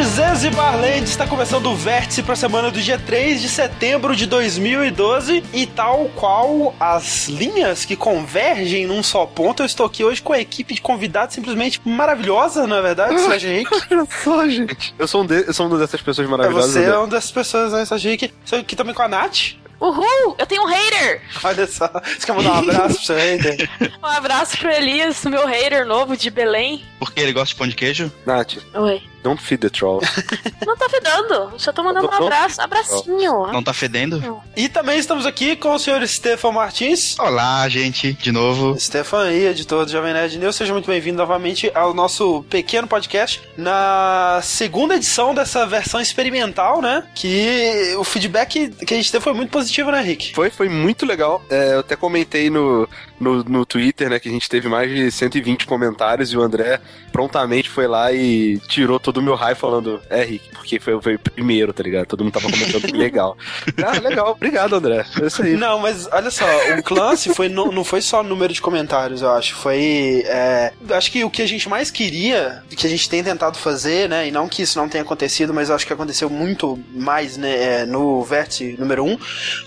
[0.00, 4.16] Zez e Barland está começando o vértice para a semana do dia 3 de setembro
[4.16, 10.02] de 2012 e tal qual as linhas que convergem num só ponto, eu estou aqui
[10.02, 13.70] hoje com a equipe de convidados simplesmente maravilhosa, não é verdade, Sérgio Henrique?
[13.90, 14.94] Olha só, gente.
[14.98, 16.72] Eu sou um, de, eu sou uma dessas pessoas maravilhosas.
[16.72, 18.32] Você é uma dessas pessoas, né, Sérgio Henrique?
[18.44, 19.54] Estou aqui também com a Nath.
[19.80, 20.36] Uhul!
[20.38, 21.22] Eu tenho um hater!
[21.42, 23.68] Olha só, você quer mandar um abraço pro seu hater?
[24.02, 26.84] Um abraço pro Elias, meu hater novo de Belém.
[26.98, 28.10] Porque ele gosta de pão de queijo?
[28.26, 29.02] Nath, Oi.
[29.22, 30.06] Don't feed the trolls.
[30.66, 32.60] Não tá fedando, só tô mandando um abraço.
[32.60, 33.46] Abracinho.
[33.52, 34.42] Não tá fedendo?
[34.56, 37.18] E também estamos aqui com o senhor Stefan Martins.
[37.18, 38.78] Olá, gente, de novo.
[38.78, 43.42] Stefan aí, editor do Jovem Nerd News, seja muito bem-vindo novamente ao nosso pequeno podcast,
[43.56, 47.04] na segunda edição dessa versão experimental, né?
[47.14, 50.34] Que o feedback que a gente teve foi muito positivo, né, Rick?
[50.34, 51.42] Foi, foi muito legal.
[51.50, 52.88] É, eu até comentei no,
[53.22, 56.80] no, no Twitter, né, que a gente teve mais de 120 comentários e o André
[57.12, 61.14] prontamente foi lá e tirou todo o meu raio falando, é, Rick, porque foi, foi
[61.14, 62.06] o primeiro, tá ligado?
[62.06, 63.36] Todo mundo tava comentando legal.
[63.84, 65.04] Ah, legal, obrigado, André.
[65.20, 65.56] É isso aí.
[65.56, 66.44] Não, mas olha só,
[66.78, 69.54] o Clance foi, não, não foi só número de comentários, eu acho.
[69.56, 70.22] Foi.
[70.26, 74.08] É, acho que o que a gente mais queria, que a gente tem tentado fazer,
[74.08, 74.28] né?
[74.28, 77.82] E não que isso não tenha acontecido, mas eu acho que aconteceu muito mais né,
[77.82, 79.18] é, no vértice número 1, um,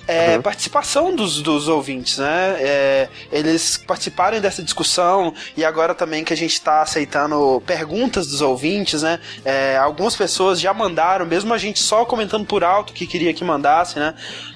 [0.08, 0.42] é Uhum.
[0.42, 2.56] participação dos, dos ouvintes, né?
[2.60, 3.10] É,
[3.50, 9.02] eles participarem dessa discussão e agora também que a gente tá aceitando perguntas dos ouvintes,
[9.02, 9.20] né?
[9.44, 13.44] É, algumas pessoas já mandaram, mesmo a gente só comentando por alto que queria que
[13.44, 14.14] mandasse, né?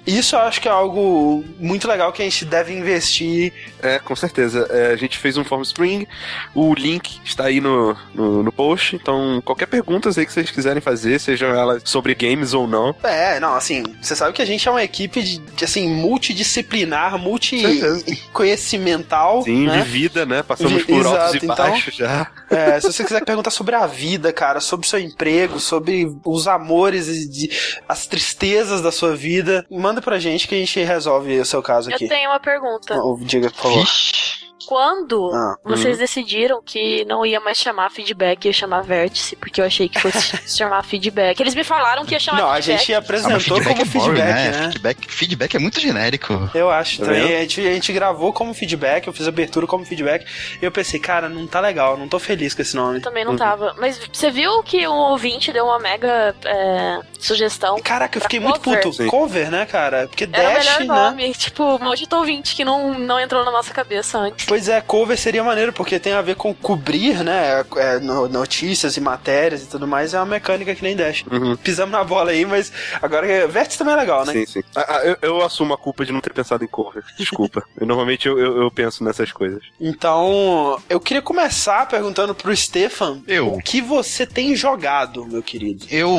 [0.10, 3.54] Isso eu acho que é algo muito legal que a gente deve investir.
[3.82, 4.68] É, com certeza.
[4.70, 6.06] É, a gente fez um Form Spring,
[6.54, 10.82] o link está aí no, no, no post, então qualquer pergunta aí que vocês quiserem
[10.82, 12.96] fazer, sejam elas sobre games ou não.
[13.04, 17.18] É, não, assim, você sabe que a gente é uma equipe de, de, assim, multidisciplinar,
[17.18, 19.44] multi-conhecimental.
[19.44, 19.82] Sim, né?
[19.82, 20.44] vivida, né?
[20.44, 22.28] Passamos por altos exato, e então- baixos já.
[22.50, 26.48] É, se você quiser perguntar sobre a vida, cara, sobre o seu emprego, sobre os
[26.48, 27.50] amores e de-
[27.88, 31.90] as tristezas da sua vida, manda pra gente que a gente resolve o seu caso
[31.90, 32.06] aqui.
[32.06, 32.96] Eu tenho uma pergunta.
[33.22, 33.80] Diga, por favor.
[33.80, 34.49] Vixe.
[34.68, 39.66] Quando Ah, vocês decidiram que não ia mais chamar feedback, ia chamar vértice, porque eu
[39.66, 41.40] achei que fosse se chamar feedback.
[41.40, 42.78] Eles me falaram que ia chamar Não, a feedback.
[42.80, 44.52] gente Ah, mas apresentou feedback como é boring, feedback, né?
[44.52, 44.64] né?
[44.72, 46.50] Feedback, feedback é muito genérico.
[46.54, 47.22] Eu acho Tá também.
[47.22, 47.36] vendo?
[47.36, 50.26] A gente, a gente gravou como feedback, eu fiz abertura como feedback.
[50.62, 52.98] E eu pensei, cara, não tá legal, não tô feliz com esse nome.
[52.98, 53.76] Eu também não tava.
[53.78, 57.80] Mas você viu que um ouvinte deu uma mega é, sugestão?
[57.82, 58.82] Caraca, eu fiquei muito Cover.
[58.82, 58.94] puto.
[58.96, 59.08] Sim.
[59.08, 60.08] Cover, né, cara?
[60.08, 60.86] Porque Era o Dash, melhor né?
[61.10, 61.34] nome.
[61.34, 64.46] Tipo, maldito ouvinte que não, não entrou na nossa cabeça antes.
[64.50, 67.64] Pois é, cover seria maneiro, porque tem a ver com cobrir, né?
[67.78, 70.14] é, no- notícias e matérias e tudo mais.
[70.14, 71.24] É uma mecânica que nem Dash.
[71.32, 71.56] Uhum.
[71.56, 72.72] Pisamos na bola aí, mas
[73.02, 74.34] agora Vértice também é legal, né?
[74.34, 74.64] Sim, sim.
[74.76, 77.04] Ah, ah, eu, eu assumo a culpa de não ter pensado em cover.
[77.18, 77.64] Desculpa.
[77.80, 79.64] Eu, normalmente eu, eu, eu penso nessas coisas.
[79.80, 83.54] Então, eu queria começar perguntando pro Stefan Eu.
[83.54, 85.86] o que você tem jogado, meu querido.
[85.90, 86.18] Eu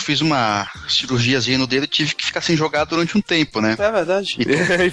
[0.00, 3.76] fiz uma cirurgiazinha no dedo e tive que ficar sem jogar durante um tempo, né?
[3.78, 4.36] É verdade.
[4.86, 4.90] E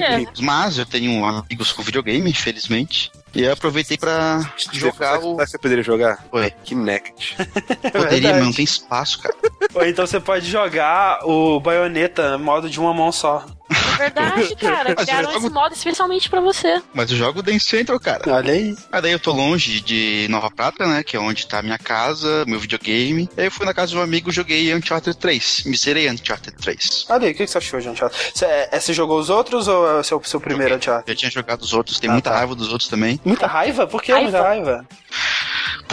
[0.00, 0.08] quê?
[0.08, 0.32] mean.
[0.40, 3.12] Mas eu tenho amigos com videogame, infelizmente.
[3.34, 4.40] E eu aproveitei pra
[4.72, 5.36] jogar o.
[5.36, 6.24] sabe que você poderia jogar?
[6.30, 6.52] Oi.
[6.62, 7.36] Kinect.
[7.36, 8.34] Poderia, verdade.
[8.34, 9.34] mas não tem espaço, cara.
[9.74, 13.44] Ou então você pode jogar o Bayonetta modo de uma mão só.
[13.70, 14.94] É verdade, cara.
[14.94, 16.82] Criaram eu jogo- esse modo especialmente pra você.
[16.92, 18.22] Mas eu jogo o Dance Central, cara.
[18.32, 18.76] Olha aí.
[18.92, 21.02] Aí daí eu tô longe de Nova Prata, né?
[21.02, 23.28] Que é onde tá a minha casa, meu videogame.
[23.36, 25.62] Aí eu fui na casa de um amigo e joguei Uncharted 3.
[25.66, 27.06] Me zerei Uncharted 3.
[27.08, 28.18] Olha aí, o que que você achou de Uncharted?
[28.34, 31.08] Você, é, você jogou os outros ou é o seu, seu primeiro Uncharted?
[31.10, 32.36] Já tinha jogado os outros, tem Ah, muita tá.
[32.36, 33.18] raiva dos outros também.
[33.24, 33.86] Muita raiva?
[33.86, 34.30] Por que Raiva?
[34.30, 34.86] muita raiva?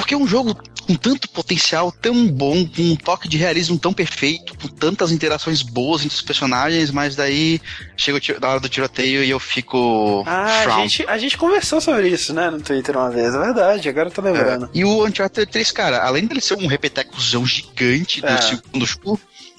[0.01, 0.55] Porque é um jogo
[0.87, 5.61] com tanto potencial, tão bom, com um toque de realismo tão perfeito, com tantas interações
[5.61, 7.61] boas entre os personagens, mas daí
[7.95, 10.23] chega na hora do tiroteio e eu fico.
[10.25, 13.87] Ah, a gente, a gente conversou sobre isso, né, no Twitter uma vez, é verdade,
[13.89, 14.69] agora eu tô lembrando.
[14.73, 18.41] E o Uncharted 3, cara, além dele ser um repetecuzão gigante do É.
[18.41, 19.50] segundo jogo, é,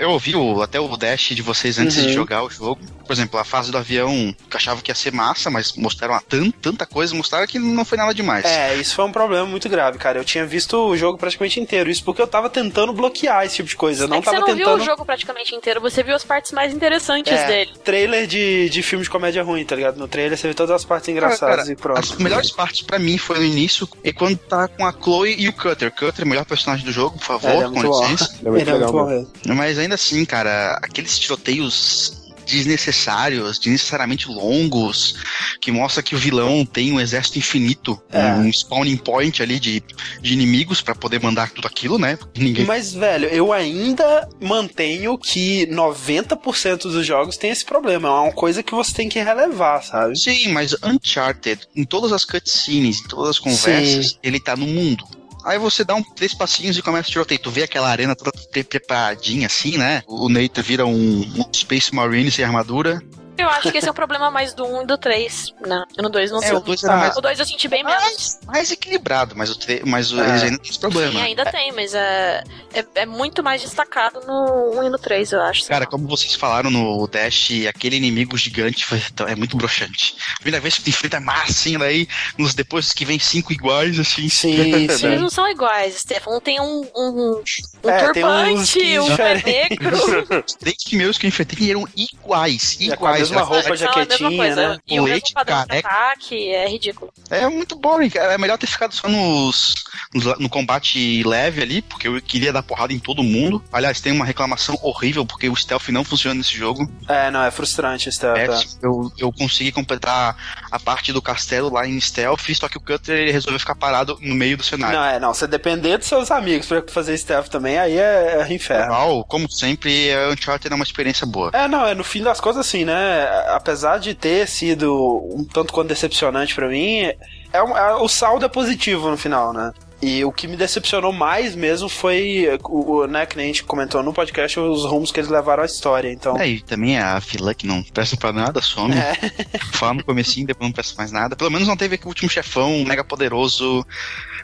[0.00, 2.06] eu ouvi o- até o dash de vocês antes Uhum.
[2.06, 2.80] de jogar o jogo.
[3.06, 6.14] Por exemplo, a fase do avião, que eu achava que ia ser massa, mas mostraram
[6.14, 8.44] a tan- tanta coisa, mostraram que não foi nada demais.
[8.44, 10.18] É, isso foi um problema muito grave, cara.
[10.18, 11.88] Eu tinha visto o jogo praticamente inteiro.
[11.88, 14.04] Isso porque eu tava tentando bloquear esse tipo de coisa.
[14.04, 14.74] Eu não é que você tava não tentando.
[14.76, 17.70] viu o jogo praticamente inteiro, você viu as partes mais interessantes É, dele.
[17.84, 19.96] trailer de, de filme de comédia ruim, tá ligado?
[19.98, 21.98] No trailer você vê todas as partes Cara, engraçadas cara, e pronto.
[22.00, 25.48] As melhores partes pra mim foi no início, e quando tá com a Chloe e
[25.48, 25.92] o Cutter.
[25.92, 28.34] Cutter é melhor personagem do jogo, por favor, É, ele é com licença.
[28.44, 29.30] É Ele é muito bom mesmo.
[29.56, 35.16] Mas ainda assim, cara, aqueles tiroteios desnecessários, desnecessariamente longos,
[35.60, 38.34] que mostra que o vilão tem um exército infinito, É.
[38.34, 39.82] um spawning point ali de,
[40.22, 42.16] de inimigos pra poder mandar tudo aquilo, né?
[42.36, 42.64] Ninguém.
[42.64, 48.08] Mas, velho, eu ainda mantenho que 90% dos jogos tem esse problema.
[48.08, 50.16] É uma coisa que você tem que relevar, sabe?
[50.16, 55.04] Sim, mas Uncharted, em todas as cutscenes, em todas as conversas, ele tá no mundo.
[55.46, 57.40] Aí você dá um três passinhos e começa a tiroteio.
[57.40, 58.32] Tu vê aquela arena toda
[58.64, 60.02] preparadinha assim, né?
[60.08, 63.00] O Neito vira um, um Space Marine sem armadura.
[63.38, 65.54] Eu acho que esse é o problema mais do 1 e do 3.
[65.66, 66.56] Não, no 2 não É, sei.
[66.56, 68.02] o 2 era mais, O 2 eu senti bem menos.
[68.02, 70.28] mais, mais equilibrado, mas o, tre- mas o É.
[70.28, 71.12] eles ainda tem esse problema.
[71.12, 72.42] Sim, ainda tem, mas é,
[72.74, 75.66] é, é muito mais destacado no 1 e no 3, eu acho.
[75.66, 80.16] Cara, como vocês falaram no Dash, aquele inimigo gigante foi- é muito broxante.
[80.34, 83.98] A primeira vez que tu enfrenta mais assim, daí nos depois que vem cinco iguais,
[83.98, 84.28] assim.
[84.28, 85.06] Sim, sim.
[85.06, 86.30] Eles não são iguais, Stefan.
[86.36, 87.42] Um tem um, um,
[87.84, 89.68] um É, tem uns turbante, um é diferentes.
[89.70, 90.42] negro.
[90.46, 92.76] Os três primeiros que eu enfrentei eram iguais.
[92.80, 93.25] É Iguais.
[93.34, 93.60] Mesma cara.
[93.60, 94.68] roupa, jaquetinha, coisa.
[94.70, 94.78] né?
[94.86, 95.88] E o padrão de careca.
[95.88, 97.12] ataque é ridículo.
[97.30, 98.32] É muito boring, cara.
[98.34, 99.74] É melhor ter ficado só nos,
[100.14, 103.62] nos- no combate leve ali, porque eu queria dar porrada em todo mundo.
[103.72, 106.90] Aliás, tem uma reclamação horrível, porque o stealth não funciona nesse jogo.
[107.08, 108.38] É, não, é frustrante esse stealth.
[108.38, 108.60] É, é.
[108.82, 110.36] eu, eu consegui completar
[110.70, 114.18] a parte do castelo lá em stealth, só que o Cutter ele resolveu ficar parado
[114.20, 114.96] no meio do cenário.
[114.98, 115.32] Não, é, não.
[115.34, 118.86] Você depender dos seus amigos pra fazer stealth também, aí é, é inferno.
[118.86, 121.50] Normal, como sempre, a Uncharted é uma experiência boa.
[121.52, 123.26] É, não, é no fim das contas assim, né?
[123.48, 124.94] Apesar de ter sido
[125.34, 127.10] um tanto quanto decepcionante pra mim,
[127.52, 129.72] é, um- é- o saldo é positivo no final, né?
[130.02, 133.64] E o que me decepcionou mais mesmo foi, o, o, né, que nem a gente
[133.64, 136.12] comentou no podcast, os rumos que eles levaram à história.
[136.12, 138.94] Então, É, e também a fila que não presta pra nada, some.
[138.94, 139.14] É.
[139.72, 141.34] Fala no comecinho, depois não presta mais nada.
[141.34, 143.86] Pelo menos não teve aquele último chefão mega poderoso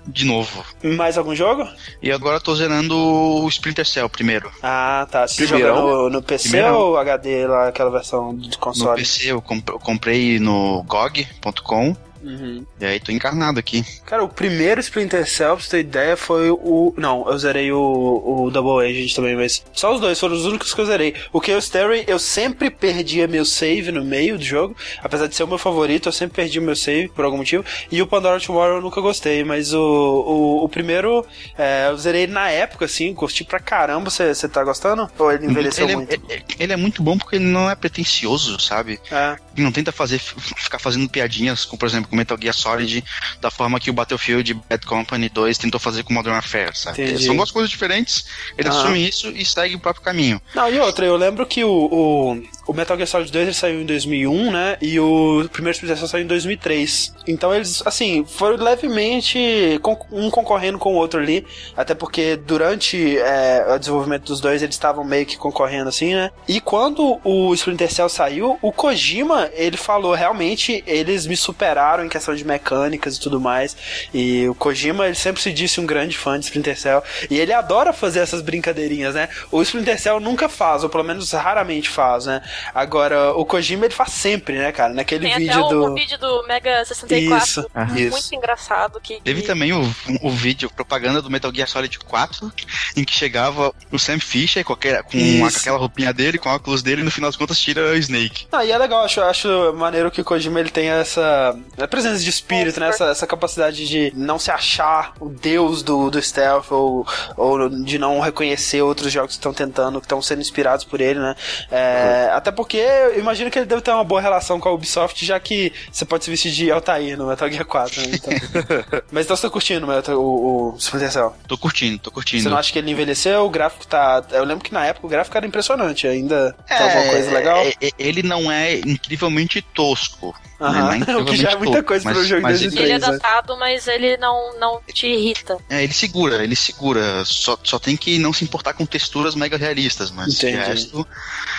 [0.07, 0.65] de novo.
[0.97, 1.69] mais algum jogo?
[2.03, 4.51] E agora eu tô zerando o Splinter Cell primeiro.
[4.63, 5.29] Ah, tá.
[5.29, 5.77] Você Primeirão?
[5.77, 6.77] joga no, no PC Primeirão.
[6.79, 8.97] ou HD lá, aquela versão de No console?
[8.97, 12.65] PC eu, comp- eu comprei no GOG.com Uhum.
[12.81, 13.85] e aí tô encarnado aqui.
[14.05, 16.95] Cara, o primeiro Splinter Cell, pra você ter ideia, foi o.
[16.97, 19.65] Não, eu zerei o, o Double Agent também, mas.
[19.73, 21.15] Só os dois foram os únicos que eu zerei.
[21.33, 24.77] O Chaos Theory, eu sempre perdia meu save no meio do jogo.
[25.03, 27.65] Apesar de ser o meu favorito, eu sempre perdi o meu save por algum motivo.
[27.91, 31.25] E o Pandora Tomorrow eu nunca gostei, mas o, o, o primeiro
[31.57, 34.11] é, eu zerei na época, assim, curti pra caramba.
[34.11, 35.11] Você você tá gostando?
[35.19, 36.13] Ou ele envelheceu ele, muito?
[36.31, 39.01] É, ele é muito bom porque ele não é pretencioso, sabe?
[39.11, 39.37] É.
[39.55, 43.03] Ele não tenta fazer, ficar fazendo piadinhas com, por exemplo, com Metal Gear Solid
[43.41, 47.19] da forma que o Battlefield Bad Company 2 tentou fazer com Modern Warfare, sabe?
[47.19, 48.27] São duas coisas diferentes,
[48.57, 48.79] ele Aham.
[48.79, 50.41] assume isso e segue o próprio caminho.
[50.55, 53.81] Não, e outra, eu lembro que o, o, o Metal Gear Solid 2 ele saiu
[53.81, 54.77] em 2001, né?
[54.81, 57.15] E o primeiro Splinter Cell saiu em 2003.
[57.27, 59.81] Então eles, assim, foram levemente
[60.11, 61.45] um concorrendo com o outro ali.
[61.77, 66.31] Até porque durante é, o desenvolvimento dos dois eles estavam meio que concorrendo assim, né?
[66.47, 72.09] E quando o Splinter Cell saiu, o Kojima, ele falou, realmente, eles me superaram em
[72.09, 73.77] questão de mecânicas e tudo mais.
[74.15, 77.03] E o Kojima, ele sempre se disse um grande fã de Splinter Cell.
[77.29, 79.29] E ele adora fazer essas brincadeirinhas, né?
[79.51, 82.41] O Splinter Cell nunca faz, ou pelo menos raramente faz, né?
[82.75, 84.93] Agora, o Kojima, ele faz sempre, né, cara?
[84.93, 85.85] Naquele Tem vídeo até do...
[85.93, 87.45] o vídeo do Mega 64.
[87.47, 88.35] Isso, muito isso.
[88.35, 89.01] engraçado.
[89.01, 89.83] Que, Teve que- também o,
[90.23, 92.53] o vídeo propaganda do Metal Gear Solid 4,
[92.97, 96.83] em que chegava o Sam Fisher com, aquela- com aquela roupinha dele, com o óculos
[96.83, 98.47] dele, e no final das contas tira o Snake.
[98.53, 102.19] Ah, e é legal, acho, acho maneiro que o Kojima ele tem essa a presença
[102.23, 102.89] de espírito, né?
[102.89, 107.07] Essa, essa capacidade de não se achar o deus do, do stealth ou,
[107.37, 111.19] ou de não reconhecer outros jogos que estão tentando, que estão sendo inspirados por ele,
[111.19, 111.35] né?
[111.71, 115.25] É, Até porque eu imagino que ele deve ter uma boa relação com a Ubisoft,
[115.25, 118.09] já que você pode se vestir de Altair no Metal Gear 4, né?
[118.15, 118.33] Então...
[119.13, 121.37] Mas então você tá curtindo Metal- o, o Splinter Cell?
[121.47, 122.43] Tô curtindo, tô curtindo.
[122.43, 123.45] Você não acha que ele envelheceu?
[123.47, 124.25] O gráfico tá.
[124.33, 126.07] Eu lembro que na época o gráfico era impressionante.
[126.09, 127.59] Ainda tem alguma coisa legal?
[127.59, 130.35] é, é, ele não é incrivelmente tosco.
[130.61, 132.79] Aham, Ele não o que já é muita tosco, coisa mas- pro jogo mas ele-
[132.79, 133.19] Ele é 2003, né?
[133.19, 135.59] datado, mas ele não, não te irrita.
[135.71, 137.25] É, ele segura, ele segura.
[137.25, 140.57] Só, só tem que não se importar com texturas mega realistas, mas Entendi.
[140.57, 141.07] resto,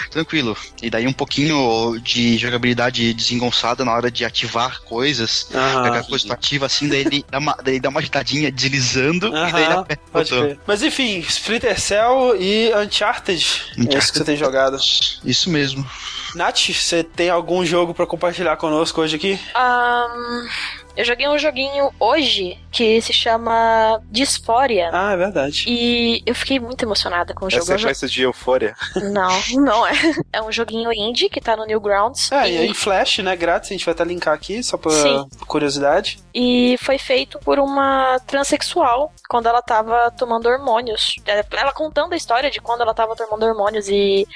[0.09, 0.55] tranquilo.
[0.83, 5.47] E daí um pouquinho de jogabilidade desengonçada na hora de ativar coisas.
[5.53, 5.79] Aham.
[5.79, 9.51] Aquela coisa tu ativa assim, daí ele dá uma, daí dá uma agitadinha deslizando e
[9.51, 10.57] daí ele aperta o pode botão.
[10.67, 13.61] Mas enfim, Splinter Cell e Uncharted.
[13.77, 14.77] É isso que você tem jogado.
[15.23, 15.89] Isso mesmo.
[16.35, 19.39] Nath, você tem algum jogo pra compartilhar conosco hoje aqui?
[19.55, 20.47] Ahn,
[20.95, 24.89] eu joguei um joguinho hoje que se chama Dysphoria.
[24.91, 25.65] Ah, é verdade.
[25.67, 27.63] E eu fiquei muito emocionada com o jogo.
[27.63, 28.75] Essa é jo- festa de euforia.
[28.95, 29.31] Não,
[29.61, 29.93] não é.
[30.31, 32.31] É um joguinho indie que tá no Newgrounds.
[32.31, 34.91] É, e, e aí Flash, né, grátis, a gente vai até linkar aqui, só pra
[34.91, 35.27] Sim.
[35.47, 36.19] curiosidade.
[36.33, 41.15] e foi feito por uma transexual quando ela tava tomando hormônios.
[41.25, 44.27] Ela- Ela contando a história de quando ela tava tomando hormônios e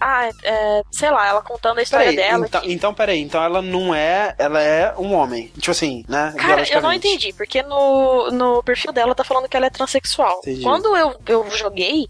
[0.00, 2.46] ah, é, sei lá, ela contando a história Peraí, dela.
[2.46, 4.34] então, que- então, peraí, então ela não é.
[4.38, 5.48] Ela é um homem.
[5.58, 6.34] Tipo assim, né?
[6.36, 10.38] Cara, eu não entendi, porque no, no perfil dela tá falando que ela é transexual.
[10.38, 10.62] Entendi.
[10.62, 12.06] Quando eu, eu joguei,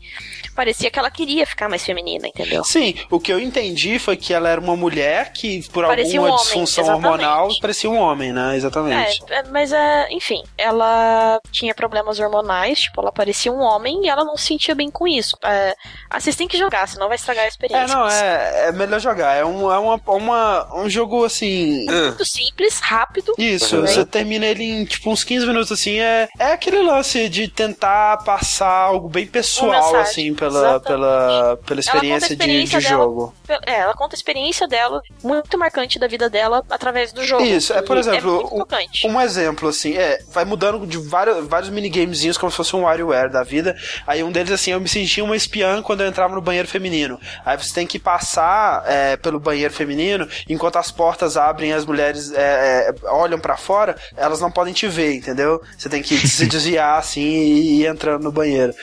[0.55, 2.65] parecia que ela queria ficar mais feminina, entendeu?
[2.65, 6.35] Sim, o que eu entendi foi que ela era uma mulher que, por Parecia alguma
[6.37, 7.07] um homem, disfunção exatamente.
[7.07, 8.57] hormonal, parecia um homem, né?
[8.57, 9.23] Exatamente.
[9.29, 14.09] É, é, mas é, enfim, ela tinha problemas hormonais, tipo, ela parecia um homem e
[14.09, 15.37] ela não se sentia bem com isso.
[15.45, 15.75] É,
[16.19, 19.35] vocês têm que jogar, senão vai estragar a É, não, é, é melhor jogar.
[19.35, 21.85] É, um, é uma, uma, um jogo assim.
[21.87, 23.33] Muito simples, rápido.
[23.39, 23.87] Isso, Uhum.
[23.87, 25.99] você termina ele em tipo uns 15 minutos assim.
[25.99, 30.85] É, é aquele lance de tentar passar algo bem pessoal, mensagem, assim, pela, exatamente.
[30.87, 33.05] pela, pela experiência, experiência de, de dela.
[33.05, 33.35] jogo.
[33.67, 37.45] É, ela conta a experiência dela, muito marcante da vida dela, através do jogo.
[37.45, 39.07] Isso, é, por E exemplo, É tocante.
[39.07, 43.31] Um exemplo, assim, é, vai mudando de vários, vários minigamezinhos como se fosse um WarioWare
[43.31, 43.77] da vida.
[44.07, 47.19] Aí um deles, assim, eu me sentia uma espiã quando eu entrava no banheiro feminino.
[47.45, 51.85] Aí você tem que passar é, pelo banheiro feminino, enquanto as portas abrem e as
[51.85, 55.61] mulheres é, é, olham pra fora, elas não podem te ver, entendeu?
[55.77, 58.75] Você tem que se desviar, assim, e ir entrando no banheiro.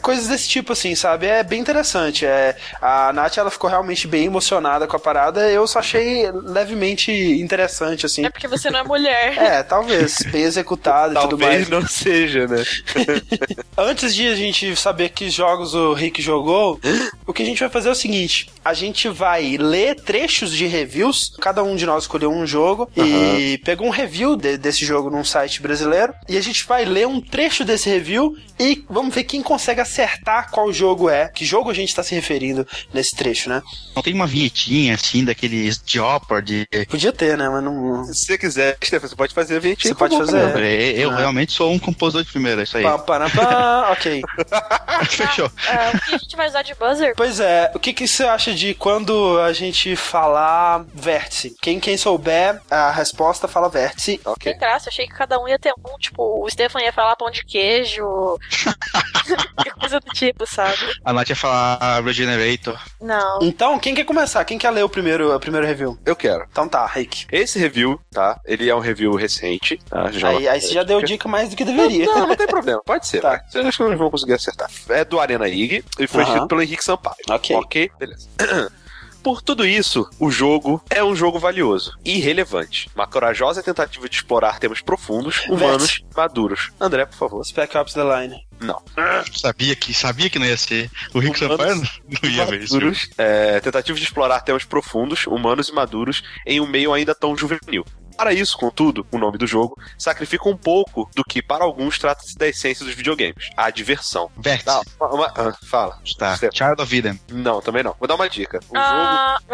[0.00, 1.26] Coisas desse tipo, assim, sabe?
[1.26, 2.26] É bem interessante.
[2.26, 5.50] É, a Nath, ela ficou realmente bem emocionada com a parada.
[5.50, 8.24] Eu só achei levemente interessante, assim.
[8.24, 9.32] É porque você não é mulher.
[9.42, 10.18] É, talvez.
[10.30, 11.68] Bem executado e tudo mais.
[11.68, 12.62] Talvez não seja, né?
[13.76, 16.80] Antes de a gente saber que jogos o Rick jogou,
[17.26, 18.31] o que a gente vai fazer é o seguinte:
[18.64, 21.34] a gente vai ler trechos de reviews.
[21.40, 25.24] Cada um de nós escolheu um jogo e pegou um review de- desse jogo num
[25.24, 26.14] site brasileiro.
[26.28, 30.50] E a gente vai ler um trecho desse review e vamos ver quem consegue acertar
[30.50, 31.28] qual jogo é.
[31.28, 33.62] Que jogo a gente tá se referindo nesse trecho, né?
[33.96, 35.98] Não tem uma vinhetinha assim, daqueles de.
[36.88, 37.48] Podia ter, né?
[37.48, 38.04] Mas não.
[38.12, 39.82] Se você quiser, Stefan, você pode fazer a vinheta.
[39.82, 40.56] Você pode fazer.
[40.58, 41.16] É, Eu Ah.
[41.16, 42.82] realmente sou um compositor de primeira, é isso aí.
[42.84, 44.22] Pá, pá, pá, ok.
[45.10, 45.50] Fechou.
[45.68, 47.14] É, o que a gente vai usar de buzzer?
[47.16, 51.56] Pois é, o que, que você acha de quando a gente falar vértice?
[51.60, 54.20] Quem, quem souber a resposta fala vértice.
[54.24, 54.52] Ok.
[54.52, 57.30] Tem graça, achei que cada um ia ter um, tipo, o Stefan ia falar pão
[57.30, 58.04] de queijo,
[59.78, 60.76] coisa do tipo, sabe?
[61.04, 62.78] A Nath ia falar Regenerator.
[63.00, 63.40] Não.
[63.42, 64.44] Então, quem quer começar?
[64.44, 65.98] Quem quer ler o primeiro, o primeiro review?
[66.04, 66.46] Eu quero.
[66.50, 67.26] Então tá, Rick.
[67.32, 68.40] Esse review, tá?
[68.44, 70.10] Ele é um review recente, tá?
[70.12, 72.06] Já Aí, aí você já deu dica mais do que deveria.
[72.06, 72.80] Não, não tem problema.
[72.84, 73.22] Pode ser.
[73.32, 73.40] Tá.
[73.48, 74.68] Vocês acham que nós vamos conseguir acertar.
[74.88, 76.32] É do Arena IG e foi Aham.
[76.32, 77.14] escrito pelo Henrique Sampaio.
[77.30, 77.54] Ok.
[77.54, 78.11] Ok, beleza.
[79.22, 82.90] Por tudo isso, o jogo é um jogo valioso e relevante.
[82.92, 86.72] Uma corajosa tentativa de explorar temas profundos, humanos, maduros.
[86.80, 87.44] André, por favor.
[87.44, 88.44] Spec Ops The Line.
[88.60, 88.82] Não.
[89.32, 90.90] Sabia que, sabia que não ia ser.
[91.14, 92.74] O Rick Sampaio não ia ver isso.
[92.74, 97.36] Maduros, é, tentativa de explorar temas profundos, humanos e maduros em um meio ainda tão
[97.36, 97.84] juvenil.
[98.16, 102.36] Para isso, contudo, o nome do jogo sacrifica um pouco do que para alguns trata-se
[102.36, 104.30] da essência dos videogames, a diversão.
[104.64, 105.98] Tá, uma- uma- ah, fala.
[106.18, 106.36] Tá.
[106.36, 106.52] Stefan.
[106.54, 107.20] Child of Eden.
[107.30, 107.94] Não, também não.
[107.98, 108.60] Vou dar uma dica.
[108.70, 109.52] O Ah, jogo.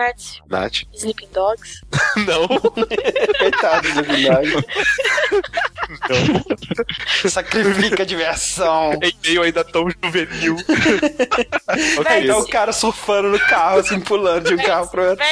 [0.48, 0.82] Nath.
[0.94, 1.80] Sleeping Dogs.
[2.26, 2.46] Não.
[3.38, 4.50] Coitado do verdade.
[7.28, 8.92] Sacrifica a diversão.
[9.02, 10.56] em meio ainda tão juvenil.
[11.68, 12.24] É, ok.
[12.24, 15.24] então o cara surfando no carro, assim, pulando de um carro pro outro.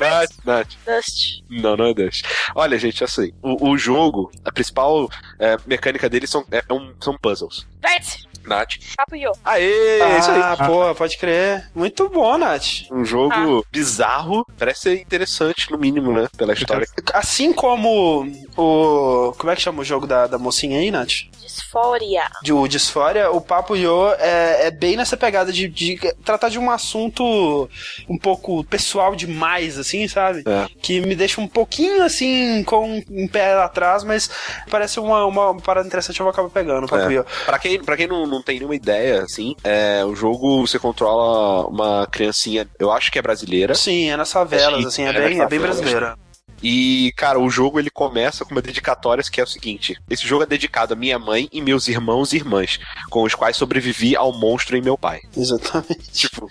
[0.00, 0.68] Nath, Nath.
[0.86, 1.42] Dust.
[1.50, 2.22] Não, não é Dash.
[2.54, 5.08] Olha, gente, assim, o, o jogo, a principal
[5.38, 7.66] é, mecânica dele são, é um- são puzzles.
[7.82, 8.74] Vértice, Nath.
[8.96, 9.32] Papo Yo.
[9.44, 10.40] Aê, é isso aí.
[10.42, 11.68] Ah, pô, pode crer.
[11.74, 12.88] Muito bom, Nath.
[12.90, 16.28] Um jogo bizarro, parece ser interessante, no mínimo, né?
[16.36, 16.86] Pela história.
[17.12, 19.32] Assim como o.
[19.36, 21.22] Como é que chama o jogo da, da mocinha aí, Nath?
[21.54, 22.24] Disfória.
[22.42, 26.58] De o Disfória, o Papo Yo é, é bem nessa pegada de, de tratar de
[26.58, 27.68] um assunto
[28.08, 30.42] um pouco pessoal demais, assim, sabe?
[30.46, 30.66] É.
[30.82, 34.30] Que me deixa um pouquinho assim, com um pé atrás, mas
[34.70, 37.14] parece uma, uma parada interessante eu vou acabar pegando, o Papo É.
[37.14, 37.24] Yo.
[37.46, 41.66] Pra quem, pra quem não, não tem nenhuma ideia, assim, é, o jogo você controla
[41.68, 43.74] uma criancinha, eu acho que é brasileira.
[43.74, 45.80] Sim, é nas favelas, Sim, assim, é é bem, é bem favelas.
[45.80, 46.23] brasileira.
[46.64, 50.42] E, cara, o jogo ele começa com uma dedicatória que é o seguinte: esse jogo
[50.44, 52.78] é dedicado a minha mãe e meus irmãos e irmãs,
[53.10, 55.20] com os quais sobrevivi ao monstro em meu pai.
[55.36, 56.10] Exatamente.
[56.12, 56.48] Tipo,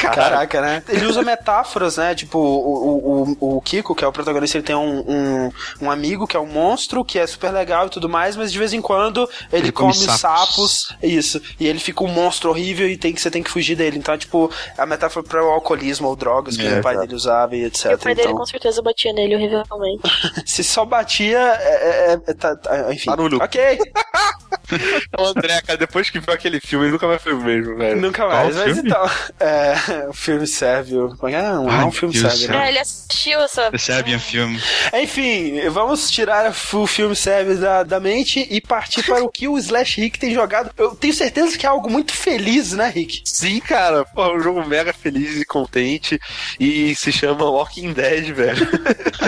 [0.00, 0.82] cara, Caraca, né?
[0.88, 2.14] Ele usa metáforas, né?
[2.14, 5.50] Tipo, o, o, o Kiko, que é o protagonista, ele tem um, um,
[5.82, 8.58] um amigo que é um monstro, que é super legal e tudo mais, mas de
[8.58, 10.18] vez em quando ele, Ele come come, sapos.
[10.18, 10.96] sapos.
[11.02, 11.40] Isso.
[11.58, 13.98] E ele fica um monstro horrível e tem que, você tem que fugir dele.
[13.98, 17.06] Então, é tipo, a metáfora para o alcoolismo ou drogas que É, o pai exato.
[17.06, 17.84] dele usava e etc.
[17.86, 20.02] E o pai dele então, com certeza batia nele horrivelmente.
[20.44, 23.10] se só batia, é, é- é- tá- tá- enfim.
[23.10, 23.44] Tá no lucro.
[23.44, 23.60] Ok.
[25.18, 28.00] o André, cara, depois que viu aquele filme, nunca mais foi o mesmo, velho.
[28.00, 28.54] Nunca mais.
[28.54, 28.88] Qual mas filme?
[28.88, 29.10] então.
[29.40, 31.16] É, o filme sérvio.
[31.24, 32.48] É, é um, Ai, um filme sérvio.
[32.48, 32.66] Né?
[32.66, 33.70] É, ele assistiu essa.
[33.70, 34.60] The Serbian filme.
[34.94, 39.58] Enfim, vamos tirar o filme sérvio da, da mente e partir para o que o
[39.58, 40.70] Slash Rick tem jogado.
[40.76, 43.22] Eu tenho certeza que é algo muito feliz, né, Rick?
[43.24, 44.04] Sim, cara.
[44.04, 46.18] Pô, um jogo mega feliz e contente.
[46.58, 48.66] E se chama Walking Dead, velho.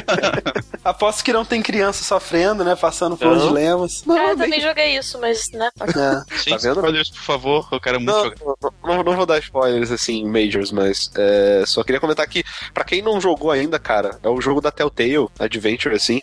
[0.84, 2.74] Aposto que não tem criança sofrendo, né?
[2.74, 3.48] Passando por não.
[3.48, 4.04] dilemas.
[4.06, 5.68] Não, é, eu também joguei isso, mas, né?
[5.98, 6.36] É.
[6.36, 6.76] Sim, tá vendo?
[6.76, 7.68] spoilers, por favor.
[7.72, 8.36] Eu quero muito não, jogar.
[8.84, 13.02] Não, não, vou dar spoilers, assim, majors, mas é, só queria comentar que, pra quem
[13.02, 16.20] não jogou ainda, cara, é o jogo da Telltale Adventure, assim,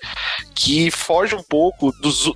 [0.54, 2.36] que foge um pouco dos, uh,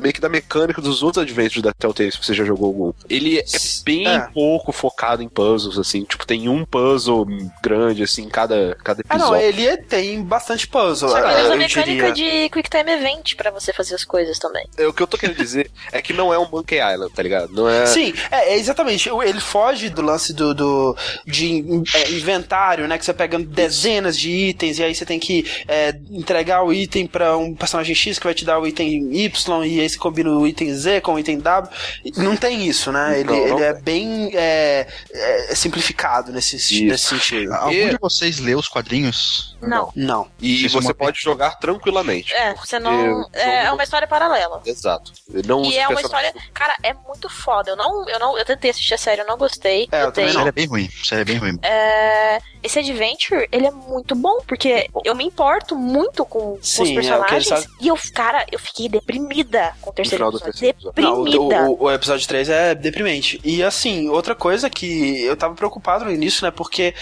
[0.00, 2.92] meio que da mecânica dos outros Adventures da Telltale, se você já jogou algum.
[3.08, 3.44] Ele é
[3.84, 4.28] bem é.
[4.34, 7.26] pouco focado em puzzles, assim, tipo, tem um puzzle
[7.62, 9.24] grande, assim, cada, cada episódio.
[9.24, 11.08] Ah, não, ele é, tem bastante puzzle.
[11.08, 12.42] Só que ele usa a mecânica diria...
[12.42, 14.66] de Quick Time Event pra você fazer as coisas também.
[14.76, 17.22] É, o que eu tô querendo dizer é que não é um Monkey Island, tá
[17.22, 17.52] ligado?
[17.52, 17.86] Não é...
[17.86, 19.08] Sim, é, é exatamente.
[19.08, 20.96] Ele foge do lance do, do
[21.26, 22.98] de é, inventário, né?
[22.98, 27.06] Que você pega dezenas de itens e aí você tem que é, entregar o item
[27.06, 30.30] para um personagem X que vai te dar o item Y e aí você combina
[30.30, 31.72] o item Z com o item W.
[32.16, 33.20] Não tem isso, né?
[33.20, 37.52] Ele, ele é bem é, é, simplificado nesse, nesse sentido.
[37.52, 37.90] Algum e...
[37.90, 39.56] de vocês leu os quadrinhos?
[39.60, 39.90] Não.
[39.94, 40.28] Não.
[40.40, 42.34] E você pode jogar tranquilamente.
[42.34, 43.28] É, você não.
[43.32, 44.62] É, é uma história paralela.
[44.64, 45.12] Exato.
[45.44, 46.34] Não e é uma história.
[46.52, 47.70] Cara, é muito foda.
[47.70, 48.38] Eu não, eu não.
[48.38, 49.88] Eu tentei assistir a série, eu não gostei.
[49.90, 50.46] É, eu, eu também não.
[50.46, 50.88] é bem ruim.
[51.02, 51.58] Série é bem ruim.
[51.62, 56.82] É, esse Adventure, ele é muito bom, porque eu me importo muito com, Sim, com
[56.82, 57.50] os é, personagens.
[57.52, 60.52] É, e eu, cara, eu fiquei deprimida com o terceiro episódio.
[60.84, 61.62] Deprimida.
[61.62, 63.40] Não, o, o, episódio 3 é deprimente.
[63.44, 66.50] E assim, outra coisa que eu tava preocupado no início, né?
[66.50, 66.94] Porque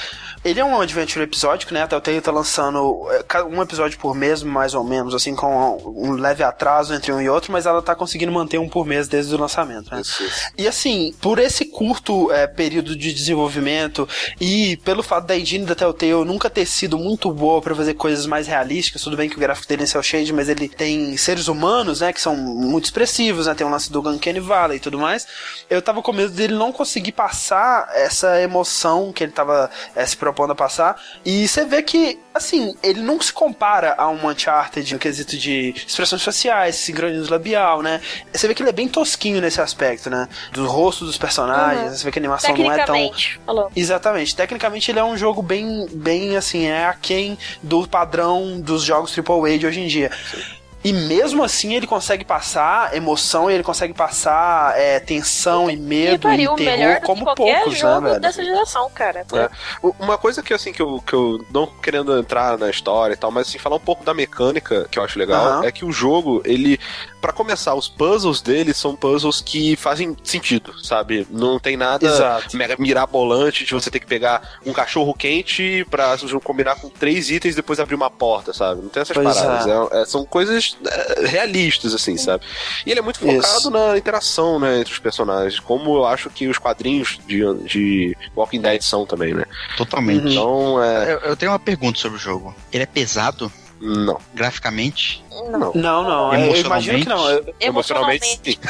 [0.44, 1.82] ele é um adventure episódico, né?
[1.82, 3.08] Até o Telltale tá lançando
[3.44, 7.28] um episódio por mês, mais ou menos, assim, com um leve atraso entre um e
[7.28, 10.00] outro, mas ela tá conseguindo manter um por mês desde o lançamento, né?
[10.00, 10.52] Isso, isso.
[10.56, 14.08] E assim, por esse curto é, período de desenvolvimento
[14.40, 18.26] e pelo fato da engine da Telltale nunca ter sido muito boa para fazer coisas
[18.26, 21.48] mais realísticas, tudo bem que o gráfico dele é cel shade, mas ele tem seres
[21.48, 23.54] humanos, né, que são muito expressivos, né?
[23.54, 25.26] Tem o um lance do Uncanny Valley e tudo mais.
[25.70, 30.16] Eu tava com medo dele não conseguir passar essa emoção que ele tava é, se
[30.16, 31.00] propondo propondo a passar.
[31.24, 35.74] E você vê que, assim, ele não se compara a um Uncharted no quesito de
[35.86, 38.00] expressões faciais, sincronismo labial, né?
[38.32, 40.28] Você vê que ele é bem tosquinho nesse aspecto, né?
[40.52, 41.96] Do rosto dos personagens, uhum.
[41.96, 43.10] você vê que a animação não é tão.
[43.44, 43.70] Falou.
[43.74, 44.34] Exatamente.
[44.34, 49.58] Tecnicamente ele é um jogo bem, bem assim, é aquém do padrão dos jogos AAA
[49.58, 50.10] de hoje em dia.
[50.30, 50.63] Sim.
[50.84, 56.52] E mesmo assim ele consegue passar emoção, ele consegue passar é, tensão e medo pariu,
[56.52, 58.20] e terror como poucos, né, velho?
[58.20, 59.24] dessa geração, cara.
[59.32, 59.50] É.
[59.98, 63.30] Uma coisa que assim que eu, que eu não querendo entrar na história e tal,
[63.30, 65.64] mas assim falar um pouco da mecânica que eu acho legal uhum.
[65.64, 66.78] é que o jogo ele
[67.24, 71.26] para começar os puzzles dele são puzzles que fazem sentido, sabe?
[71.30, 72.54] Não tem nada Exato.
[72.54, 77.54] mega mirabolante de você ter que pegar um cachorro quente para combinar com três itens
[77.54, 78.82] e depois abrir uma porta, sabe?
[78.82, 79.66] Não tem essas pois paradas.
[79.66, 80.02] É.
[80.02, 82.44] É, são coisas é, realistas, assim, sabe?
[82.84, 83.70] E ele é muito focado Isso.
[83.70, 88.60] na interação, né, entre os personagens, como eu acho que os quadrinhos de, de Walking
[88.60, 89.46] Dead são também, né?
[89.78, 90.32] Totalmente.
[90.32, 91.14] Então, é...
[91.14, 92.54] eu, eu tenho uma pergunta sobre o jogo.
[92.70, 93.50] Ele é pesado?
[93.80, 94.20] Não.
[94.34, 95.23] Graficamente?
[95.50, 95.72] Não.
[95.74, 96.34] Não, não.
[96.34, 97.24] Eu imagino que não.
[97.60, 98.56] Emocionalmente, sim.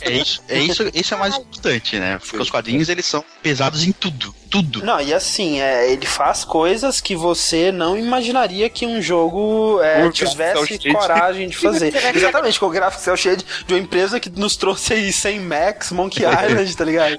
[0.00, 2.18] É isso, é isso, isso é mais importante, né?
[2.18, 4.34] Porque os quadrinhos eles são pesados em tudo.
[4.50, 4.84] Tudo.
[4.84, 10.10] Não, e assim, é, ele faz coisas que você não imaginaria que um jogo é,
[10.10, 11.94] tivesse coragem de fazer.
[12.14, 15.90] Exatamente, com o gráfico cel shade de uma empresa que nos trouxe aí 100 Max,
[15.90, 17.18] Monkey Island, tá ligado?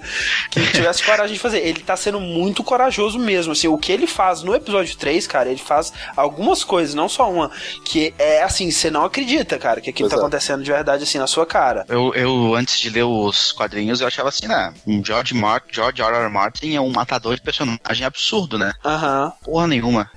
[0.52, 1.66] Que tivesse coragem de fazer.
[1.66, 3.54] Ele tá sendo muito corajoso mesmo.
[3.54, 7.32] Assim, o que ele faz no episódio 3, cara, ele faz algumas coisas, não só
[7.32, 7.50] uma,
[7.84, 10.22] que é assim, você não acredita, cara, que aquilo tá Exato.
[10.22, 11.86] tá acontecendo de verdade assim na sua cara.
[11.88, 14.74] Eu, eu, antes de ler os quadrinhos, eu achava assim, né?
[15.04, 16.16] George, Mark, George R.
[16.16, 16.30] R.
[16.30, 18.74] Martin é um matador de personagem absurdo, né?
[18.84, 19.26] Aham.
[19.26, 19.32] Uhum.
[19.44, 20.12] Porra nenhuma.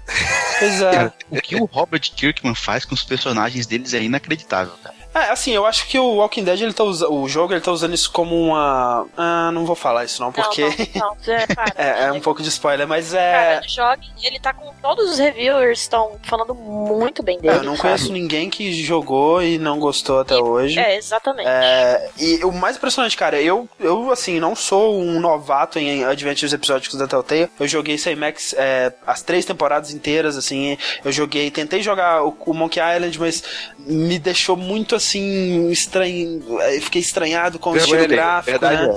[0.58, 1.12] Pois é.
[1.30, 4.95] o que o Robert Kirkman faz com os personagens deles é inacreditável, cara.
[5.16, 7.08] É, assim, eu acho que o Walking Dead, ele tá usa...
[7.08, 9.06] o jogo, ele tá usando isso como uma...
[9.16, 10.62] Ah, não vou falar isso não, porque...
[10.62, 11.16] Não, não, não.
[11.36, 13.32] É, para, é, é, um pouco de spoiler, mas é...
[13.32, 14.72] Cara, jogue, ele tá com...
[14.80, 17.88] Todos os reviewers estão falando muito bem dele, Eu não sabe?
[17.88, 20.78] conheço ninguém que jogou e não gostou até e, hoje.
[20.78, 21.48] É, exatamente.
[21.48, 26.52] É, e o mais impressionante, cara, eu, eu, assim, não sou um novato em Adventures
[26.52, 27.50] episódicos da Telltale.
[27.58, 30.78] Eu joguei Max é, as três temporadas inteiras, assim.
[31.04, 33.42] Eu joguei, tentei jogar o, o Monkey Island, mas
[33.78, 36.42] me deixou muito, assim, assim, estranho.
[36.60, 38.96] É, fiquei estranhado com o estilo gráfico, verdade né?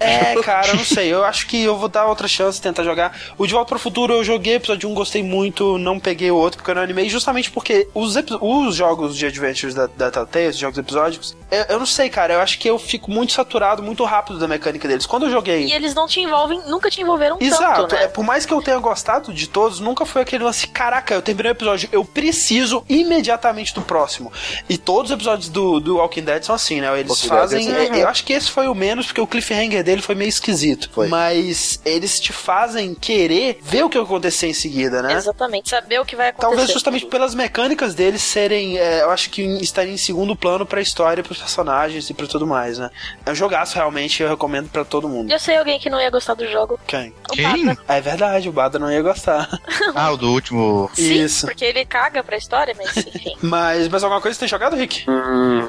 [0.00, 1.12] É, é, cara, não sei.
[1.12, 3.16] Eu acho que eu vou dar outra chance, tentar jogar.
[3.36, 6.58] O De Volta pro Futuro eu joguei, episódio 1 gostei muito, não peguei o outro
[6.58, 10.56] porque eu não animei, justamente porque os, os jogos de Adventures da, da Telltale, os
[10.56, 14.04] jogos episódicos, eu, eu, não sei, cara, eu acho que eu fico muito saturado, muito
[14.04, 15.06] rápido da mecânica deles.
[15.06, 15.66] Quando eu joguei.
[15.66, 17.94] E eles não te envolvem, nunca te envolveram Exato, tanto.
[17.94, 18.04] Né?
[18.04, 21.22] É, por mais que eu tenha gostado de todos, nunca foi aquele lance, caraca, eu
[21.22, 24.32] terminei o episódio, eu preciso imediatamente do próximo.
[24.68, 26.98] E todos os episódios do, do Walking Dead são assim, né?
[26.98, 27.74] Eles Walking fazem.
[27.74, 30.88] É, eu acho que esse foi o menos, porque o cliffhanger dele foi meio esquisito.
[30.90, 31.08] Foi.
[31.08, 35.12] Mas eles te fazem querer ver o que vai acontecer em seguida, né?
[35.12, 36.48] Exatamente, saber o que vai acontecer.
[36.48, 38.78] Talvez justamente pelas mecânicas deles serem.
[38.78, 42.46] É, eu acho que estarem em segundo plano pra história, pros personagens e pra tudo
[42.46, 42.88] mais, né?
[43.26, 45.30] É um jogaço, realmente, eu recomendo pra todo mundo.
[45.30, 46.80] Eu sei alguém que não ia gostar do jogo.
[46.86, 47.12] Quem?
[47.28, 47.66] O Quem?
[47.66, 47.78] Bada.
[47.86, 49.50] É verdade, o Bada não ia gostar.
[49.94, 50.90] ah, o do último.
[50.94, 51.46] Sim, Isso.
[51.46, 53.36] porque ele caga pra história, mas enfim.
[53.42, 55.02] mas, mas alguma coisa você tem jogado, Rick?
[55.08, 55.68] Hum.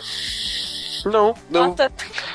[1.06, 1.70] Não, não.
[1.70, 1.92] Dota.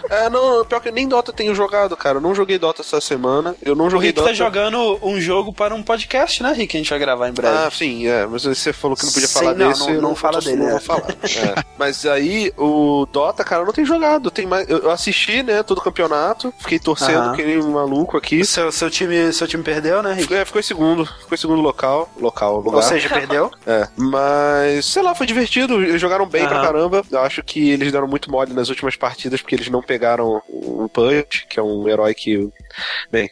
[0.08, 2.18] É, não, pior que nem Dota tenho jogado, cara.
[2.18, 3.54] Eu não joguei Dota essa semana.
[3.62, 4.32] Eu não joguei o Rick tá Dota.
[4.32, 6.76] tá jogando um jogo para um podcast, né, Rick?
[6.76, 7.56] A gente vai gravar em breve.
[7.56, 8.26] Ah, sim, é.
[8.26, 9.80] Mas você falou que não podia falar não, desse.
[9.80, 10.56] Não, não, não fala dele.
[10.56, 10.70] Não é.
[10.72, 11.10] vou falar.
[11.24, 11.64] é.
[11.78, 14.30] Mas aí, o Dota, cara, eu não tenho jogado.
[14.30, 14.68] Tem mais...
[14.68, 16.52] Eu assisti, né, todo o campeonato.
[16.58, 18.44] Fiquei torcendo que nem um maluco aqui.
[18.44, 20.22] Seu, seu, time, seu time perdeu, né, Rick?
[20.22, 21.06] Ficou, é, ficou em segundo.
[21.06, 22.10] Ficou em segundo local.
[22.20, 22.76] Local, lugar.
[22.76, 23.50] Ou seja, perdeu.
[23.66, 23.88] É.
[23.96, 25.82] Mas, sei lá, foi divertido.
[25.82, 27.02] Eles jogaram bem pra caramba.
[27.10, 30.88] Eu acho que eles deram muito mole nas últimas partidas porque eles não pegaram o
[30.88, 32.50] Punch, que é um herói que,
[33.10, 33.30] bem,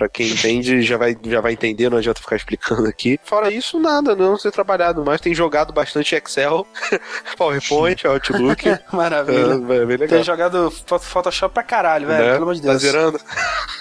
[0.00, 3.20] Pra quem entende, já vai, já vai entender, não adianta ficar explicando aqui.
[3.22, 5.20] Fora isso, nada, não sei trabalhado mais.
[5.20, 6.66] Tem jogado bastante Excel,
[7.36, 8.64] PowerPoint, Outlook.
[8.90, 9.52] Maravilha.
[9.52, 10.08] É, bem legal.
[10.08, 12.24] Tem jogado Photoshop pra caralho, velho.
[12.24, 12.32] Né?
[12.32, 12.72] Pelo amor de Deus.
[12.72, 13.20] Tá zerando?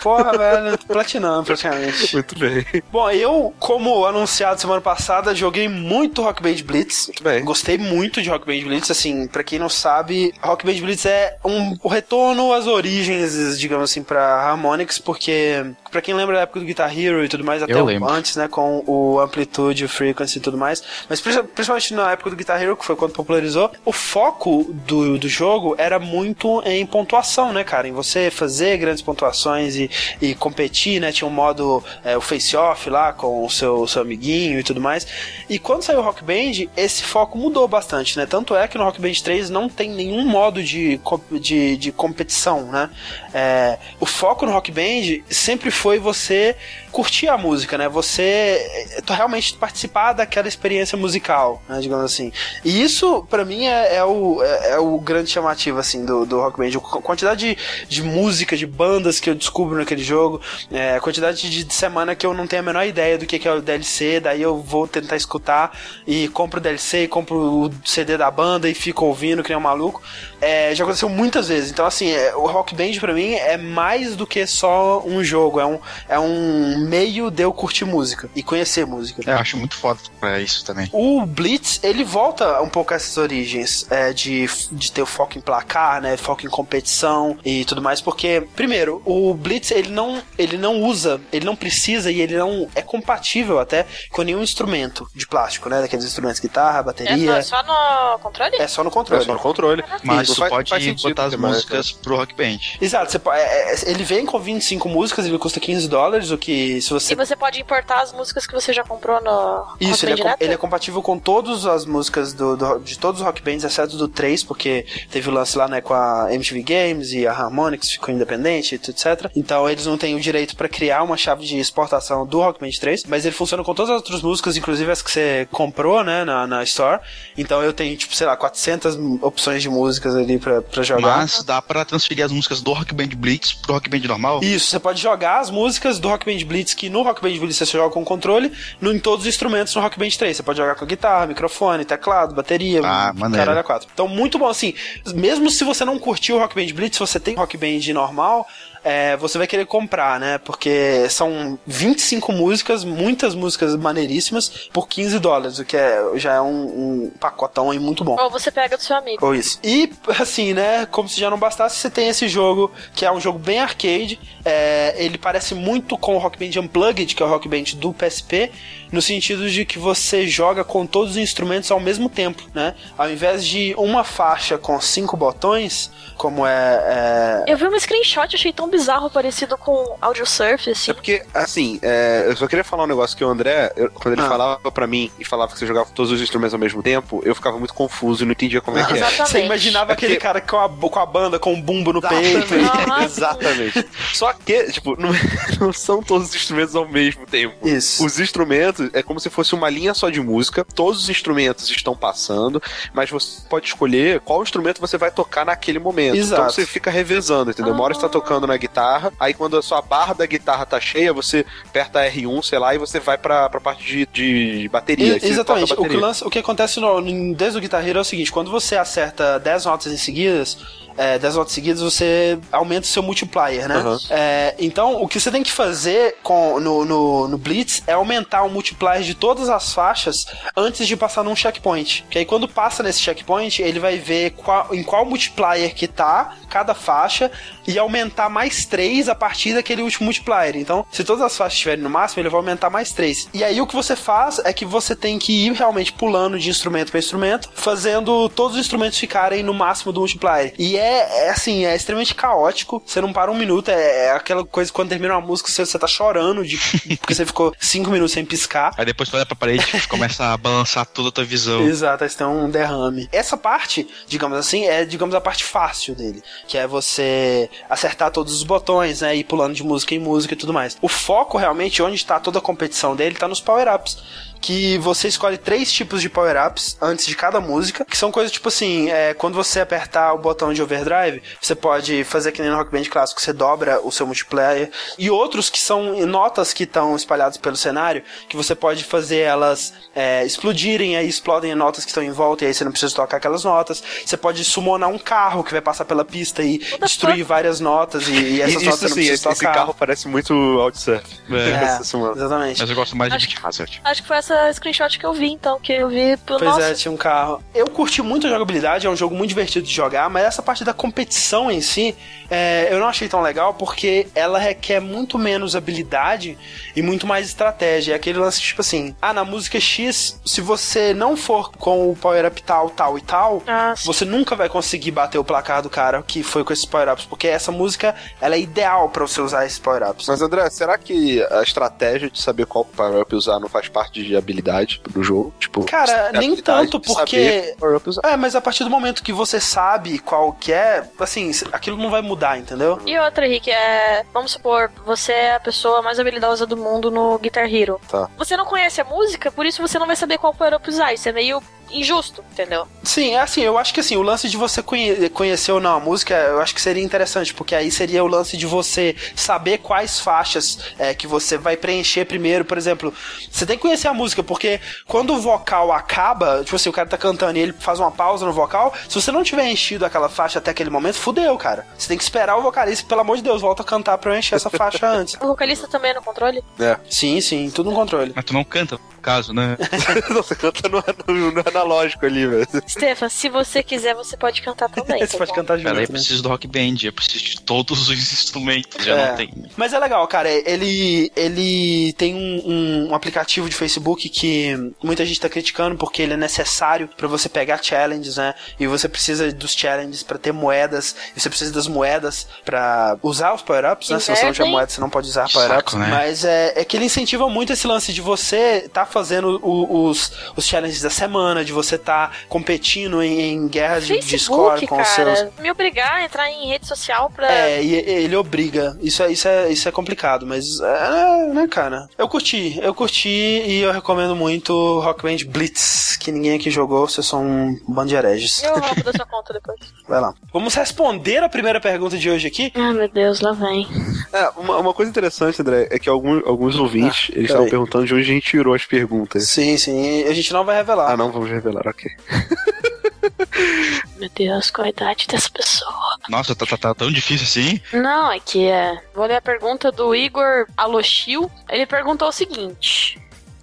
[0.04, 0.78] Porra, velho.
[0.80, 2.12] Platinando, praticamente.
[2.14, 2.66] Muito bem.
[2.92, 7.08] Bom, eu, como anunciado semana passada, joguei muito Rock Band Blitz.
[7.08, 7.46] Muito bem.
[7.46, 8.92] Gostei muito de Rock Band Blitz.
[8.92, 13.90] Assim, pra quem não sabe, Rock Band Blitz é um, o retorno às origens, digamos
[13.90, 17.64] assim, pra Harmonix, porque pra quem lembra da época do Guitar Hero e tudo mais,
[17.64, 22.30] até antes, né, com o Amplitude, o Frequency e tudo mais, mas principalmente na época
[22.30, 26.86] do Guitar Hero, que foi quando popularizou, o foco do, do jogo era muito em
[26.86, 29.90] pontuação, né, cara, em você fazer grandes pontuações e,
[30.22, 34.60] e competir, né, tinha um modo, é, o face-off lá com o seu, seu amiguinho
[34.60, 35.08] e tudo mais,
[35.50, 38.84] e quando saiu o Rock Band, esse foco mudou bastante, né, tanto é que no
[38.84, 41.00] Rock Band 3 não tem nenhum modo de,
[41.40, 42.90] de, de competição, né,
[43.34, 46.56] é, o foco no Rock Band sempre foi você
[46.92, 47.88] curtir a música, né?
[47.88, 51.80] Você eh, realmente participar daquela experiência musical, né?
[51.80, 52.32] Digamos assim.
[52.64, 56.40] E isso, para mim, é, é, o, é, é, o grande chamativo, assim, do, do
[56.40, 56.78] Rock Band.
[56.78, 61.50] A quantidade de, de música, de bandas que eu descubro naquele jogo, é, a quantidade
[61.50, 63.62] de, de, semana que eu não tenho a menor ideia do que, que é o
[63.62, 68.70] DLC, daí eu vou tentar escutar e compro o DLC, compro o CD da banda
[68.70, 70.02] e fico ouvindo que nem um maluco.
[70.42, 71.72] É, já aconteceu muitas vezes.
[71.72, 75.60] Então, assim, é, o Rock Band para mim é mais do que só um jogo,
[75.60, 79.22] é um, é um meio de eu curtir música e conhecer música.
[79.26, 80.90] É, eu acho muito foda é isso também.
[80.92, 85.38] O Blitz, ele volta um pouco a essas origens é, de, de ter o foco
[85.38, 86.18] em placar, né?
[86.18, 91.20] Foco em competição e tudo mais, porque, primeiro, o Blitz, ele não, ele não usa,
[91.32, 95.82] ele não precisa e ele não é compatível até com nenhum instrumento de plástico, né?
[95.82, 97.38] Daqueles instrumentos, guitarra, bateria.
[97.38, 98.56] É só no controle?
[98.58, 99.24] É só no controle.
[99.24, 99.84] É só no controle.
[100.04, 102.58] Mas isso pode faz botar as músicas pro Rock Band.
[102.82, 103.12] Exato.
[103.12, 106.90] Você, é, é, ele vem com 25 músicas, ele custa 15 dólares, o que se
[106.90, 107.14] você...
[107.14, 110.54] E você pode importar as músicas que você já comprou no Isso, ele é, ele
[110.54, 114.08] é, compatível com todas as músicas do, do, de todos os Rock Bands, exceto do
[114.08, 118.14] 3, porque teve o lance lá, né, com a MTV Games e a Harmonix ficou
[118.14, 119.32] independente, etc.
[119.36, 122.72] Então eles não têm o direito para criar uma chave de exportação do Rock Band
[122.80, 126.24] 3, mas ele funciona com todas as outras músicas, inclusive as que você comprou, né,
[126.24, 127.02] na, na Store.
[127.38, 131.20] Então eu tenho, tipo, sei lá, 400 opções de músicas ali pra, pra jogar.
[131.20, 134.42] Mas dá para transferir as músicas do Rock Band Blitz pro Rock Band normal?
[134.44, 137.58] Isso, você pode jogar as músicas do Rock Band Blitz que no Rock Band Blitz
[137.58, 140.38] você joga com controle, no, em todos os instrumentos no Rock Band 3.
[140.38, 143.90] Você pode jogar com guitarra, microfone, teclado, bateria, ah, caralho 4.
[143.94, 144.74] Então, muito bom, assim,
[145.14, 148.48] mesmo se você não curtiu o Rock Band Blitz, se você tem Rock Band normal,
[148.84, 150.38] é, você vai querer comprar, né?
[150.38, 156.42] Porque são 25 músicas, muitas músicas maneiríssimas, por 15 dólares, o que é, já é
[156.42, 158.18] um, um pacotão aí muito bom.
[158.20, 159.26] Ou você pega do seu amigo.
[159.26, 159.60] Ou isso.
[159.64, 160.86] E, assim, né?
[160.86, 164.20] Como se já não bastasse, você tem esse jogo, que é um jogo bem arcade.
[164.46, 167.94] É, ele parece muito com o Rock Band Unplugged, que é o Rock Band do
[167.94, 168.52] PSP,
[168.92, 172.76] no sentido de que você joga com todos os instrumentos ao mesmo tempo, né?
[172.98, 177.44] Ao invés de uma faixa com cinco botões, como é.
[177.48, 177.52] é...
[177.52, 180.92] Eu vi um screenshot, achei tão tão bizarro, parecido com Audio Surf, assim.
[180.92, 184.14] É porque, assim, é, eu só queria falar um negócio que o André, eu, quando
[184.14, 184.30] ele ah.
[184.30, 187.34] falava pra mim e falava que você jogava todos os instrumentos ao mesmo tempo, eu
[187.34, 189.26] ficava muito confuso e não entendia como é que era.
[189.26, 192.48] Você imaginava é aquele cara com a, com a banda com um bumbo no Exatamente.
[192.48, 193.04] peito.
[193.04, 193.86] Exatamente.
[194.14, 195.10] Só que, tipo, não,
[195.60, 197.68] não são todos os instrumentos ao mesmo tempo.
[197.68, 198.06] Isso.
[198.06, 201.96] Os instrumentos é como se fosse uma linha só de música, todos os instrumentos estão
[201.96, 202.62] passando,
[202.94, 206.16] mas você pode escolher qual instrumento você vai tocar naquele momento.
[206.16, 206.42] Então Exato.
[206.42, 207.74] Então você fica revezando, entendeu?
[207.74, 210.80] Uma hora você tá tocando na guitarra, aí quando a sua barra da guitarra tá
[210.80, 215.18] cheia, você aperta R1, sei lá, e você vai pra, pra parte de, de bateria.
[215.18, 215.70] E, exatamente.
[215.70, 215.88] Bateria.
[215.88, 217.02] O, que lance, o que acontece no,
[217.34, 220.58] desde o Guitar Hero é o seguinte, quando você acerta 10 notas em seguidas,
[221.00, 223.78] é, 10 voltas seguidas, você aumenta o seu multiplier, né?
[223.78, 223.98] Uhum.
[224.10, 228.44] É, então, o que você tem que fazer com, no, no, no, Blitz é aumentar
[228.44, 230.26] o multiplier de todas as faixas
[230.58, 232.06] antes de passar num checkpoint.
[232.10, 236.36] Que aí, quando passa nesse checkpoint, ele vai ver qual, em qual multiplier que tá
[236.50, 237.32] cada faixa
[237.66, 240.58] e aumentar mais 3 a partir daquele último multiplier.
[240.58, 243.30] Então, se todas as faixas estiverem no máximo, ele vai aumentar mais 3.
[243.34, 246.50] E aí, o que você faz é que você tem que ir realmente pulando de
[246.50, 250.54] instrumento para instrumento, fazendo todos os instrumentos ficarem no máximo do multiplier.
[250.60, 252.82] E é é, é, assim, é extremamente caótico.
[252.86, 255.78] Você não para um minuto, é, é aquela coisa quando termina uma música, você, você
[255.78, 256.58] tá chorando de,
[257.00, 258.74] porque você ficou cinco minutos sem piscar.
[258.78, 261.62] Aí depois tu olha pra parede começa a balançar toda a tua visão.
[261.62, 263.08] Exato, aí você tem um derrame.
[263.12, 268.34] Essa parte, digamos assim, é, digamos, a parte fácil dele, que é você acertar todos
[268.34, 270.78] os botões, né, ir pulando de música em música e tudo mais.
[270.82, 273.98] O foco realmente, onde está toda a competição dele, tá nos power-ups
[274.42, 278.48] que você escolhe três tipos de power-ups antes de cada música, que são coisas tipo
[278.48, 282.58] assim, é, quando você apertar o botão de overdrive, você pode fazer que nem no
[282.58, 286.96] Rock Band clássico, você dobra o seu multiplayer, e outros que são notas que estão
[286.96, 292.04] espalhadas pelo cenário, que você pode fazer elas é, explodirem, aí explodem notas que estão
[292.04, 293.84] em volta, e aí você não precisa tocar aquelas notas.
[294.06, 298.14] Você pode summonar um carro que vai passar pela pista e destruir várias notas, e,
[298.14, 299.34] e essas notas você não precisa esse, tocar.
[299.34, 301.04] Esse carro parece muito Outsurf.
[301.30, 302.60] É, é exatamente.
[302.60, 303.82] Mas eu gosto mais acho, de Beat Hazard.
[303.84, 306.58] Acho que foi essa essa screenshot que eu vi, então, que eu vi pelo Pois
[306.60, 307.42] é, tinha um carro.
[307.54, 310.64] Eu curti muito a jogabilidade, é um jogo muito divertido de jogar, mas essa parte
[310.64, 311.96] da competição em si,
[312.30, 316.38] é, eu não achei tão legal porque ela requer muito menos habilidade
[316.76, 317.94] e muito mais estratégia.
[317.94, 321.96] É aquele lance tipo assim: ah, na música X, se você não for com o
[321.96, 326.04] power-up tal, tal e tal, ah, você nunca vai conseguir bater o placar do cara
[326.04, 329.60] que foi com esses power-ups, porque essa música ela é ideal para você usar esses
[329.60, 330.08] power-ups.
[330.08, 334.16] Mas André, será que a estratégia de saber qual power-up usar não faz parte de
[334.20, 335.34] habilidade do jogo?
[335.40, 337.56] Tipo, cara, nem tanto porque.
[338.04, 341.90] É, mas a partir do momento que você sabe qual que é, assim, aquilo não
[341.90, 342.80] vai mudar entendeu?
[342.86, 344.04] E outra, Rick, é.
[344.14, 347.80] Vamos supor, você é a pessoa mais habilidosa do mundo no Guitar Hero.
[347.90, 348.10] Tá.
[348.18, 350.94] Você não conhece a música, por isso você não vai saber qual power-up usar.
[350.94, 352.68] Isso é meio injusto, entendeu?
[352.84, 355.78] Sim, é assim, eu acho que assim, o lance de você conhe conhecer ou não
[355.78, 359.60] a música, eu acho que seria interessante, porque aí seria o lance de você saber
[359.60, 362.94] quais faixas é, que você vai preencher primeiro, por exemplo,
[363.32, 366.88] você tem que conhecer a música, porque quando o vocal acaba, tipo assim, o cara
[366.88, 370.10] tá cantando e ele faz uma pausa no vocal, se você não tiver enchido aquela
[370.10, 371.66] faixa até aquele momento, fudeu, cara.
[371.78, 374.20] Você tem que esperar o vocalista, pelo amor de Deus, volta a cantar pra eu
[374.20, 375.16] encher essa faixa antes.
[375.22, 376.44] O vocalista também é no controle?
[376.60, 376.78] É.
[376.90, 378.14] Sim, sim, tudo no controle.
[378.16, 378.80] Mas tu não canta,
[379.10, 379.58] caso, né?
[380.14, 382.48] você canta no, no, no analógico ali, velho.
[382.68, 385.00] Stefan, se você quiser, você pode cantar também.
[385.00, 385.68] você tá pode cantar junto.
[385.68, 385.94] Peraí, eu né?
[385.94, 389.10] preciso do rock band, eu preciso de todos os instrumentos, já é.
[389.10, 389.34] não tem.
[389.58, 390.30] Mas é legal, cara.
[390.30, 396.14] Ele, ele tem um, um, aplicativo de Facebook que muita gente tá criticando porque ele
[396.14, 398.36] é necessário para você pegar challenges, né?
[398.60, 403.34] E você precisa dos challenges para ter moedas, e você precisa das moedas para usar
[403.34, 404.00] os power-ups, né?
[404.00, 405.74] Se você não tiver moedas, você não pode usar power-ups.
[405.74, 405.88] Né?
[405.90, 410.46] Mas é, é que ele incentiva muito esse lance de você tá fazendo os, os
[410.46, 415.12] challenges da semana, de você tá competindo em, em guerras Facebook, de score com cara,
[415.12, 415.34] os seus.
[415.40, 417.32] Me obrigar a entrar em rede social pra.
[417.32, 418.78] É, e ele obriga.
[418.82, 420.60] Isso é, isso é, isso é complicado, mas.
[420.60, 421.88] É, né, cara?
[421.98, 426.88] Eu curti, eu curti e eu recomendo muito Rock Band Blitz, que ninguém aqui jogou,
[426.88, 428.44] vocês são um bando de hereges.
[428.44, 429.60] Eu roubo da sua conta depois.
[429.88, 430.14] Vai lá.
[430.32, 432.52] Vamos responder a primeira pergunta de hoje aqui?
[432.56, 433.68] Ah, meu Deus, lá vem.
[434.14, 437.86] É, uma, uma coisa interessante, André, é que alguns, alguns ouvintes, ah, eles estavam perguntando
[437.86, 438.79] de onde a gente tirou as perguntas.
[439.20, 440.04] Sim, sim.
[440.04, 440.92] A gente não vai revelar.
[440.92, 441.92] Ah, não vamos revelar, ok.
[443.98, 445.98] Meu Deus, qual a idade dessa pessoa?
[446.10, 447.62] Nossa, tá, tá, tá, tão difícil assim?
[447.78, 448.82] Não, é que é.
[448.94, 451.30] Vou ler a pergunta do Igor Aloshio.
[451.50, 453.00] Ele perguntou o seguinte: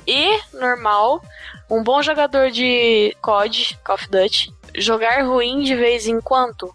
[0.07, 1.23] E normal,
[1.71, 6.75] um bom jogador de COD, Call of Duty, jogar ruim de vez em quando?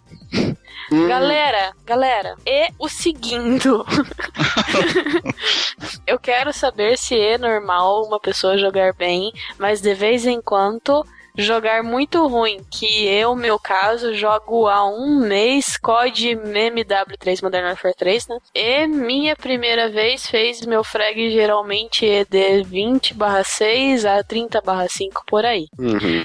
[0.92, 1.08] Hum.
[1.08, 3.66] Galera, galera, e o seguinte.
[6.06, 11.02] eu quero saber se é normal uma pessoa jogar bem, mas de vez em quando
[11.36, 17.94] jogar muito ruim, que eu, meu caso, jogo há um mês COD MW3 Modern Warfare
[17.94, 18.38] 3, né?
[18.54, 25.68] E minha primeira vez fez meu frag geralmente ED 20/6 a 30/5 por aí.
[25.78, 26.24] Uhum.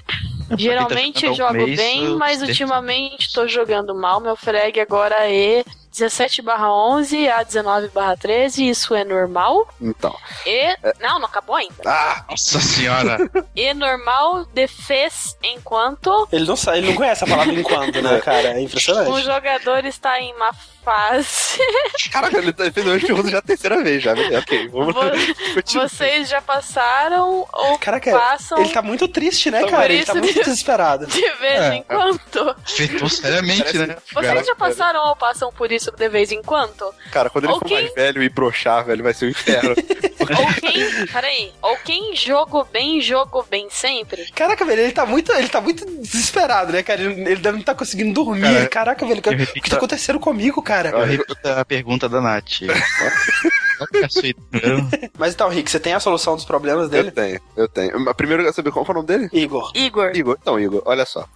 [0.55, 4.19] Geralmente jogando há um jogo mês, bem, eu mas ultimamente tô jogando mal.
[4.21, 5.63] Meu frag agora é
[5.97, 9.67] 17/11 a 19/13, isso é normal.
[9.81, 10.15] Então.
[10.45, 10.75] E.
[10.99, 11.75] Não, não acabou ainda.
[11.85, 12.25] Ah!
[12.29, 13.17] Nossa senhora.
[13.55, 18.49] E normal defes enquanto Ele não sabe, ele não conhece a palavra enquanto, né, cara?
[18.49, 19.21] É um impressionante.
[19.23, 20.51] jogador está em uma
[20.83, 21.57] fase.
[22.11, 24.13] Caraca, ele tá- fez hoje pergunta já a terceira vez já.
[24.15, 24.93] beleza, Ok, vamos
[25.53, 25.89] continuar.
[25.89, 29.91] Vocês já passaram ou Caraca, passam ele tá muito triste, né, Por cara?
[29.91, 31.05] Ele tá muito que- desesperado.
[31.07, 31.73] de vez É.
[31.75, 32.55] em quando?
[32.63, 33.97] Afetou seriamente, né?
[34.13, 36.93] Vocês já passaram ou passam por isso de vez em quando?
[37.11, 39.75] Cara, quando ele Ou for quem- mais velho e broxar, velho, vai ser um inferno.
[40.37, 41.07] Ou quem.
[41.07, 41.51] Peraí.
[41.61, 44.25] Ou quem jogo bem, jogo bem sempre?
[44.31, 47.01] Caraca, velho, ele tá muito, ele tá muito desesperado, né, cara?
[47.01, 48.41] Ele, ele deve não tá conseguindo dormir.
[48.41, 50.89] Cara, Caraca, velho, o que tá acontecendo comigo, cara?
[50.89, 52.61] Eu repito a pergunta da Nath.
[53.79, 55.09] É?
[55.17, 57.11] Mas então, Rick, você tem a solução dos problemas eu dele?
[57.11, 57.99] tenho, eu tenho.
[57.99, 59.29] Mas Primeiro eu quero saber qual foi o nome dele?
[59.31, 59.71] Igor.
[59.75, 60.11] Igor.
[60.15, 60.37] Igor.
[60.41, 61.27] Então, Igor, olha só.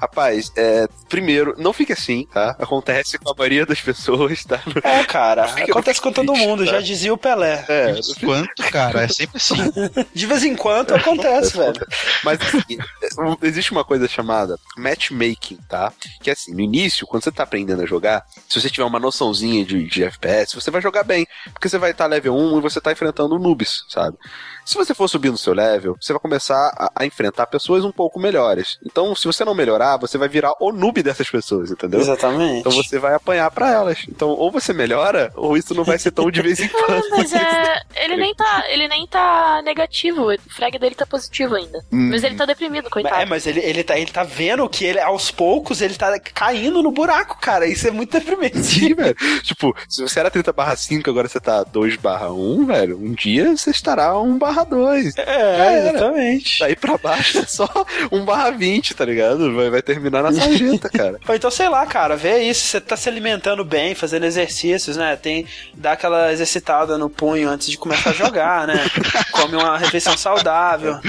[0.00, 2.56] Rapaz, é, primeiro, não fique assim, tá?
[2.58, 4.60] Acontece com a maioria das pessoas, tá?
[4.82, 6.72] É, cara, Fica acontece com todo triste, mundo, tá?
[6.72, 7.64] já dizia o Pelé.
[7.68, 9.02] É, Quanto, cara?
[9.04, 9.54] É sempre assim.
[10.12, 11.86] De vez em quando acontece, velho.
[12.22, 15.92] Mas assim, é, existe uma coisa chamada matchmaking, tá?
[16.22, 18.98] Que é assim, no início, quando você tá aprendendo a jogar, se você tiver uma
[19.00, 21.26] noçãozinha de, de FPS, você vai jogar bem.
[21.52, 24.16] Porque você vai estar level 1 e você tá enfrentando noobs, sabe?
[24.64, 27.92] Se você for subir no seu level, você vai começar a, a enfrentar pessoas um
[27.92, 28.78] pouco melhores.
[28.84, 32.00] Então, se você não melhorar, você vai virar o noob dessas pessoas, entendeu?
[32.00, 32.60] Exatamente.
[32.60, 34.04] Então você vai apanhar pra elas.
[34.08, 37.10] Então, ou você melhora, ou isso não vai ser tão de vez em Ah, quando.
[37.10, 37.82] mas é.
[37.96, 38.64] Ele nem tá.
[38.68, 40.32] Ele nem tá negativo.
[40.32, 41.78] O frag dele tá positivo ainda.
[41.92, 42.08] Hum.
[42.10, 43.14] Mas ele tá deprimido, coitado.
[43.16, 46.82] É, mas ele, ele, tá, ele tá vendo que ele, aos poucos, ele tá caindo
[46.82, 47.66] no buraco, cara.
[47.66, 48.62] Isso é muito deprimente.
[48.62, 49.14] Sim, velho.
[49.42, 53.12] Tipo, se você era 30 barra 5, agora você tá 2 barra 1, velho, um
[53.12, 55.16] dia você estará 1 barra 2.
[55.18, 56.60] É, exatamente.
[56.60, 57.68] Daí pra baixo é só
[58.12, 59.52] 1 barra 20, tá ligado?
[59.56, 61.18] Vai, vai terminar na sarjeta, cara.
[61.26, 65.16] Ou então, sei lá, cara, vê isso, você tá se alimentando bem, fazendo exercícios, né?
[65.16, 68.74] Tem, dá aquela exercitada no punho antes de começar a jogar, né?
[69.32, 71.00] Come uma refeição saudável.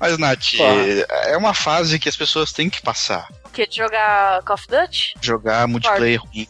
[0.00, 0.80] Mas, Nath, Claro.
[1.26, 3.28] é uma fase que as pessoas têm que passar.
[3.44, 3.66] O quê?
[3.66, 5.14] De jogar Call of Duty?
[5.20, 6.46] Jogar multiplayer ruim.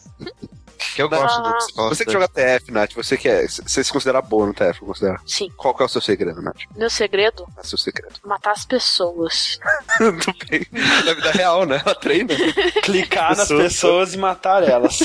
[0.95, 1.57] Que eu gosto Ah.
[1.75, 3.47] Call of Você que joga TF, Nath, você que é.
[3.47, 5.19] Você se considera boa no TF, considera?
[5.25, 5.49] Sim.
[5.57, 6.57] Qual que é o seu segredo, Nath?
[6.75, 7.45] Meu segredo?
[7.57, 8.13] É o seu segredo.
[8.25, 9.59] Matar as pessoas.
[9.97, 10.65] Tudo bem.
[11.05, 11.81] Na vida real, né?
[11.85, 12.33] Ela treina.
[12.83, 13.63] Clicar nas Pessoas.
[13.63, 14.99] pessoas e matar elas.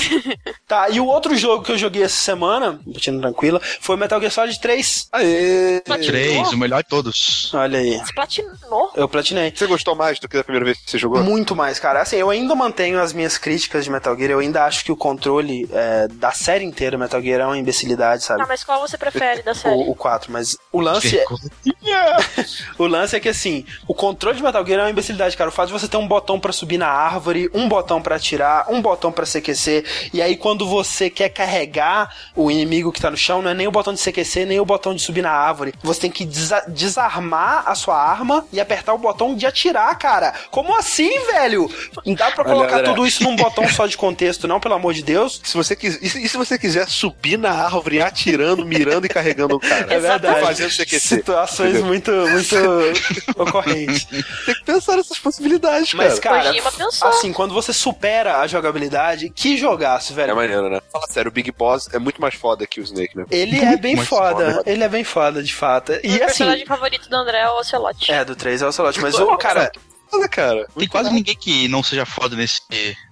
[0.67, 4.31] tá, e o outro jogo que eu joguei essa semana, botina tranquila, foi Metal Gear
[4.31, 5.09] Solid 3.
[5.11, 5.81] Aê!
[5.81, 7.51] Três, o melhor de todos.
[7.53, 7.97] Olha aí.
[7.97, 8.91] Você platinou?
[8.95, 9.51] Eu platinei.
[9.55, 11.23] Você gostou mais do que da primeira vez que você jogou?
[11.23, 12.01] Muito mais, cara.
[12.01, 14.31] Assim, eu ainda mantenho as minhas críticas de Metal Gear.
[14.31, 18.23] Eu ainda acho que o controle é, da série inteira Metal Gear é uma imbecilidade,
[18.23, 18.41] sabe?
[18.41, 19.75] Ah, mas qual você prefere da série?
[19.75, 21.25] O, o 4, mas o lance, é,
[22.77, 25.49] o lance é que assim, o controle de Metal Gear é uma imbecilidade, cara.
[25.49, 28.71] O fato de você ter um botão pra subir na árvore, um botão pra atirar,
[28.71, 33.17] um botão pra CQC, e aí quando você quer carregar o inimigo que tá no
[33.17, 35.73] chão, não é nem o botão de CQC, nem o botão de subir na árvore.
[35.83, 40.33] Você tem que desa- desarmar a sua arma e apertar o botão de atirar, cara.
[40.51, 41.69] Como assim, velho?
[42.05, 42.89] Não dá pra Olha, colocar André.
[42.89, 45.41] tudo isso num botão só de contexto, não, pelo amor de Deus.
[45.55, 49.09] Se você quis, e, se, e se você quiser subir na árvore, atirando, mirando e
[49.09, 49.93] carregando o cara?
[49.93, 50.41] É verdade.
[50.41, 50.99] Fazendo CQC.
[50.99, 51.85] Situações Entendeu?
[51.87, 52.55] muito, muito
[53.41, 54.05] ocorrentes.
[54.45, 56.53] Tem que pensar nessas possibilidades, Mas, cara.
[56.77, 57.07] pensou.
[57.07, 60.35] assim, quando você supera a jogabilidade, que jogaço, É velho.
[60.35, 60.81] maneiro, né?
[60.91, 63.25] Fala sério, o Big Boss é muito mais foda que o Snake, né?
[63.31, 64.63] Ele é bem foda, foda.
[64.69, 65.93] ele é bem foda, de fato.
[65.93, 68.11] O E assim, personagem favorito do André é o Ocelot.
[68.11, 69.71] é, do 3 é o Celote, mas o cara,
[70.09, 70.67] Foda, cara.
[70.77, 72.61] Tem quase ninguém que não seja foda nesse,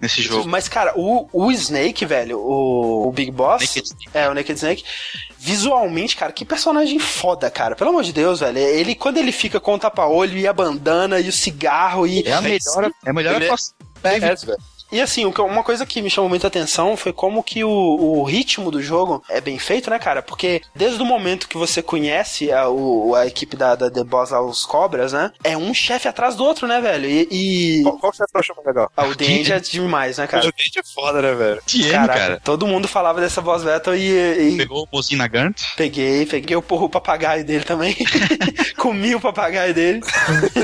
[0.01, 0.47] nesse jogo.
[0.47, 4.09] mas cara, o, o Snake, velho, o, o Big Boss, Naked Snake.
[4.13, 4.83] é, o Naked Snake,
[5.37, 7.75] visualmente, cara, que personagem foda, cara.
[7.75, 8.57] Pelo amor de Deus, velho.
[8.57, 12.23] Ele, quando ele fica com o tapa-olho e a bandana e o cigarro e...
[12.23, 13.53] É a melhor, é a melhor Ele é-.
[14.03, 14.57] É, velho.
[14.93, 18.69] E assim, uma coisa que me chamou muita atenção foi como que o, o ritmo
[18.71, 20.21] do jogo é bem feito, né, cara?
[20.21, 24.29] Porque desde o momento que você conhece a, o- a equipe da, da The Boss,
[24.29, 25.31] lá, os Cobras, né?
[25.43, 27.05] É um chefe atrás do outro, né, velho?
[27.09, 27.27] E.
[27.31, 27.83] e...
[27.83, 28.91] Qual, qual você achou mais legal?
[28.95, 30.43] Ah, o The End é demais, né, cara?
[30.47, 31.61] O Dente é foda, né, velho?
[31.65, 32.41] TM, Caraca, cara.
[32.43, 35.55] todo mundo falava dessa boss battle e, e Pegou o mozinho na Gant.
[35.75, 37.95] peguei, peguei o, porro- o papagaio dele também.
[38.77, 40.01] Comi o papagaio dele.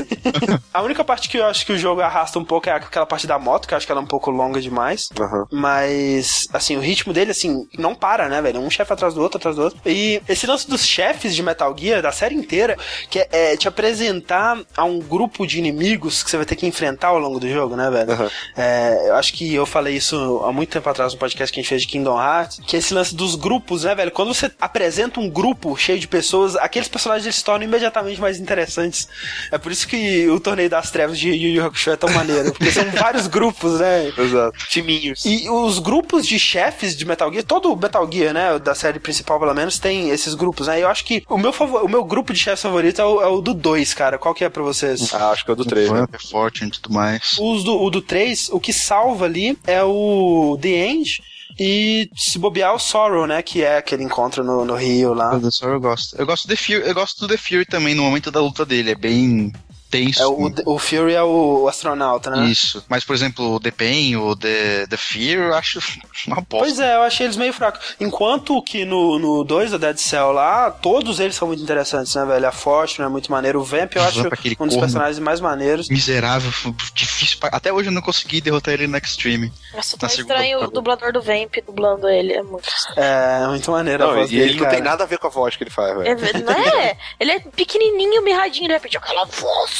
[0.72, 3.26] a única parte que eu acho que o jogo arrasta um pouco é aquela parte
[3.26, 5.08] da moto, que eu acho que ela é um pouco pouco longa demais.
[5.18, 5.46] Aham.
[5.50, 8.60] Mas, assim, o ritmo dele, assim, não para, né, velho?
[8.60, 9.80] Um chefe atrás do outro, atrás do outro.
[9.86, 12.76] E esse lance dos chefes de Metal Gear, da série inteira,
[13.08, 16.66] que é, é te apresentar a um grupo de inimigos que você vai ter que
[16.66, 18.12] enfrentar ao longo do jogo, né, velho?
[18.12, 18.30] Aham.
[18.56, 21.62] É, eu acho que eu falei isso há muito tempo atrás no podcast que a
[21.62, 24.10] gente fez de Kingdom Hearts, que é esse lance dos grupos, né, velho?
[24.10, 28.38] Quando você apresenta um grupo cheio de pessoas, aqueles personagens eles se tornam imediatamente mais
[28.38, 29.08] interessantes.
[29.50, 32.52] É por isso que o Torneio das Trevas de Yu Yu Hakusho é tão maneiro,
[32.52, 33.99] porque são vários grupos, né?
[34.16, 34.58] Exato.
[34.68, 35.24] Timinhos.
[35.24, 39.38] E os grupos de chefes de Metal Gear, todo Metal Gear, né, da série principal
[39.38, 40.82] pelo menos, tem esses grupos, né?
[40.82, 43.26] Eu acho que o meu, favor, o meu grupo de chefes favorito é o, é
[43.26, 44.18] o do 2, cara.
[44.18, 45.12] Qual que é pra vocês?
[45.14, 46.00] Ah, acho que é o do 3, né?
[46.00, 47.36] Vamp, é forte e tudo mais.
[47.38, 51.22] Os do, o do 3, o que salva ali é o The End
[51.58, 53.42] e se bobear o Sorrow, né?
[53.42, 55.36] Que é aquele encontro no, no Rio lá.
[55.36, 56.16] O The Sorrow eu gosto.
[56.16, 58.64] Eu gosto, do The Fury, eu gosto do The Fury também no momento da luta
[58.64, 58.92] dele.
[58.92, 59.52] É bem
[59.90, 60.22] tenso.
[60.22, 62.46] É o, o Fury é o astronauta, né?
[62.46, 62.84] Isso.
[62.88, 65.80] Mas, por exemplo, o The Pain, o The, The Fear, eu acho
[66.26, 66.48] uma bosta.
[66.50, 67.96] Pois é, eu achei eles meio fracos.
[68.00, 72.24] Enquanto que no, no 2 da Dead Cell lá, todos eles são muito interessantes, né,
[72.24, 72.46] velho?
[72.48, 73.60] A Fortune é muito maneiro.
[73.60, 75.88] O Vamp eu acho aquele um dos personagens mais maneiros.
[75.88, 76.50] Miserável,
[76.94, 77.38] difícil.
[77.38, 79.52] pra- Até hoje eu não consegui derrotar ele no Extreme.
[79.74, 82.32] Nossa, tá segunda estranho o dublador do Vamp dublando ele.
[82.34, 82.68] É muito.
[82.96, 84.74] É, muito maneiro a Não, voz e dele, ele não cara.
[84.76, 86.08] tem nada a ver com a voz que ele faz, velho.
[86.08, 86.96] É, não é?
[87.18, 89.79] Ele é pequenininho, mirradinho, de repente aquela voz.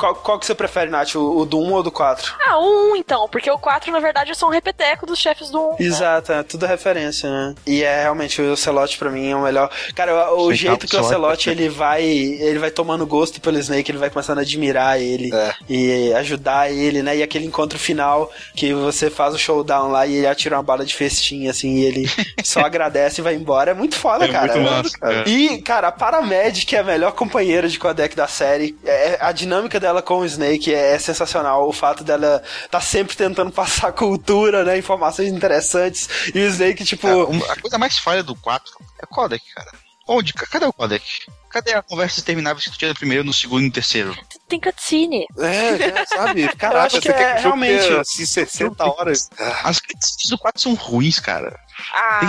[0.00, 1.14] Qual, qual que você prefere, Nath?
[1.14, 2.34] O, o do 1 ou do 4?
[2.46, 5.60] Ah, um então, porque o 4 na verdade é só um repeteco dos chefes do
[5.74, 5.76] 1.
[5.78, 7.54] Exato, é tudo referência, né?
[7.66, 9.70] E é realmente o Ocelote pra mim é o melhor.
[9.94, 13.40] Cara, o, o Sim, jeito que o Ocelote Ocelote ele vai, ele vai tomando gosto
[13.40, 15.54] pelo Snake, ele vai começando a admirar ele É.
[15.68, 17.16] e ajudar ele, né?
[17.18, 20.84] E aquele encontro final que você faz o showdown lá e ele atira uma bala
[20.84, 22.10] de festinha assim, e ele
[22.44, 23.72] só agradece e vai embora.
[23.72, 24.54] É muito foda, É cara.
[24.54, 25.14] muito É massa, cara.
[25.26, 25.28] é.
[25.28, 28.76] E, cara, a Paramedic é a melhor companheira de codec da série.
[28.84, 31.68] É, a dinâmica dela com o Snake é, sensacional.
[31.68, 34.78] O fato dela tá sempre tentando passar cultura, né?
[34.78, 36.08] Informações interessantes.
[36.34, 37.08] E o Snake, tipo.
[37.08, 39.89] É, a coisa mais falha do 4 é o codec, cara.
[40.12, 40.32] Onde?
[40.32, 41.04] Cadê o codec?
[41.50, 44.16] Cadê a conversa interminável que tu tinha no primeiro, no segundo e no terceiro?
[44.48, 45.24] Tem cutscene.
[45.38, 46.48] É, sabe?
[46.58, 49.30] Caraca, acho você que quer é que o jogo realmente- tenha, assim, 60 horas?
[49.64, 51.58] As cutscenes do 4 são ruins, cara.
[51.94, 52.20] Ah,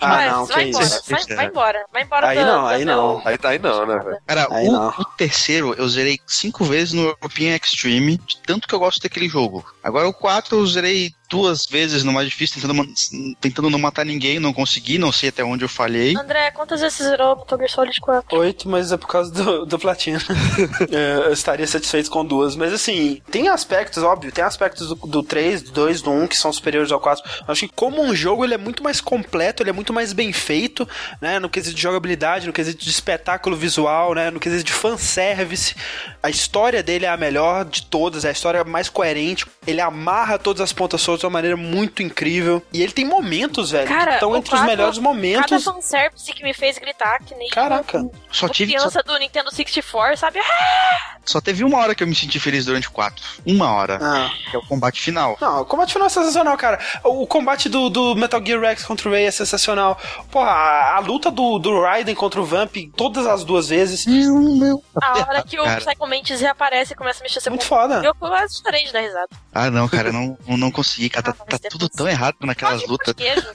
[0.00, 1.02] Ah, vai, não, vai que embora, isso.
[1.08, 3.22] vai, vai embora, vai embora Aí da- não, da aí meu- não.
[3.24, 4.18] Aí tá aí não, né, velho?
[4.26, 4.88] Cara, Aí o, não.
[4.90, 9.28] o terceiro eu zerei cinco vezes no European Extreme, de tanto que eu gosto daquele
[9.28, 9.64] jogo.
[9.82, 12.86] Agora o 4 eu zerei duas vezes no mais difícil, tentando,
[13.40, 16.14] tentando não matar ninguém, não consegui, não sei até onde eu falhei.
[16.14, 18.38] André, quantas vezes você zerou Metal Gear Solid 4?
[18.38, 20.20] Oito, mas é por causa do, do platina.
[20.90, 22.56] É, eu estaria satisfeito com duas.
[22.56, 26.36] Mas assim, tem aspectos, óbvio, tem aspectos do, do 3, do 2, do 1 que
[26.36, 27.24] são superiores ao 4.
[27.46, 30.12] Eu acho que como um jogo ele é muito mais completo, ele é muito mais
[30.12, 30.86] bem feito,
[31.20, 31.38] né?
[31.38, 34.30] No quesito de jogabilidade, no quesito de espetáculo visual, né?
[34.30, 35.74] No quesito de fanservice.
[36.22, 39.46] A história dele é a melhor de todas, é a história mais coerente.
[39.66, 42.62] Ele amarra todas as pontas soltas de uma maneira muito incrível.
[42.72, 45.64] E ele tem momentos, velho, que Cara, estão o entre os 4, melhores Cada momentos.
[45.64, 48.04] fanservice que me fez gritar que nem Caraca.
[48.30, 48.72] Só uma tive.
[48.72, 50.40] Só, criança do Nintendo 64, sabe?
[50.40, 53.22] Ah, só teve uma hora que eu me senti feliz durante o 4.
[53.46, 53.98] Uma hora.
[54.02, 54.30] Ah.
[54.50, 55.36] Que é o combate final.
[55.40, 56.78] Não, o combate final é sensacional, cara.
[57.04, 59.98] O combate do, do Metal Gear Rex contra o Ray é sensacional.
[60.30, 64.04] Porra, a, a luta do, do Raiden contra o Vamp todas as duas vezes.
[64.06, 64.84] Meu, meu.
[65.00, 65.80] A hora que o Cara.
[65.80, 68.02] Psycho Mantis reaparece e começa a mexer seu Muito foda.
[68.04, 69.28] Eu quase chorei de dar risada.
[69.54, 71.08] Ah, não, cara, eu não, eu não consegui.
[71.12, 73.14] Cara, Ah, tá, mas tá depois- tudo tão errado naquelas lutas.
[73.14, 73.46] queijo?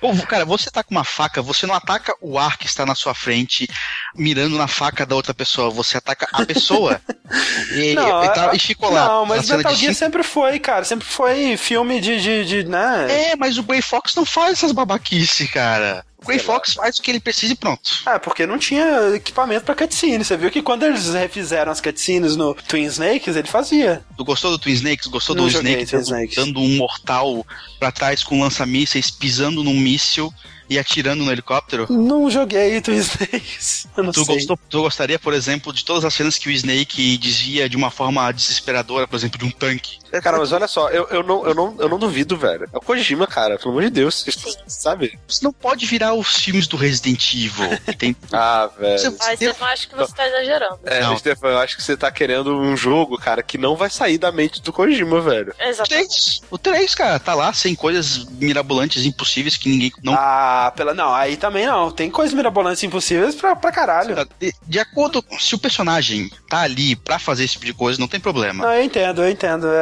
[0.00, 2.94] Pô, cara, você tá com uma faca, você não ataca o ar que está na
[2.94, 3.68] sua frente,
[4.16, 6.98] mirando na faca da outra pessoa, você ataca a pessoa.
[7.76, 9.04] e, Não, e, tá, é- e ficou lá.
[9.06, 10.84] Não, mas Metal Gear cinco- sempre foi, cara.
[10.86, 13.32] Sempre foi filme de, de, de né?
[13.32, 16.02] É, mas o Grey Fox não faz essas babaquice, cara.
[16.22, 16.38] O Grey.
[16.38, 17.90] Fox faz o que ele precisa e pronto.
[18.06, 20.24] É, porque não tinha equipamento pra cutscene.
[20.24, 24.04] Você viu que quando eles refizeram as cutscenes no Twin Snakes, ele fazia.
[24.16, 25.06] Tu gostou do Twin Snakes?
[25.06, 27.46] Gostou Não do Snake dando, dando um mortal
[27.78, 30.32] pra trás com lança-mísseis, pisando num míssil
[30.70, 31.86] e atirando no helicóptero?
[31.90, 33.86] Não joguei Twin Snakes.
[33.96, 34.36] Eu não Tu, sei.
[34.36, 37.90] gostou, tu gostaria, por exemplo, de todas as cenas que o Snake desvia de uma
[37.90, 39.98] forma desesperadora, por exemplo, de um tanque?
[40.22, 42.68] Cara, mas olha só, eu, eu, não, eu, não, eu não duvido, velho.
[42.72, 44.24] É o Kojima, cara, pelo amor de Deus.
[44.28, 44.54] Sim.
[44.66, 45.16] Sabe?
[45.28, 47.68] Você não pode virar os filmes do Resident Evil.
[47.98, 48.16] tem...
[48.32, 48.98] Ah, velho.
[48.98, 50.78] Você- Mas eu não acho que você tá exagerando.
[50.84, 51.16] É, Não.
[51.18, 54.30] Stefan, eu acho que você tá querendo um jogo, cara, que não vai sair da
[54.32, 55.52] mente do Kojima, velho.
[55.58, 56.08] O Exatamente.
[56.08, 60.14] 3, o 3, cara, tá lá sem coisas mirabolantes, impossíveis que ninguém não.
[60.16, 60.92] Ah, pela.
[60.92, 61.90] Não, aí também não.
[61.92, 64.16] Tem coisas mirabolantes impossíveis pra, pra caralho.
[64.40, 68.08] De, de acordo, se o personagem tá ali pra fazer esse tipo de coisa, não
[68.08, 68.64] tem problema.
[68.66, 69.68] Não, eu entendo, eu entendo.
[69.68, 69.78] É,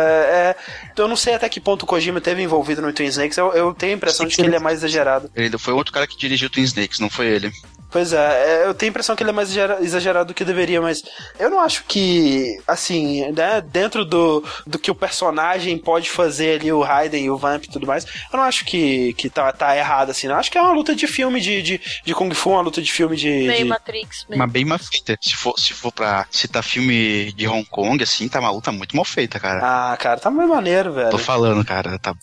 [0.50, 0.56] é-
[0.96, 3.38] eu não sei até que ponto o Kojima teve envolvido no Twin Snakes.
[3.38, 5.30] Eu, eu tenho a impressão de que ele é mais exagerado.
[5.34, 7.52] Ele foi outro cara que dirigiu Twin Snakes, não foi ele.
[7.90, 10.44] Pois é, é, eu tenho a impressão que ele é mais exagera- exagerado do que
[10.44, 11.02] deveria, mas
[11.38, 16.70] eu não acho que, assim, né, dentro do, do que o personagem pode fazer ali,
[16.72, 19.76] o Raiden e o Vamp e tudo mais, eu não acho que, que tá, tá
[19.76, 20.34] errado, assim, não.
[20.34, 22.82] Eu acho que é uma luta de filme de, de, de Kung Fu, uma luta
[22.82, 23.28] de filme de...
[23.28, 24.38] Meio de- Matrix, meio.
[24.38, 25.16] Mas bem mal feita.
[25.20, 28.94] Se for, se for pra citar filme de Hong Kong, assim, tá uma luta muito
[28.94, 29.60] mal feita, cara.
[29.92, 31.10] Ah, cara, tá muito maneiro, velho.
[31.10, 31.98] Tô falando, cara.
[31.98, 32.12] Tá...
[32.12, 32.18] Né?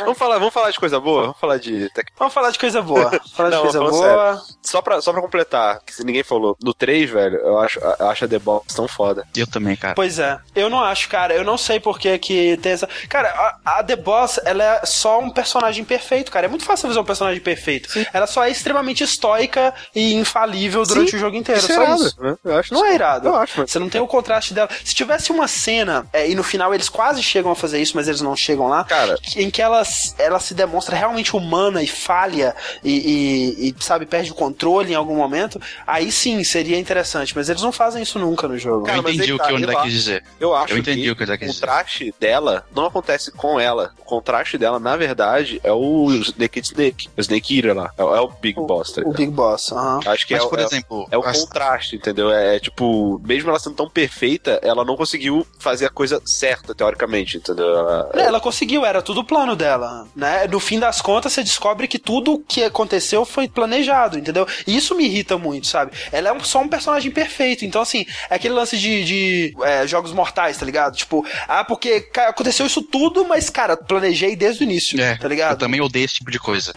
[0.00, 1.22] Vamos falar, vamos falar de coisa boa?
[1.22, 1.90] Vamos falar de.
[2.18, 3.10] Vamos falar de coisa boa.
[3.34, 4.42] Falar de Não, coisa boa.
[4.62, 8.08] Só pra, só pra completar, que se ninguém falou, no 3, velho, eu acho, eu
[8.08, 9.26] acho a The Boss tão foda.
[9.36, 9.94] Eu também, cara.
[9.94, 11.34] Pois é, eu não acho, cara.
[11.34, 12.88] Eu não sei por que que tem essa.
[13.08, 13.28] Cara,
[13.64, 16.46] a, a The Boss, ela é só um personagem perfeito, cara.
[16.46, 17.88] É muito fácil fazer um personagem perfeito.
[18.12, 21.60] Ela só é extremamente estoica e infalível durante Sim, o jogo inteiro.
[21.60, 22.22] Isso é só irado, isso.
[22.22, 22.36] né?
[22.44, 23.28] Eu acho Não é irado.
[23.28, 23.70] Eu acho, mas...
[23.70, 24.68] Você não tem o contraste dela.
[24.84, 28.08] Se tivesse uma cena, é, e no final eles quase chegam a fazer isso, mas
[28.08, 29.82] eles não chegam lá, Cara, em que ela,
[30.18, 32.54] ela se demonstra realmente humana e falha
[32.84, 37.48] e, e- e, sabe, perde o controle em algum momento, aí sim seria interessante, mas
[37.48, 38.84] eles não fazem isso nunca no jogo.
[38.86, 40.24] Cara, eu entendi o tá, que o André quis dizer.
[40.38, 41.46] Eu acho Eu entendi que o que o dizer.
[41.46, 43.92] contraste dela não acontece com ela.
[43.98, 47.08] O contraste dela, na verdade, é o Snake Snake.
[47.16, 47.90] O Snake Eater lá.
[47.96, 49.12] É, o- é o Big Boss, tá O?
[49.12, 50.00] Big Boss, aham.
[50.06, 52.30] Acho que Mas, é, por é- exemplo, é o as- contraste, entendeu?
[52.30, 56.74] É, é, tipo, mesmo ela sendo tão perfeita, ela não conseguiu fazer a coisa certa,
[56.74, 57.66] teoricamente, entendeu?
[57.68, 60.46] Ela- É, Ela conseguiu, era tudo plano dela, né?
[60.48, 64.46] No fim das contas, você descobre que tudo que aconteceu foi planejado, entendeu?
[64.66, 65.92] E isso me irrita muito, sabe?
[66.12, 69.86] Ela é um- só um personagem perfeito, então assim, é aquele lance de, de, é,
[69.86, 70.96] jogos mortais, tá ligado?
[70.96, 75.52] Tipo, ah, porque aconteceu isso tudo, mas, cara, planejei desde o início, É, tá ligado?
[75.52, 76.74] eu também odeio esse tipo de coisa.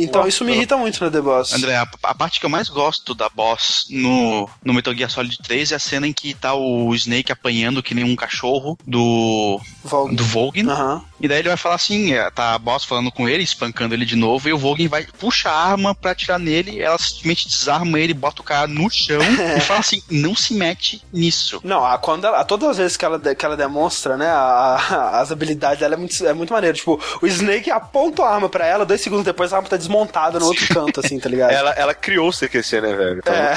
[0.00, 1.52] Então isso me irrita muito no The Boss.
[1.52, 5.38] André, a, a parte que eu mais gosto da boss no, no Metal Gear Solid
[5.42, 9.60] 3 é a cena em que tá o Snake apanhando que nem um cachorro do,
[9.84, 10.14] Vogue.
[10.16, 10.68] do Volgin.
[10.68, 11.04] Aham.
[11.22, 14.04] E daí ele vai falar assim: é, tá a boss falando com ele, espancando ele
[14.04, 17.98] de novo, e o Volgin vai puxa a arma pra atirar nele, ela simplesmente desarma
[18.00, 19.20] ele, bota o cara no chão
[19.56, 21.60] e fala assim: não se mete nisso.
[21.64, 25.20] Não, a, quando ela, todas as vezes que ela, que ela demonstra, né, a- a-
[25.20, 26.76] as habilidades dela é muito, é muito maneiro.
[26.76, 30.38] Tipo, o Snake aponta a arma pra ela, dois segundos depois a arma tá desmontada
[30.38, 31.52] no outro canto, assim, tá ligado?
[31.62, 33.18] Ela, ela criou o CQC, né, velho?
[33.18, 33.54] Então, É.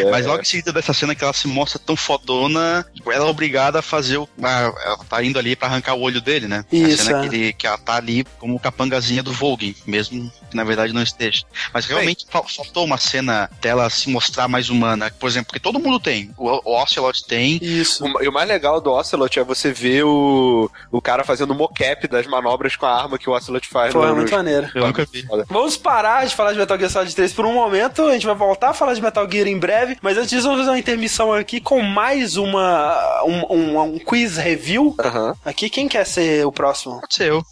[0.00, 3.26] é- Mas logo em seguida dessa cena que ela se mostra tão fodona, tipo, ela
[3.26, 4.28] é obrigada a fazer o.
[4.42, 6.64] a- ela tá indo ali pra arrancar o olho dele, né?
[6.72, 7.28] Isso, A cena é.
[7.28, 11.02] que, ele, que ela tá ali como capangazinha do Volgin, mesmo que na verdade não
[11.02, 11.44] esteja.
[11.72, 15.10] Mas realmente fal- faltou uma cena dela se mostrar mais humana.
[15.18, 16.30] Por exemplo, porque todo mundo tem.
[16.36, 17.58] O, o Ocelot tem.
[17.62, 18.04] Isso.
[18.04, 22.06] O- E o mais legal do Ocelot é você ver o, o cara fazendo mocap
[22.08, 23.92] das manobras com a arma que o Ocelot faz.
[23.92, 24.70] Foi no- muito no- maneiro.
[24.74, 25.26] Eu nunca vi.
[25.48, 28.02] Vamos parar de falar de Metal Gear Solid 3 por um momento.
[28.06, 29.96] A gente vai voltar a falar de Metal Gear em breve.
[30.02, 34.36] Mas antes disso, vamos fazer uma intermissão aqui com mais uma um, um- um quiz
[34.36, 34.94] review.
[35.00, 35.34] Aham.
[35.44, 36.91] Aqui, quem quer ser o próximo?
[37.00, 37.42] Pode ser eu.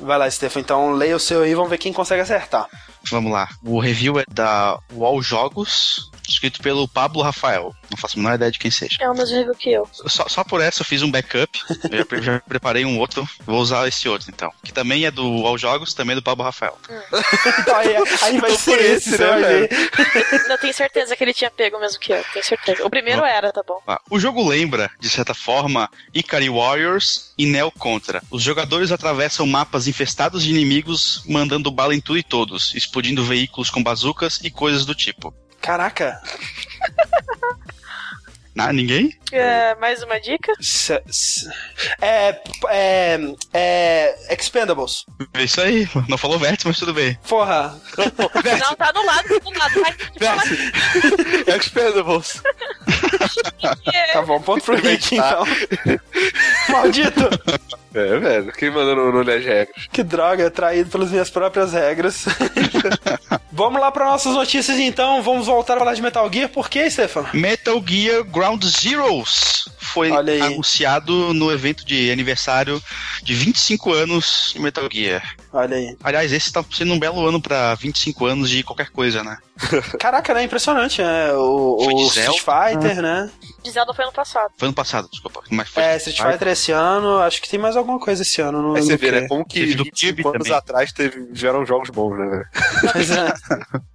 [0.00, 0.60] Vai lá, Stefan.
[0.60, 2.66] Então leia o seu aí, vamos ver quem consegue acertar.
[3.10, 3.48] Vamos lá.
[3.62, 7.74] O review é da Wall Jogos, escrito pelo Pablo Rafael.
[7.90, 8.96] Não faço a menor ideia de quem seja.
[9.00, 9.88] É o mesmo review que eu.
[9.92, 11.58] Só, só por essa eu fiz um backup.
[11.90, 13.28] Eu já, já preparei um outro.
[13.44, 14.50] Vou usar esse outro então.
[14.62, 16.78] Que também é do All Jogos, também é do Pablo Rafael.
[17.62, 19.68] Então, aí, aí vai ser esse, né, velho?
[19.68, 19.90] ver.
[20.50, 22.24] Eu tenho certeza que ele tinha pego mesmo que eu.
[22.32, 22.84] Tenho certeza.
[22.84, 23.80] O primeiro era, tá bom.
[23.86, 28.22] Ah, O jogo lembra, de certa forma, Ikari Warriors e Neo Contra.
[28.30, 33.70] Os jogadores atravessam mapas infestados de inimigos, mandando bala em tudo e todos, explodindo veículos
[33.70, 35.34] com bazucas e coisas do tipo.
[35.62, 36.20] Caraca.
[38.58, 39.18] Ah, ninguém?
[39.32, 40.52] É, mais uma dica?
[40.60, 41.48] Se- se-
[42.02, 42.38] É,
[42.68, 43.18] é,
[43.54, 44.34] é.
[44.34, 45.06] Expendables.
[45.32, 45.88] É isso aí.
[46.06, 47.18] Não falou vértice, mas tudo bem.
[47.26, 47.74] Porra.
[47.96, 49.80] Não, tá do lado, tá do lado.
[49.80, 52.42] Vai, fala Expendables.
[54.12, 55.44] Tá bom, ponto pro Rick, então.
[56.68, 57.30] Maldito.
[57.94, 58.52] É, velho.
[58.52, 59.88] Quem mandou no, no das regras?
[59.92, 62.24] Que droga, traído pelas minhas próprias regras.
[63.52, 65.22] Vamos lá para nossas notícias então.
[65.22, 66.48] Vamos voltar a falar de Metal Gear.
[66.48, 67.26] Por quê, Stefan?
[67.34, 72.82] Metal Gear Ground Zeroes foi anunciado no evento de aniversário
[73.22, 75.36] de 25 anos de Metal Gear.
[75.52, 75.96] Olha aí.
[76.02, 79.36] Aliás, esse tá sendo um belo ano pra 25 anos de qualquer coisa, né?
[80.00, 80.42] Caraca, né?
[80.44, 81.32] Impressionante, né?
[81.34, 83.30] O, Foi o Street Fighter, né?
[83.62, 84.50] de Zelda foi ano passado.
[84.56, 85.40] Foi ano passado, desculpa.
[85.50, 87.18] Mas foi É, Street Fighter esse ano.
[87.18, 88.60] Acho que tem mais alguma coisa esse ano.
[88.60, 89.28] Não Aí você vê, né?
[89.28, 90.52] Como que Teve do 25 Kirby anos também.
[90.58, 92.44] atrás teve, vieram jogos bons, né?
[92.94, 93.32] Mas, é.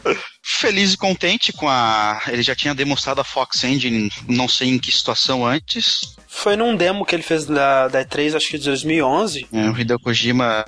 [0.41, 2.21] feliz e contente com a.
[2.27, 6.15] Ele já tinha demonstrado a Fox Engine, não sei em que situação antes.
[6.37, 9.47] Foi num demo que ele fez da, da E3, acho que de 2011.
[9.51, 10.63] É, o Hideo Kojima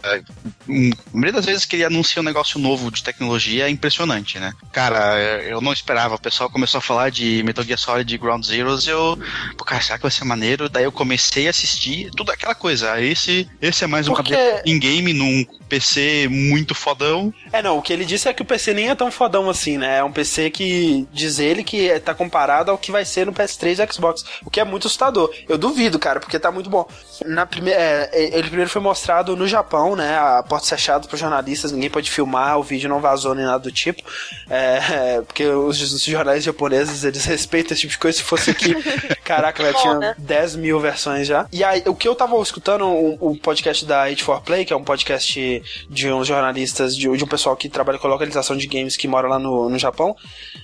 [0.68, 4.40] hum, a maioria das vezes que ele anuncia um negócio novo de tecnologia é impressionante,
[4.40, 4.52] né?
[4.72, 6.16] Cara, eu não esperava.
[6.16, 8.88] O pessoal começou a falar de Metal Gear Solid Ground Zeroes.
[8.88, 9.16] Eu,
[9.56, 10.70] pô, cara, será que vai ser maneiro?
[10.70, 13.00] Daí eu comecei a assistir tudo aquela coisa.
[13.00, 17.32] Esse, esse é mais um Porque- em game num PC muito fodão.
[17.54, 19.78] É, não, o que ele disse é que o PC nem é tão fodão assim,
[19.78, 20.00] né?
[20.00, 23.88] É um PC que diz ele que tá comparado ao que vai ser no PS3
[23.88, 25.32] e Xbox, o que é muito assustador.
[25.48, 26.88] Eu duvido, cara, porque tá muito bom.
[27.26, 30.18] Na primeira, é, ele primeiro foi mostrado no Japão, né?
[30.18, 33.72] A porta fechada para jornalistas, ninguém pode filmar, o vídeo não vazou nem nada do
[33.72, 34.02] tipo.
[34.50, 38.18] É, é, porque os, os jornais japoneses, eles respeitam esse tipo de coisa.
[38.18, 38.74] Se fosse aqui,
[39.24, 40.16] caraca, velho, Bom, tinha né?
[40.18, 41.48] 10 mil versões já.
[41.52, 44.84] E aí, o que eu tava escutando, o, o podcast da H4Play, que é um
[44.84, 49.08] podcast de uns jornalistas, de, de um pessoal que trabalha com localização de games que
[49.08, 50.16] mora lá no, no Japão.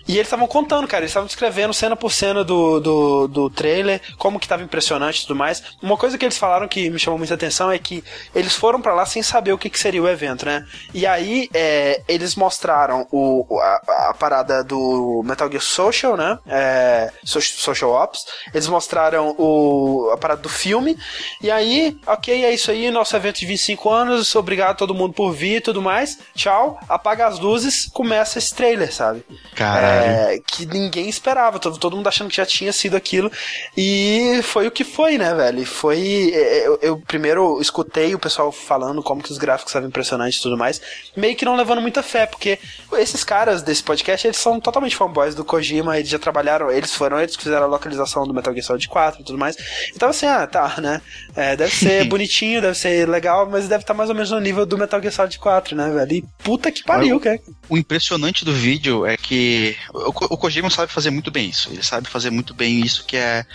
[0.07, 4.01] E eles estavam contando, cara, eles estavam descrevendo cena por cena do, do, do trailer,
[4.17, 5.63] como que tava impressionante e tudo mais.
[5.81, 8.03] Uma coisa que eles falaram que me chamou muita atenção é que
[8.33, 10.65] eles foram pra lá sem saber o que, que seria o evento, né?
[10.93, 16.37] E aí, é, eles mostraram o, a, a parada do Metal Gear Social, né?
[16.47, 18.25] É, So- Social Ops.
[18.53, 20.97] Eles mostraram o, a parada do filme.
[21.41, 24.35] E aí, ok, é isso aí, nosso evento de 25 anos.
[24.35, 26.17] Obrigado a todo mundo por vir e tudo mais.
[26.35, 26.77] Tchau.
[26.89, 29.23] Apaga as luzes, começa esse trailer, sabe?
[29.55, 30.05] Caralho.
[30.35, 33.31] É, que ninguém esperava, todo, todo mundo achando que já tinha sido aquilo.
[33.77, 35.59] E foi o que foi, né, velho?
[35.61, 36.31] E Foi.
[36.33, 40.41] é, Eu, eu primeiro escutei o pessoal falando como que os gráficos estavam impressionantes e
[40.41, 40.81] tudo mais,
[41.15, 42.59] meio que não levando muita fé, porque
[42.93, 47.19] esses caras desse podcast, eles são totalmente fanboys do Kojima, eles já trabalharam, eles foram
[47.19, 49.55] eles que fizeram a localização do Metal Gear Solid 4 e tudo mais.
[49.95, 51.01] Então assim, ah, tá, né?
[51.35, 54.65] É, deve ser bonitinho, deve ser legal, mas deve estar mais ou menos no nível
[54.65, 56.13] do Metal Gear Solid 4, né, velho?
[56.13, 57.39] E puta que pariu, cara.
[57.69, 61.69] O impressionante do vídeo é que o, o Kojima sabe fazer muito bem isso.
[61.71, 63.45] Ele sabe fazer muito bem isso que é,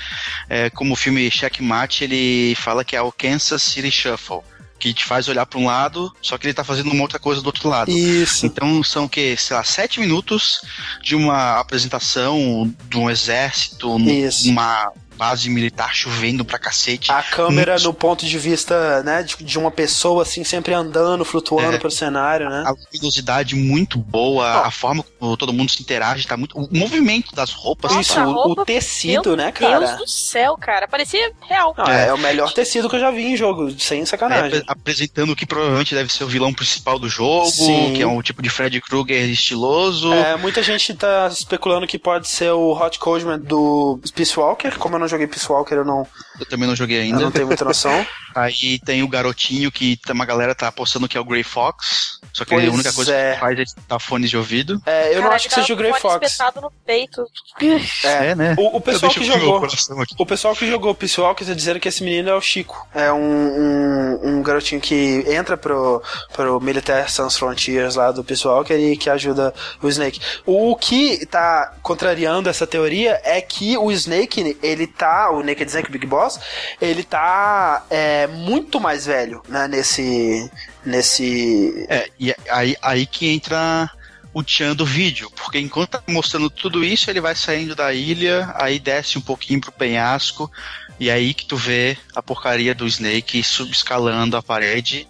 [0.48, 4.40] é como filme Checkmate, ele fala que é o Kansas City Shuffle.
[4.78, 7.42] Que te faz olhar para um lado, só que ele tá fazendo uma outra coisa
[7.42, 7.90] do outro lado.
[7.90, 8.46] Isso.
[8.46, 10.62] Então são o que, sei lá, sete minutos
[11.02, 14.48] de uma apresentação de um exército, Isso.
[14.48, 14.90] uma
[15.20, 17.12] base militar chovendo pra cacete.
[17.12, 21.26] A câmera Muito- no ponto de vista, né, de, de uma pessoa assim, sempre andando,
[21.26, 21.78] flutuando É.
[21.78, 22.64] pelo cenário, né?
[22.66, 26.56] A luminosidade muito boa, a forma como todo mundo se interage, tá muito.
[26.58, 29.96] O movimento das roupas Nossa, tá roupa- o tecido, né, Deus cara?
[29.96, 30.88] do céu, cara.
[30.88, 31.74] Parecia real.
[31.76, 32.10] Não, é.
[32.14, 34.46] o melhor tecido que eu já vi em jogo, sem sacanagem.
[34.46, 37.92] apre- apresentando o que provavelmente deve ser o vilão principal do jogo, Sim.
[37.94, 40.12] que é um tipo de Fred Krueger estiloso.
[40.14, 44.70] É, muita gente tá especulando que pode ser o Hot Codeman do Peace Walker.
[44.78, 46.06] Como eu não joguei Peace Walker, eu não,
[46.38, 47.20] Eu também não joguei eu ainda.
[47.20, 48.06] não tenho muita noção.
[48.34, 52.18] Aí tem o garotinho que tá- uma galera tá apostando que é o Grey Fox.
[52.32, 53.34] Só que Pois a única coisa é.
[53.34, 54.80] que faz é escutar fones de ouvido.
[54.86, 56.38] É, eu não Cara, acho que seja o Grey fone Fox.
[56.62, 57.24] no peito.
[58.04, 58.34] É.
[58.36, 58.54] né?
[58.58, 59.66] O, o pessoal que jogou.
[60.18, 62.86] O pessoal que jogou Peace Walker está dizendo que esse menino é o Chico.
[62.94, 66.00] É um, um, um garotinho que entra pro,
[66.32, 69.52] pro Military Sans Frontiers lá do Peace Walker e que ajuda
[69.82, 70.20] o Snake.
[70.46, 75.90] O que tá contrariando essa teoria é que o Snake, ele tá, o Naked Snake
[75.90, 76.38] Big Boss,
[76.80, 80.50] ele tá é, muito mais velho, né, nesse...
[80.84, 81.86] nesse...
[81.88, 83.90] É, e aí, aí que entra
[84.32, 88.52] o tchan do vídeo, porque enquanto tá mostrando tudo isso, ele vai saindo da ilha,
[88.54, 90.50] aí desce um pouquinho pro penhasco,
[91.00, 95.08] e aí que tu vê a porcaria do Snake subescalando a parede,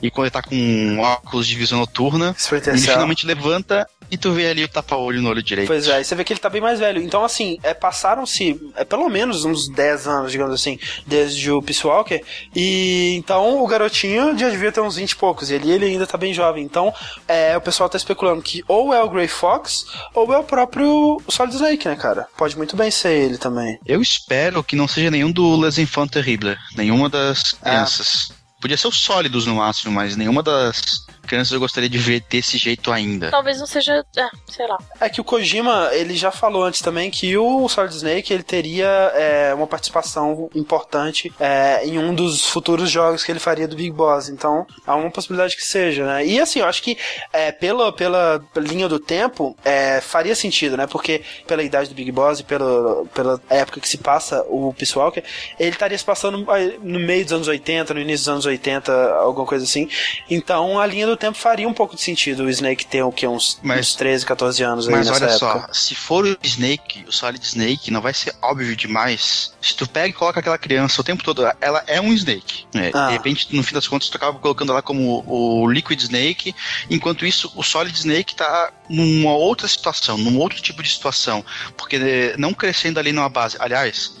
[0.00, 2.36] e quando ele tá com óculos de visão noturna,
[2.68, 5.66] ele finalmente levanta e tu vê ali o tapa-olho no olho direito.
[5.68, 7.00] Pois é, e você vê que ele tá bem mais velho.
[7.02, 11.86] Então, assim, é, passaram-se é, pelo menos uns 10 anos, digamos assim, desde o Peace
[11.86, 12.22] Walker.
[12.54, 15.50] E então o garotinho já devia ter uns 20 e poucos.
[15.50, 16.62] E ali ele ainda tá bem jovem.
[16.62, 16.92] Então,
[17.26, 21.20] é, o pessoal tá especulando que ou é o Grey Fox ou é o próprio
[21.28, 22.26] Solid Snake, né, cara?
[22.36, 23.78] Pode muito bem ser ele também.
[23.86, 27.70] Eu espero que não seja nenhum do Les Enfants Terribles, nenhuma das Ah.
[27.70, 28.30] crianças.
[28.60, 30.80] Podia ser os sólidos no máximo, mas nenhuma das
[31.26, 33.30] crianças eu gostaria de ver desse jeito ainda.
[33.30, 34.04] Talvez não seja.
[34.16, 34.78] É, sei lá.
[35.00, 38.86] É que o Kojima, ele já falou antes também que o Solid Snake ele teria
[39.14, 43.90] é, uma participação importante é, em um dos futuros jogos que ele faria do Big
[43.90, 44.28] Boss.
[44.28, 46.26] Então, há uma possibilidade que seja, né?
[46.26, 46.98] E assim, eu acho que
[47.32, 50.86] é, pela, pela linha do tempo, é, faria sentido, né?
[50.86, 54.96] Porque pela idade do Big Boss e pela, pela época que se passa o Peace
[54.96, 55.22] Walker,
[55.58, 59.14] ele estaria se passando aí, no meio dos anos 80, no início dos anos 80,
[59.14, 59.88] alguma coisa assim.
[60.30, 63.26] Então, a linha do tempo faria um pouco de sentido o Snake ter o que
[63.26, 65.38] uns, Mas- uns 13, 14 anos aí Mas olha época.
[65.38, 69.52] só, se for o Snake, o Solid Snake, não vai ser óbvio demais.
[69.60, 72.66] Se tu pega e coloca aquela criança o tempo todo, ela é um Snake.
[72.74, 72.90] né?
[72.94, 73.06] Ah.
[73.08, 76.54] De repente, no fim das contas, tu acaba colocando ela como o Liquid Snake,
[76.90, 81.44] enquanto isso, o Solid Snake tá numa outra situação, num outro tipo de situação.
[81.76, 83.56] Porque eh, não crescendo ali numa base.
[83.60, 84.12] Aliás,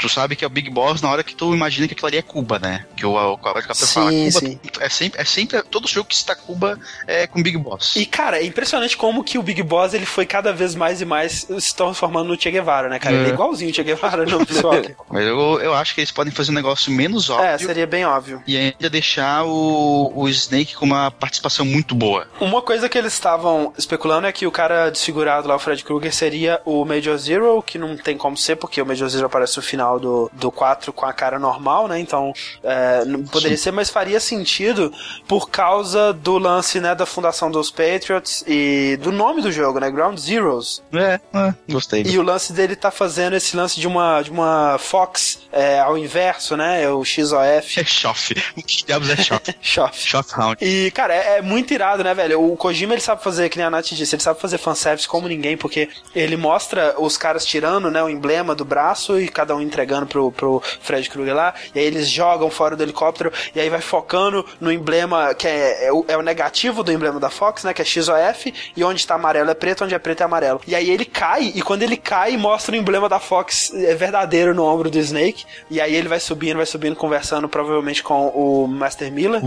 [0.00, 2.16] tu sabe que é o Big Boss na hora que tu imagina que aquilo ali
[2.18, 2.84] é Cuba, né?
[2.96, 4.60] Que o, o, o capitão Sim, fala Cuba, sim.
[4.80, 7.96] é sempre, é sempre, todo jogo que cita Cuba é com Big Boss.
[7.96, 11.04] E, cara, é impressionante como que o Big Boss ele foi cada vez mais e
[11.04, 13.14] mais se transformando no Che Guevara, né, cara?
[13.14, 13.32] Ele é É.
[13.32, 14.74] igualzinho o Che Guevara no visual.
[15.08, 18.04] Mas eu, eu acho que eles podem fazer um negócio menos óbvio é, seria bem
[18.04, 18.42] óbvio.
[18.46, 22.26] e ainda deixar o, o Snake com uma participação muito boa.
[22.40, 26.14] Uma coisa que eles estavam especulando é que o cara desfigurado lá, o Fred Krueger,
[26.14, 29.62] seria o Major Zero, que não tem como ser, porque o Major Zero aparece no
[29.62, 31.98] final do, do 4 com a cara normal, né?
[31.98, 32.32] Então,
[32.62, 34.92] é, não poderia ser, mas faria sentido
[35.26, 39.90] por causa do lance, né, da fundação dos Patriots e do nome do jogo, né?
[39.90, 40.82] Ground Zeroes.
[40.92, 42.02] É, é gostei.
[42.06, 45.96] E o lance dele tá fazendo esse lance de uma, de uma Fox é, ao
[45.96, 46.82] inverso, né?
[46.82, 47.80] É o XOF.
[47.80, 48.34] É Shoff.
[48.56, 49.54] O que diabos é Shoff?
[49.60, 50.00] Shoff.
[50.06, 50.56] Shoff Hound.
[50.60, 52.40] E, cara, é, é muito irado, né, velho?
[52.40, 55.28] O Kojima, ele sabe fazer, que nem a Nath disse, ele sabe fazer fanservice como
[55.28, 59.60] ninguém, porque ele mostra os caras tirando, né, o emblema do braço e cada um
[59.80, 63.68] entregando pro, pro Fred Krueger lá, e aí eles jogam fora do helicóptero, e aí
[63.68, 67.64] vai focando no emblema, que é, é, o, é o negativo do emblema da Fox,
[67.64, 70.60] né, que é XOF, e onde tá amarelo é preto, onde é preto é amarelo.
[70.66, 74.54] E aí ele cai, e quando ele cai, mostra o emblema da Fox é verdadeiro
[74.54, 78.66] no ombro do Snake, e aí ele vai subindo, vai subindo, conversando provavelmente com o
[78.68, 79.40] Master Miller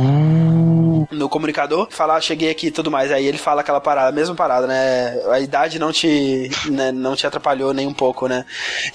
[1.12, 3.12] no comunicador, falar, cheguei aqui e tudo mais.
[3.12, 5.18] Aí ele fala aquela parada, a mesma parada, né?
[5.32, 8.46] A idade não te, né, não te atrapalhou nem um pouco, né?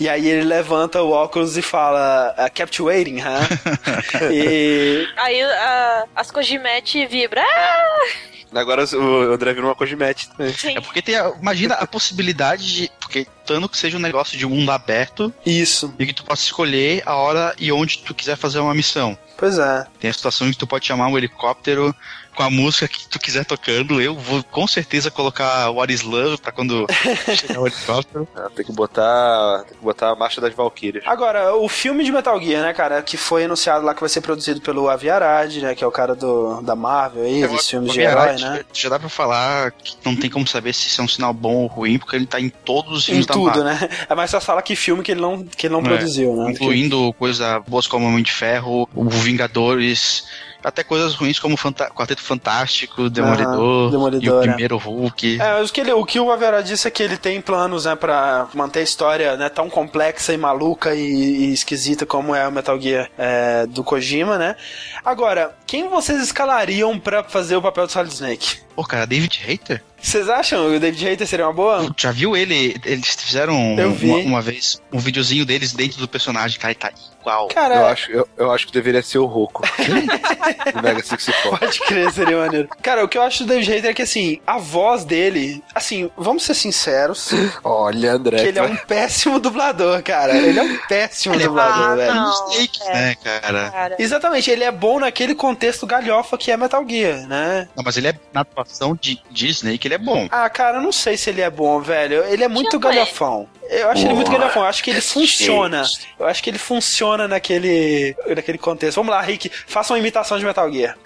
[0.00, 3.78] E aí ele levanta o óculos e fala, "I kept waiting, huh?
[4.32, 7.42] e Aí a- as Kojimete vibra.
[7.42, 8.06] Ah!
[8.54, 10.52] Agora o André virou uma Kojimete também.
[10.54, 10.76] Sim.
[10.76, 12.90] É porque tem a, imagina a possibilidade de.
[12.98, 17.02] Porque tanto que seja um negócio de mundo aberto isso, e que tu possa escolher
[17.04, 19.16] a hora e onde tu quiser fazer uma missão.
[19.38, 19.86] Pois é.
[19.98, 21.94] Tem a situação em que tu pode chamar um helicóptero
[22.38, 24.00] com a música que tu quiser tocando.
[24.00, 26.86] Eu vou com certeza colocar What is Love pra quando
[27.36, 28.28] chegar o helicóptero.
[28.36, 29.64] Ah, tem que botar.
[29.66, 31.02] Tem que botar a marcha das Valkyrias.
[31.04, 34.20] Agora, o filme de Metal Gear, né, cara, que foi anunciado lá que vai ser
[34.20, 37.92] produzido pelo Avi Arad, né, que é o cara do, da Marvel aí, dos filmes
[37.92, 38.64] de herói, né?
[38.72, 41.56] Já dá pra falar que não tem como saber se isso é um sinal bom
[41.56, 43.64] ou ruim, porque ele tá em todos os Em filmes da tudo, Marvel.
[43.64, 43.88] né?
[44.08, 46.52] É mais só falar que filme que ele não, que ele não É, produziu, né?
[46.52, 50.24] Incluindo coisas boas como Homem de Ferro, o Vingadores,
[50.62, 54.32] até coisas ruins como Fanta Quarteto Fantástico, Demolidor, Demolidor, e é.
[54.32, 55.40] o primeiro Hulk.
[55.40, 57.94] É, o que, ele, o que o Avera disse é que ele tem planos, né,
[57.94, 62.52] pra manter a história né, tão complexa e maluca e, e esquisita como é o
[62.52, 64.56] Metal Gear é, do Kojima, né?
[65.04, 68.68] Agora, quem vocês escalariam pra fazer o papel do Solid Snake?
[68.74, 69.82] Pô, cara, David Hater?
[70.00, 71.92] Vocês acham que o David Hater seria uma boa?
[71.96, 72.76] Já viu ele?
[72.84, 76.92] Eles fizeram uma, uma vez um videozinho deles dentro do personagem, cara, e tá
[77.32, 77.48] igual.
[77.48, 79.62] Cara, Eu acho, eu, eu acho que deveria ser o Roku.
[80.74, 81.58] do Mega 64.
[81.58, 82.68] Pode crer, seria maneiro.
[82.82, 86.10] Cara, o que eu acho do David Hater é que, assim, a voz dele, assim,
[86.16, 87.30] vamos ser sinceros,
[87.62, 88.38] Olha, André.
[88.38, 90.36] que ele é um péssimo dublador, cara.
[90.36, 92.14] Ele é um péssimo Ele é dublador, Ah, velho.
[92.14, 92.50] não.
[92.50, 92.92] Snake, é.
[92.92, 93.70] né, cara?
[93.70, 93.96] Cara.
[93.98, 97.68] Exatamente, ele é bom naquele contexto galhofa que é Metal Gear, né?
[97.76, 100.28] Não, mas ele é, na atuação de, de Snake, ele é bom.
[100.30, 102.24] Ah, cara, eu não sei se ele é bom, velho.
[102.24, 103.48] Ele é muito galhofão.
[103.68, 104.62] Eu acho ele muito galhofão.
[104.62, 105.84] Eu acho que ele funciona.
[106.18, 108.96] Eu acho que ele funciona naquele, naquele contexto.
[108.96, 110.96] Vamos lá, Rick, faça uma imitação de Metal Gear.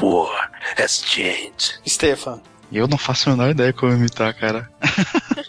[0.00, 1.80] War has changed.
[1.86, 2.40] Stefan.
[2.72, 4.68] Eu não faço a menor ideia como imitar, cara.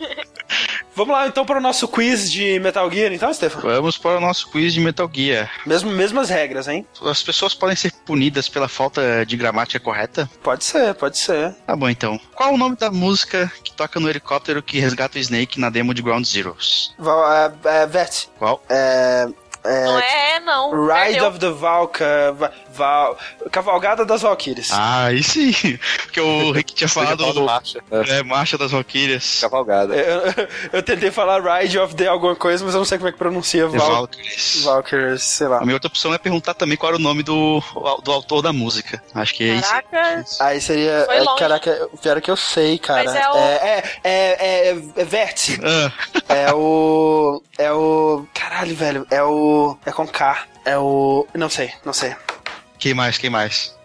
[0.97, 3.59] Vamos lá então para o nosso quiz de Metal Gear, então, Stefan?
[3.59, 5.47] Vamos para o nosso quiz de Metal Gear.
[5.63, 6.87] Mesmo, mesmas regras, hein?
[7.03, 10.27] As pessoas podem ser punidas pela falta de gramática correta?
[10.41, 11.53] Pode ser, pode ser.
[11.67, 12.19] Tá bom, então.
[12.33, 15.93] Qual o nome da música que toca no helicóptero que resgata o Snake na demo
[15.93, 16.95] de Ground Zeroes?
[16.99, 18.63] É, é, Vert, Qual?
[18.67, 19.27] é,
[19.86, 20.72] Não é, não.
[20.88, 21.28] Ride Perdeu.
[21.28, 23.18] of the Valka, Va- Val,
[23.51, 24.70] Cavalgada das Valkyries.
[24.72, 25.51] Ah, aí sim.
[26.03, 27.80] Porque o Rick tinha falado Falado marcha.
[27.91, 29.39] É, é, Marcha das Valkyrias.
[29.41, 29.95] cavalgada.
[29.95, 33.11] Eu, eu tentei falar Ride of the alguma coisa, mas eu não sei como é
[33.11, 34.63] que pronuncia Val, Valkyries.
[34.63, 35.57] Valkyries, sei lá.
[35.57, 37.61] A minha outra opção é perguntar também qual era o nome do,
[38.03, 39.01] do autor da música.
[39.13, 39.70] Acho que é isso.
[39.70, 40.26] Caraca.
[40.41, 41.03] Aí seria.
[41.05, 41.39] Foi é, longe.
[41.39, 43.03] caraca, pior é que eu sei, cara.
[43.03, 45.59] Mas é o- é, é, é, é, é Vértice.
[45.63, 45.91] Ah,
[46.30, 47.41] É o.
[47.57, 48.26] É o.
[48.34, 49.07] Caralho, velho.
[49.09, 49.57] É o.
[49.86, 50.45] É com K.
[50.66, 51.28] É o.
[51.34, 52.16] Não sei, não sei.
[52.78, 53.18] quem mais?
[53.18, 53.78] Quem mais?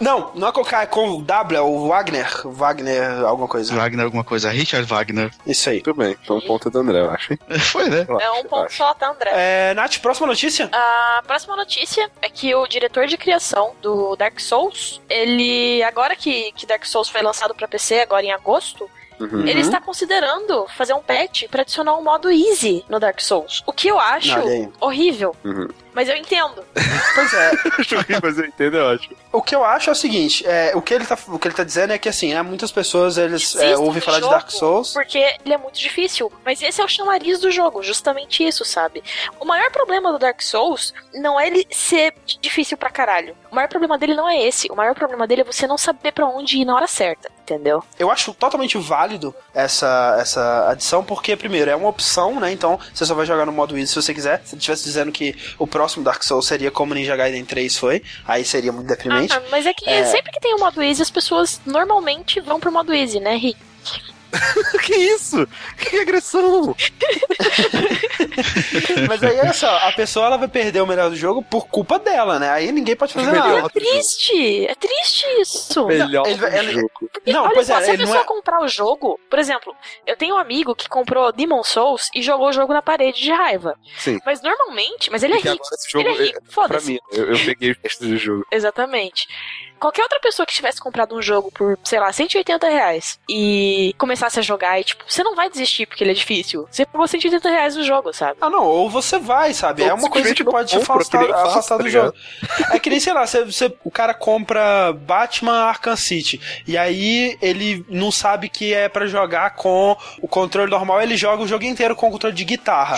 [0.00, 2.28] Não, não é com K, é com W, é o Wagner.
[2.44, 3.74] Wagner, alguma coisa.
[3.74, 4.50] Wagner, alguma coisa.
[4.50, 5.30] Richard Wagner.
[5.46, 5.76] Isso aí.
[5.76, 6.16] Muito bem.
[6.22, 7.36] Então, ponto do André, eu acho?
[7.70, 8.06] Foi, né?
[8.20, 9.30] É um ponto só, tá, André?
[9.34, 10.70] É, Nath, próxima notícia?
[10.72, 16.52] A próxima notícia é que o diretor de criação do Dark Souls, ele agora que,
[16.52, 18.88] que Dark Souls foi lançado pra PC agora em agosto,
[19.20, 19.46] Uhum.
[19.46, 23.62] ele está considerando fazer um patch pra adicionar um modo easy no Dark Souls.
[23.66, 24.38] O que eu acho
[24.80, 25.34] horrível.
[25.44, 25.68] Uhum.
[25.98, 26.64] Mas eu entendo.
[27.14, 27.50] Pois é.
[28.22, 29.16] mas eu entendo, é ótimo.
[29.32, 31.54] O que eu acho é o seguinte, é, o, que ele tá, o que ele
[31.54, 34.92] tá dizendo é que assim, né, muitas pessoas eles é, ouvem falar de Dark Souls.
[34.92, 36.30] Porque ele é muito difícil.
[36.44, 39.02] Mas esse é o chamariz do jogo, justamente isso, sabe?
[39.40, 43.36] O maior problema do Dark Souls não é ele ser difícil pra caralho.
[43.50, 44.70] O maior problema dele não é esse.
[44.70, 47.82] O maior problema dele é você não saber pra onde ir na hora certa, entendeu?
[47.98, 52.52] Eu acho totalmente válido essa, essa adição, porque, primeiro, é uma opção, né?
[52.52, 54.42] Então, você só vai jogar no modo easy se você quiser.
[54.44, 58.02] Se ele estivesse dizendo que o próximo Dark Souls seria como Ninja Gaiden 3 foi,
[58.26, 59.32] aí seria muito deprimente.
[59.32, 60.04] Ah, mas é que É.
[60.04, 63.58] sempre que tem o modo easy, as pessoas normalmente vão pro modo easy, né, Rick?
[64.84, 65.46] que isso?
[65.78, 66.74] Que agressão!
[69.08, 71.98] Mas aí, olha só, a pessoa ela vai perder o melhor do jogo por culpa
[71.98, 72.50] dela, né?
[72.50, 73.48] Aí ninguém pode fazer Melhor.
[73.48, 73.62] nada.
[73.64, 74.66] Outro Triste!
[74.66, 75.86] É triste isso!
[75.86, 76.90] Melhor ele vai- ele- jogo.
[77.12, 79.18] Porque, Não, olha pois só, é, se a ele não pessoa é- comprar o jogo,
[79.30, 79.74] por exemplo,
[80.06, 83.30] eu tenho um amigo que comprou Demon Souls e jogou o jogo na parede de
[83.32, 83.76] raiva.
[83.98, 84.18] Sim.
[84.24, 85.64] Mas normalmente, mas ele é rico.
[85.72, 86.92] esse jogo ele é rico, Pra foda-se.
[86.92, 88.46] mim, eu, eu peguei o resto do jogo.
[88.52, 89.26] Exatamente.
[89.80, 94.38] Qualquer outra pessoa que tivesse comprado um jogo por, sei lá, 180 reais e começasse
[94.40, 96.66] a jogar e, tipo, você não vai desistir porque ele é difícil.
[96.70, 98.36] Você pagou 180 reais no jogo, sabe?
[98.40, 99.82] Ah, não, ou você vai, sabe?
[99.82, 102.12] Ou é uma coisa que pode te afastar, que afastar tá do jogo.
[102.72, 107.38] É que nem, sei lá, você, você- o cara compra Batman Arkham City e aí
[107.40, 111.64] ele não sabe que é pra jogar com o controle normal, ele joga o jogo
[111.64, 112.96] inteiro com o controle de guitarra.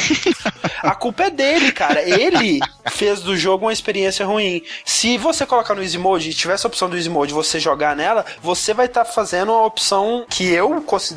[0.83, 2.01] A culpa é dele, cara.
[2.03, 2.61] Ele
[2.91, 4.63] fez do jogo uma experiência ruim.
[4.85, 7.95] Se você colocar no Easy Mode e tiver essa opção do Easy Mode, você jogar
[7.95, 11.10] nela, você vai estar fazendo uma opção que eu considero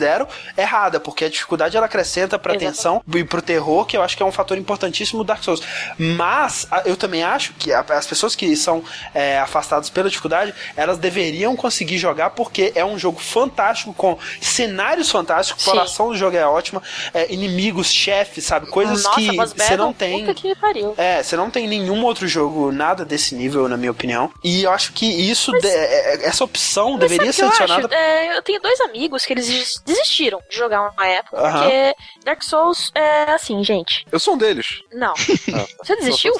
[0.57, 2.75] errada, porque a dificuldade ela acrescenta pra Exatamente.
[2.75, 5.61] tensão e pro terror, que eu acho que é um fator importantíssimo do Dark Souls.
[5.97, 8.83] Mas a- eu também acho que a- as pessoas que são
[9.13, 15.09] é, afastadas pela dificuldade, elas deveriam conseguir jogar porque é um jogo fantástico, com cenários
[15.11, 15.69] fantásticos, a Sim.
[15.71, 16.81] exploração do jogo é ótima,
[17.13, 18.67] é, inimigos, chefes, sabe?
[18.67, 20.19] Coisas Nossa, que você não tem.
[20.25, 20.93] Puta que pariu.
[20.97, 24.31] É, você não tem nenhum outro jogo nada desse nível, na minha opinião.
[24.43, 27.47] E eu acho que isso, de- é- é- essa opção Mas deveria ser que eu
[27.49, 27.95] adicionada.
[27.95, 29.47] É, eu tenho dois amigos que eles
[29.85, 31.59] desistiram de jogar uma época, Aham.
[31.61, 34.05] porque Dark Souls é assim, gente.
[34.11, 34.81] Eu sou um deles.
[34.91, 35.11] Não.
[35.13, 35.13] Ah,
[35.83, 36.33] Você desistiu?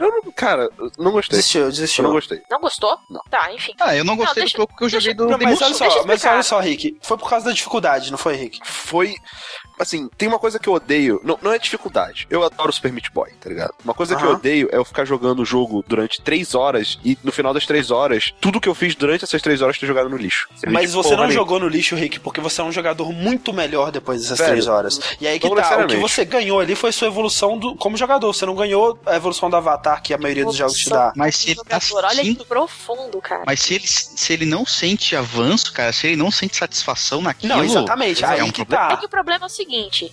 [0.00, 1.36] Eu não, cara, eu não gostei.
[1.36, 2.04] Desistiu, Eu desistiu.
[2.04, 2.42] não gostei.
[2.50, 2.98] Não gostou?
[3.10, 3.20] Não.
[3.30, 3.72] Tá, enfim.
[3.80, 5.50] Ah, eu não gostei Não, deixa- do pouco que eu deixa- joguei do Não, Demon
[5.52, 5.92] mas olha Souls.
[5.92, 6.98] só, eu mas olha só, Rick.
[7.02, 8.60] Foi por causa da dificuldade, não foi, Rick?
[8.64, 9.16] Foi.
[9.78, 11.20] Assim, tem uma coisa que eu odeio.
[11.24, 12.26] Não, não é dificuldade.
[12.30, 13.74] Eu adoro Super Meat Boy, tá ligado?
[13.84, 17.16] Uma coisa que eu odeio é eu ficar jogando o jogo durante três horas e
[17.22, 20.08] no final das três horas, tudo que eu fiz durante essas três horas ter jogado
[20.08, 20.48] no lixo.
[20.68, 21.32] Mas Tipo, você não nenhuma.
[21.32, 24.66] jogou no lixo, Rick, porque você é um jogador muito melhor depois dessas Velho, três
[24.66, 25.00] horas.
[25.20, 28.32] E aí que tá, o que você ganhou ali foi sua evolução do, como jogador.
[28.32, 31.12] Você não ganhou a evolução do avatar que a maioria dos jogos te dá.
[31.14, 33.42] Mas se ele tá Jogador, Olha que profundo, cara.
[33.46, 37.54] Mas se ele, se ele não sente avanço, cara, se ele não sente satisfação naquilo.
[37.54, 38.24] Não, exatamente.
[38.24, 38.84] é Aí um que problema.
[38.86, 38.96] É tá.
[38.96, 39.65] que o problema é o seguinte,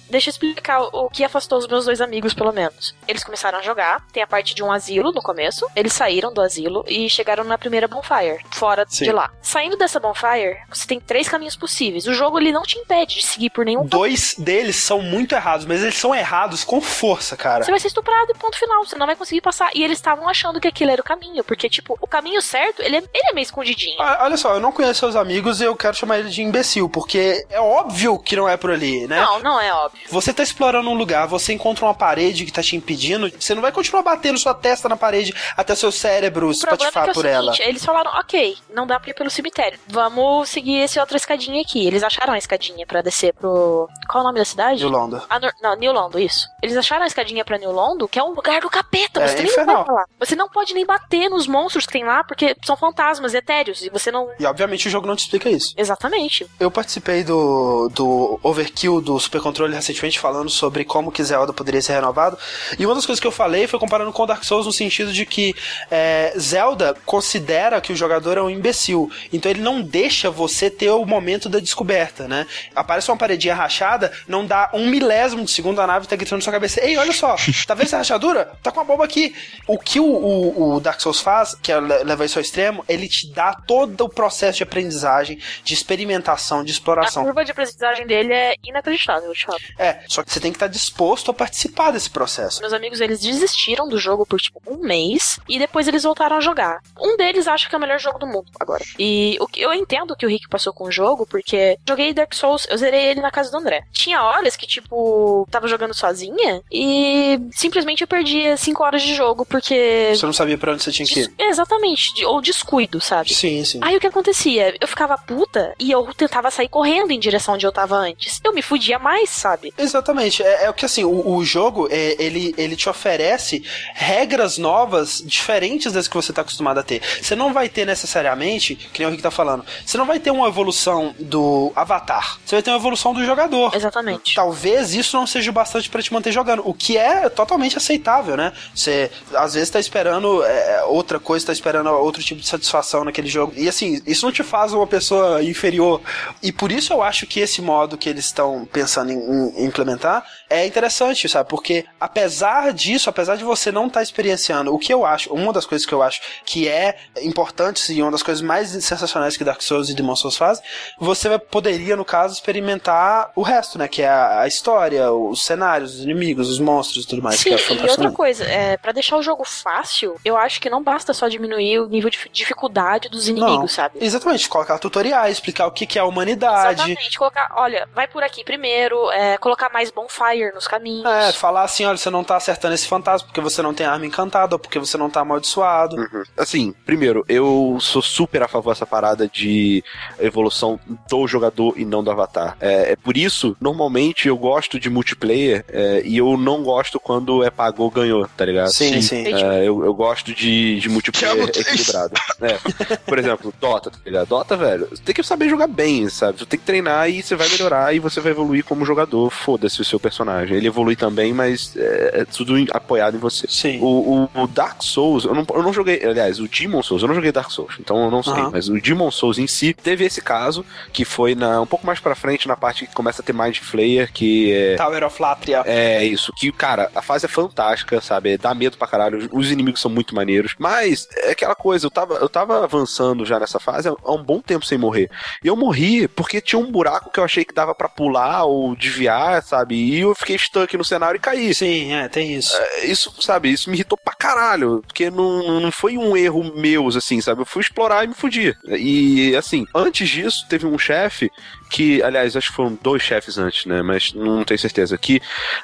[0.10, 2.96] deixa eu explicar o que afastou os meus dois amigos, pelo menos.
[3.08, 6.42] Eles começaram a jogar, tem a parte de um asilo no começo, eles saíram do
[6.42, 9.06] asilo e chegaram na primeira bonfire, fora Sim.
[9.06, 9.32] de lá.
[9.42, 12.08] Saindo dessa bonfire, você tem três caminhos possíveis.
[12.08, 15.66] O jogo ele não te impede de seguir por nenhum Dois deles são muito errados,
[15.66, 17.64] mas eles são errados com força, cara.
[17.64, 18.84] Você vai ser estuprado e ponto final.
[18.84, 19.70] Você não vai conseguir passar.
[19.76, 21.44] E eles estavam achando que aquilo era o caminho.
[21.44, 24.02] Porque, tipo, o caminho certo, ele é, ele é meio escondidinho.
[24.02, 26.90] Ah, Olha só, eu não conheço seus amigos e eu quero chamar ele de imbecil,
[26.90, 29.22] porque é óbvio que não é por ali, né?
[29.22, 30.02] Não, não é óbvio.
[30.10, 33.62] Você tá explorando um lugar, você encontra uma parede que tá te impedindo, você não
[33.62, 37.10] vai continuar batendo sua testa na parede até seu cérebro se O é patifar que
[37.10, 37.52] é o por ela.
[37.54, 39.80] seguinte, eles falaram, ok, não dá pra ir pelo cemitério.
[39.88, 41.86] Vamos seguir essa outra escadinha aqui.
[41.86, 43.88] Eles acharam a escadinha pra descer pro...
[44.08, 44.80] Qual é o nome da cidade?
[44.80, 45.24] De Londra.
[45.30, 46.48] Ah, Nor- não, New Londo, isso.
[46.62, 49.22] Eles acharam a escadinha pra New Londo, que é um lugar do capeta.
[49.22, 49.76] É, Você nem infernal.
[49.78, 50.06] vai pra lá.
[50.20, 53.82] Você não pode nem bater nos monstros que tem lá, porque são fantasmas etéreos.
[53.84, 54.30] E você não...
[54.40, 55.74] E obviamente o jogo não te explica isso.
[55.78, 56.48] Exatamente.
[56.60, 61.82] Eu participei do, do Overkill do Super Controle recentemente falando sobre como que Zelda poderia
[61.82, 62.38] ser renovado.
[62.78, 65.26] E uma das coisas que eu falei foi comparando com Dark Souls no sentido de
[65.26, 65.56] que
[65.90, 69.10] é, Zelda considera que o jogador é um imbecil.
[69.32, 72.46] Então ele não deixa você ter o momento da descoberta, né?
[72.76, 76.44] Aparece uma paredinha rachada, não dá um milésimo de segundo a nave tá gritando na
[76.44, 78.52] sua cabeça: Ei, olha só, tá vendo essa rachadura?
[78.62, 79.34] Tá com uma bomba aqui.
[79.68, 82.86] O que o, o, o Dark Souls faz, que é le- levar isso ao extremo,
[82.88, 87.24] ele te dá todo o processo de aprendizagem, de experimentação, de A exploração.
[87.24, 89.60] curva de aprendizagem dele é inacreditável, falo.
[89.78, 92.62] É, só que você tem que estar disposto a participar desse processo.
[92.62, 96.42] Meus amigos, eles desistiram do jogo por, tipo, um mês e depois eles voltaram a
[96.42, 96.80] jogar.
[97.00, 98.84] Um deles acha que é o melhor jogo do mundo agora.
[98.98, 102.14] E o que eu entendo o que o Rick passou com o jogo, porque joguei
[102.14, 103.84] Dark Souls, eu zerei ele na casa do André.
[103.92, 109.46] Tinha horas que, tipo, tava jogando sozinha e simplesmente eu perdia 5 horas de jogo
[109.46, 110.14] porque.
[110.16, 111.34] Você não sabia pra onde você tinha que ir.
[111.38, 113.34] Exatamente, ou descuido, sabe?
[113.34, 113.80] Sim, sim.
[113.82, 114.76] Aí o que acontecia?
[114.80, 118.40] Eu ficava puta e eu tentava sair correndo em direção onde eu tava antes.
[118.44, 119.74] Eu me fudia mais, sabe?
[119.78, 120.44] Exatamente.
[120.44, 125.22] É, é o que assim, o, o jogo, é, ele, ele te oferece regras novas,
[125.26, 127.02] diferentes das que você tá acostumado a ter.
[127.22, 130.32] Você não vai ter necessariamente, que nem o Rick tá falando, você não vai ter
[130.32, 132.40] uma evolução do avatar.
[132.46, 133.76] Você vai ter uma evolução do jogador.
[133.76, 134.36] Exatamente.
[134.36, 138.36] Talvez isso não seja o bastante para te manter jogando, o que é totalmente aceitável,
[138.36, 138.54] né?
[138.74, 143.28] Você às vezes tá esperando é, outra coisa, tá esperando outro tipo de satisfação naquele
[143.28, 143.54] jogo.
[143.56, 146.02] E assim, isso não te faz uma pessoa inferior.
[146.42, 150.26] E por isso eu acho que esse modo que eles estão pensando em, em implementar
[150.50, 151.50] é interessante, sabe?
[151.50, 155.52] Porque apesar disso, apesar de você não estar tá experienciando, o que eu acho, uma
[155.52, 159.44] das coisas que eu acho que é importante e uma das coisas mais sensacionais que
[159.44, 160.64] Dark Souls e Demon Souls fazem,
[161.00, 163.88] você poderia, no caso, experimentar o resto, né?
[163.88, 167.40] Que é a, a história, os cenários, os inimigos, os monstros e tudo mais.
[167.40, 170.84] Sim, é e outra coisa, é, para deixar o jogo fácil, eu acho que não
[170.84, 173.98] basta só diminuir o nível de dificuldade dos inimigos, não, sabe?
[174.00, 176.82] Exatamente, colocar tutoriais, explicar o que, que é a humanidade.
[176.82, 181.06] Exatamente, colocar, olha, vai por aqui primeiro, é, colocar mais bonfire nos caminhos.
[181.06, 184.06] É, falar assim, olha, você não tá acertando esse fantasma porque você não tem arma
[184.06, 185.96] encantada ou porque você não tá amaldiçoado.
[185.96, 186.24] Uhum.
[186.38, 189.84] Assim, primeiro, eu sou super a favor dessa parada de
[190.20, 190.80] evolução
[191.10, 192.58] do jogador e não do avatar.
[192.60, 197.44] É, é por isso, normalmente, eu gosto de multiplayer é, e eu não gosto quando
[197.44, 198.72] é pagou, ganhou, tá ligado?
[198.72, 199.26] Sim, sim.
[199.28, 202.14] É, eu, eu gosto de, de multiplayer equilibrado.
[202.42, 202.96] É.
[202.98, 204.28] Por exemplo, Dota, tá ligado?
[204.28, 206.40] Dota, velho, você tem que saber jogar bem, sabe?
[206.40, 209.30] Você tem que treinar e você vai melhorar e você vai evoluir como jogador.
[209.30, 210.58] Foda-se o seu personagem.
[210.58, 213.46] Ele evolui também, mas é, é tudo apoiado em você.
[213.48, 213.80] Sim.
[213.82, 217.08] O, o, o, Dark Souls, eu não, eu não joguei, aliás, o Demon Souls, eu
[217.08, 218.52] não joguei Dark Souls, então eu não sei, uhum.
[218.52, 222.00] mas o Demon Souls em si teve esse caso, que foi na, um pouco mais
[222.00, 224.76] pra frente, na parte que começa a ter Mind Flayer, que é.
[224.76, 225.64] Tower of Latria.
[225.66, 226.34] É, isso.
[226.38, 228.38] Que, cara, a fase é fantástica, sabe?
[228.38, 229.30] Dá medo pra caralho.
[229.32, 230.56] Os inimigos são muito maneiros.
[230.58, 234.40] Mas é aquela coisa, eu tava, eu tava avançando já nessa fase há um bom
[234.40, 235.10] tempo sem morrer.
[235.44, 238.63] E eu morri porque tinha um buraco que eu achei que dava para pular ou
[238.74, 239.76] desviar, sabe?
[239.76, 241.54] E eu fiquei stuck no cenário e caí.
[241.54, 242.56] Sim, é, tem isso.
[242.56, 244.82] É, isso, sabe, isso me irritou pra caralho.
[244.86, 247.42] Porque não, não foi um erro meu, assim, sabe?
[247.42, 248.56] Eu fui explorar e me fudi.
[248.68, 251.32] E, assim, antes disso, teve um chefe
[251.70, 253.82] que, aliás, acho que foram dois chefes antes, né?
[253.82, 254.98] Mas não tenho certeza.
[254.98, 255.22] Que,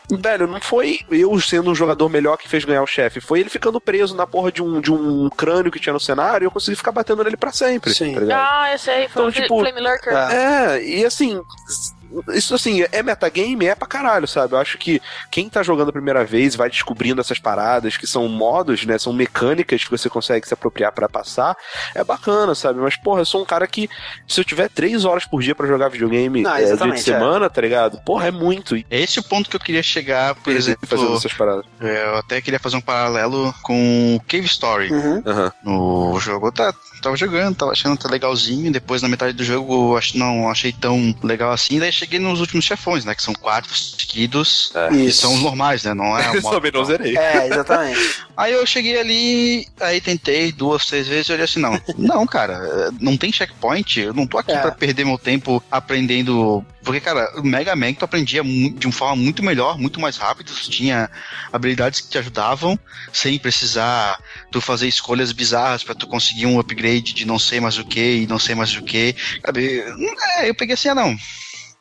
[0.10, 3.22] velho, não foi eu sendo um jogador melhor que fez ganhar o chefe.
[3.22, 6.46] Foi ele ficando preso na porra de um, de um crânio que tinha no cenário
[6.46, 7.94] e eu consegui ficar batendo nele pra sempre.
[7.94, 8.16] Sim.
[8.28, 9.08] Tá ah, eu sei.
[9.08, 10.14] Foi então, um tipo, Flame Lurker.
[10.14, 11.42] É, e assim,
[12.30, 13.66] isso assim, é metagame?
[13.66, 14.54] É pra caralho, sabe?
[14.54, 15.02] Eu acho que
[15.32, 18.98] quem tá jogando a primeira vez vai descobrindo essas paradas que são modos, né?
[18.98, 21.56] São mecânicas que você consegue se apropriar para passar.
[21.94, 22.80] É bacana, sabe?
[22.80, 23.90] Mas, porra, eu sou um cara que,
[24.28, 27.46] se eu tiver três horas por dia para jogar videogame Não, é, dia de semana,
[27.46, 27.50] é.
[27.50, 28.00] tá ligado?
[28.02, 28.76] Porra, é muito.
[28.90, 30.88] Esse é o ponto que eu queria chegar, por exemplo.
[30.88, 31.66] Fazendo essas paradas.
[31.80, 34.92] É, eu até queria fazer um paralelo com Cave Story.
[34.92, 35.24] Uhum.
[35.26, 35.52] Uhum.
[35.64, 38.72] No jogo, tá, tava jogando, tava achando tá legalzinho.
[38.72, 41.80] Depois, na metade do jogo, eu não achei tão legal assim.
[41.80, 43.16] Daí cheguei nos últimos chefões, né?
[43.16, 44.72] Que são quatro seguidos.
[44.76, 44.90] É.
[44.90, 45.94] Que são os normais, né?
[45.94, 46.56] Não é o modo.
[46.56, 47.18] Também não zerei.
[47.18, 48.00] É, exatamente.
[48.36, 51.80] aí eu cheguei ali, aí tentei duas, três vezes e olhei assim, não.
[51.98, 54.00] não, cara, não tem checkpoint.
[54.00, 54.60] Eu não tô aqui é.
[54.60, 56.64] pra perder meu tempo aprendendo.
[56.84, 60.54] Porque, cara, o Mega Man tu aprendia de uma forma muito melhor, muito mais rápido.
[60.54, 61.10] Tu tinha
[61.52, 62.80] habilidades que te ajudavam,
[63.12, 64.20] sem precisar
[64.52, 68.24] tu fazer escolhas bizarras para tu conseguir um upgrade de não sei mais o que
[68.24, 69.16] e não sei mais o que.
[69.46, 69.84] Sabe?
[70.38, 71.16] É, eu peguei assim, ah, não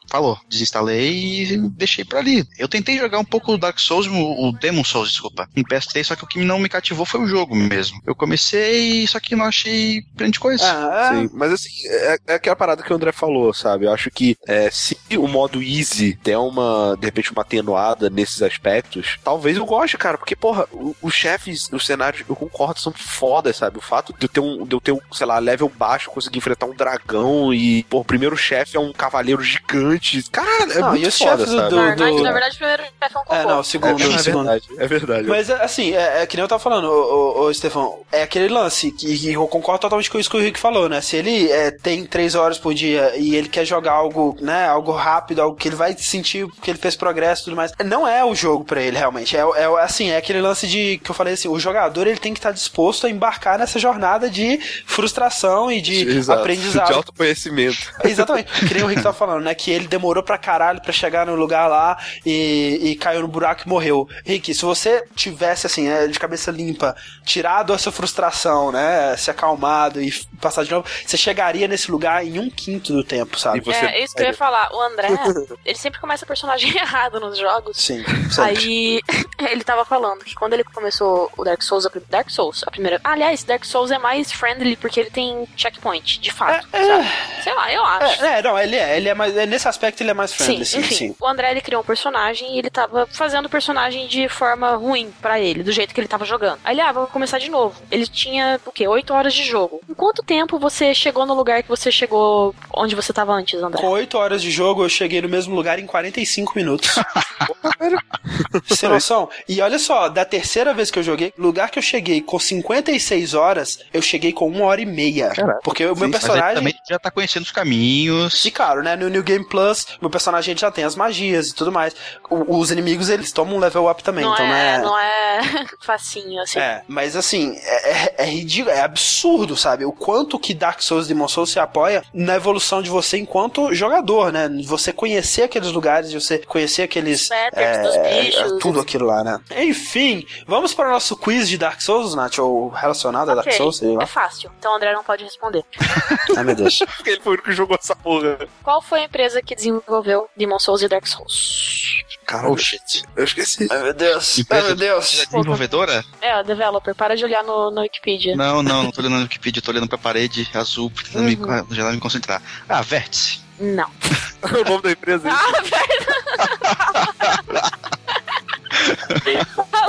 [0.08, 2.46] falou, desinstalei e deixei pra ali.
[2.58, 6.16] Eu tentei jogar um pouco o Dark Souls, o, Demon Souls, desculpa, em PS3, só
[6.16, 8.00] que o que não me cativou foi o jogo mesmo.
[8.06, 10.64] Eu comecei, só que não achei grande coisa.
[10.64, 11.10] Ah.
[11.12, 13.84] Sim, mas assim, é, é, aquela parada que o André falou, sabe?
[13.84, 18.42] Eu acho que é, se o modo easy der uma, de repente, uma atenuada nesses
[18.42, 20.66] aspectos, talvez eu goste, cara, porque, porra,
[21.02, 23.78] os chefes, os cenários, eu concordo, são fodas, sabe?
[23.78, 26.38] O fato de eu ter um, de eu ter um, sei lá, level baixo, conseguir
[26.38, 29.97] enfrentar um dragão e, pô, o primeiro chefe é um cavaleiro gigante
[30.30, 31.70] Cara, é não, muito e os foda, sabe?
[31.70, 32.22] Do, do...
[32.22, 33.34] Na verdade, o primeiro chefe é um cocô.
[33.34, 34.02] É, não, o segundo.
[34.02, 34.44] É, o segundo.
[34.44, 35.28] verdade, é verdade.
[35.28, 38.48] Mas, assim, é, é, que nem eu tava falando, ô, ô, ô Stefão, é aquele
[38.48, 41.00] lance que, que, eu concordo totalmente com isso que o Rick falou, né?
[41.00, 44.92] Se ele é, tem três horas por dia e ele quer jogar algo, né, algo
[44.92, 48.24] rápido, algo que ele vai sentir que ele fez progresso e tudo mais, não é
[48.24, 49.36] o jogo pra ele, realmente.
[49.36, 52.32] É, é assim, é aquele lance de, que eu falei assim, o jogador, ele tem
[52.32, 56.86] que estar disposto a embarcar nessa jornada de frustração e de Exato, aprendizado.
[56.86, 57.92] De autoconhecimento.
[58.04, 58.66] Exatamente.
[58.66, 59.54] Que nem o Rick tava falando, né?
[59.54, 63.62] Que ele demorou pra caralho pra chegar no lugar lá e, e caiu no buraco
[63.64, 64.08] e morreu.
[64.24, 70.00] Rick, se você tivesse, assim, né, de cabeça limpa, tirado essa frustração, né, se acalmado
[70.00, 73.60] e passar de novo, você chegaria nesse lugar em um quinto do tempo, sabe?
[73.60, 73.86] Você...
[73.86, 74.72] É, isso que eu ia falar.
[74.72, 75.08] O André,
[75.64, 77.76] ele sempre começa personagem errado nos jogos.
[77.76, 78.04] Sim.
[78.30, 78.42] Sempre.
[78.42, 79.00] Aí
[79.50, 83.00] ele tava falando que quando ele começou o Dark Souls, a, Dark Souls, a primeira.
[83.02, 86.66] aliás, Dark Souls é mais friendly porque ele tem checkpoint, de fato.
[86.72, 87.42] É, é...
[87.42, 88.24] Sei lá, eu acho.
[88.24, 89.36] É, é, não, ele é, ele é mais.
[89.36, 90.94] É nesse aspecto aspecto ele é mais friendly, sim, enfim.
[90.94, 91.16] sim.
[91.20, 95.12] O André ele criou um personagem e ele tava fazendo o personagem de forma ruim
[95.22, 96.58] pra ele, do jeito que ele tava jogando.
[96.64, 97.80] Aí ele, ah, vou começar de novo.
[97.90, 98.86] Ele tinha, o quê?
[98.88, 99.80] Oito horas de jogo.
[99.88, 103.80] Em quanto tempo você chegou no lugar que você chegou onde você tava antes, André?
[103.80, 106.94] Com 8 horas de jogo, eu cheguei no mesmo lugar em 45 minutos.
[108.66, 109.28] Sem noção?
[109.48, 113.34] E olha só, da terceira vez que eu joguei, lugar que eu cheguei com 56
[113.34, 115.30] horas, eu cheguei com uma hora e meia.
[115.30, 115.60] Caraca.
[115.62, 116.54] Porque o meu Mas aí personagem.
[116.54, 118.44] também já tá conhecendo os caminhos.
[118.44, 118.96] E claro, né?
[118.96, 119.67] No New Game Plus,
[120.00, 121.94] meu personagem já tem as magias e tudo mais.
[122.30, 124.78] O- os inimigos, eles tomam um level up também, não, então, é, né?
[124.78, 125.40] não é
[125.80, 126.58] facinho, assim.
[126.58, 129.84] É, mas assim, é, é, é ridículo, é absurdo, sabe?
[129.84, 133.74] O quanto que Dark Souls e Demon Souls se apoia na evolução de você enquanto
[133.74, 134.48] jogador, né?
[134.64, 137.28] Você conhecer aqueles lugares, de você conhecer aqueles.
[137.28, 138.58] Patterns dos bichos.
[138.60, 139.40] tudo aquilo lá, né?
[139.56, 143.76] Enfim, vamos para o nosso quiz de Dark Souls, Nath, ou relacionado a Dark Souls,
[143.78, 144.02] sei lá.
[144.02, 144.50] É fácil.
[144.58, 145.64] Então o André não pode responder.
[146.36, 146.80] Ai, meu Deus.
[147.06, 148.38] Ele foi o único que jogou essa porra.
[148.62, 152.02] Qual foi a empresa que desenvolveu Demon Souls e Dark Souls?
[152.26, 153.02] Cara, Oh, shit.
[153.16, 153.66] eu esqueci.
[153.70, 154.42] Ai, meu Deus.
[154.50, 155.12] Ai, meu Deus.
[155.12, 156.04] Empresa desenvolvedora?
[156.20, 156.94] É, a developer.
[156.94, 158.36] Para de olhar no, no Wikipedia.
[158.36, 161.38] Não, não, não tô olhando no Wikipedia, tô olhando pra parede azul, tentando me,
[161.74, 162.42] já me concentrar.
[162.68, 163.40] Ah, Vértice.
[163.58, 163.90] Não.
[164.44, 165.32] o nome da empresa é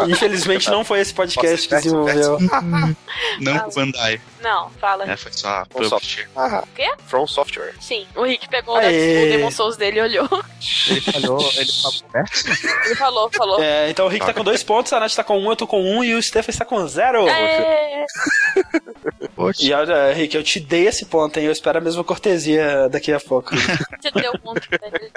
[0.07, 2.37] Infelizmente não foi esse podcast que desenvolveu.
[3.39, 4.21] Não Ah, o Bandai.
[4.41, 5.09] Não, fala.
[5.09, 6.29] É, foi só a From Publisher.
[6.35, 6.89] Ah, quê?
[7.05, 7.73] From Software.
[7.79, 8.05] Sim.
[8.15, 10.29] O Rick pegou o o Demon Souls dele e olhou.
[10.89, 12.67] Ele falou, ele falou Vértice?
[12.85, 13.61] Ele falou, falou.
[13.63, 15.67] É, então o Rick tá com dois pontos, a Nath tá com um, eu tô
[15.67, 17.27] com um e o Stefan está com zero.
[17.27, 18.05] É,
[19.35, 19.63] Poxa.
[19.63, 21.45] E olha, Rick, eu te dei esse ponto, hein?
[21.45, 23.55] Eu espero a mesma cortesia daqui a pouco.
[23.55, 25.11] você deu ponto pra ele.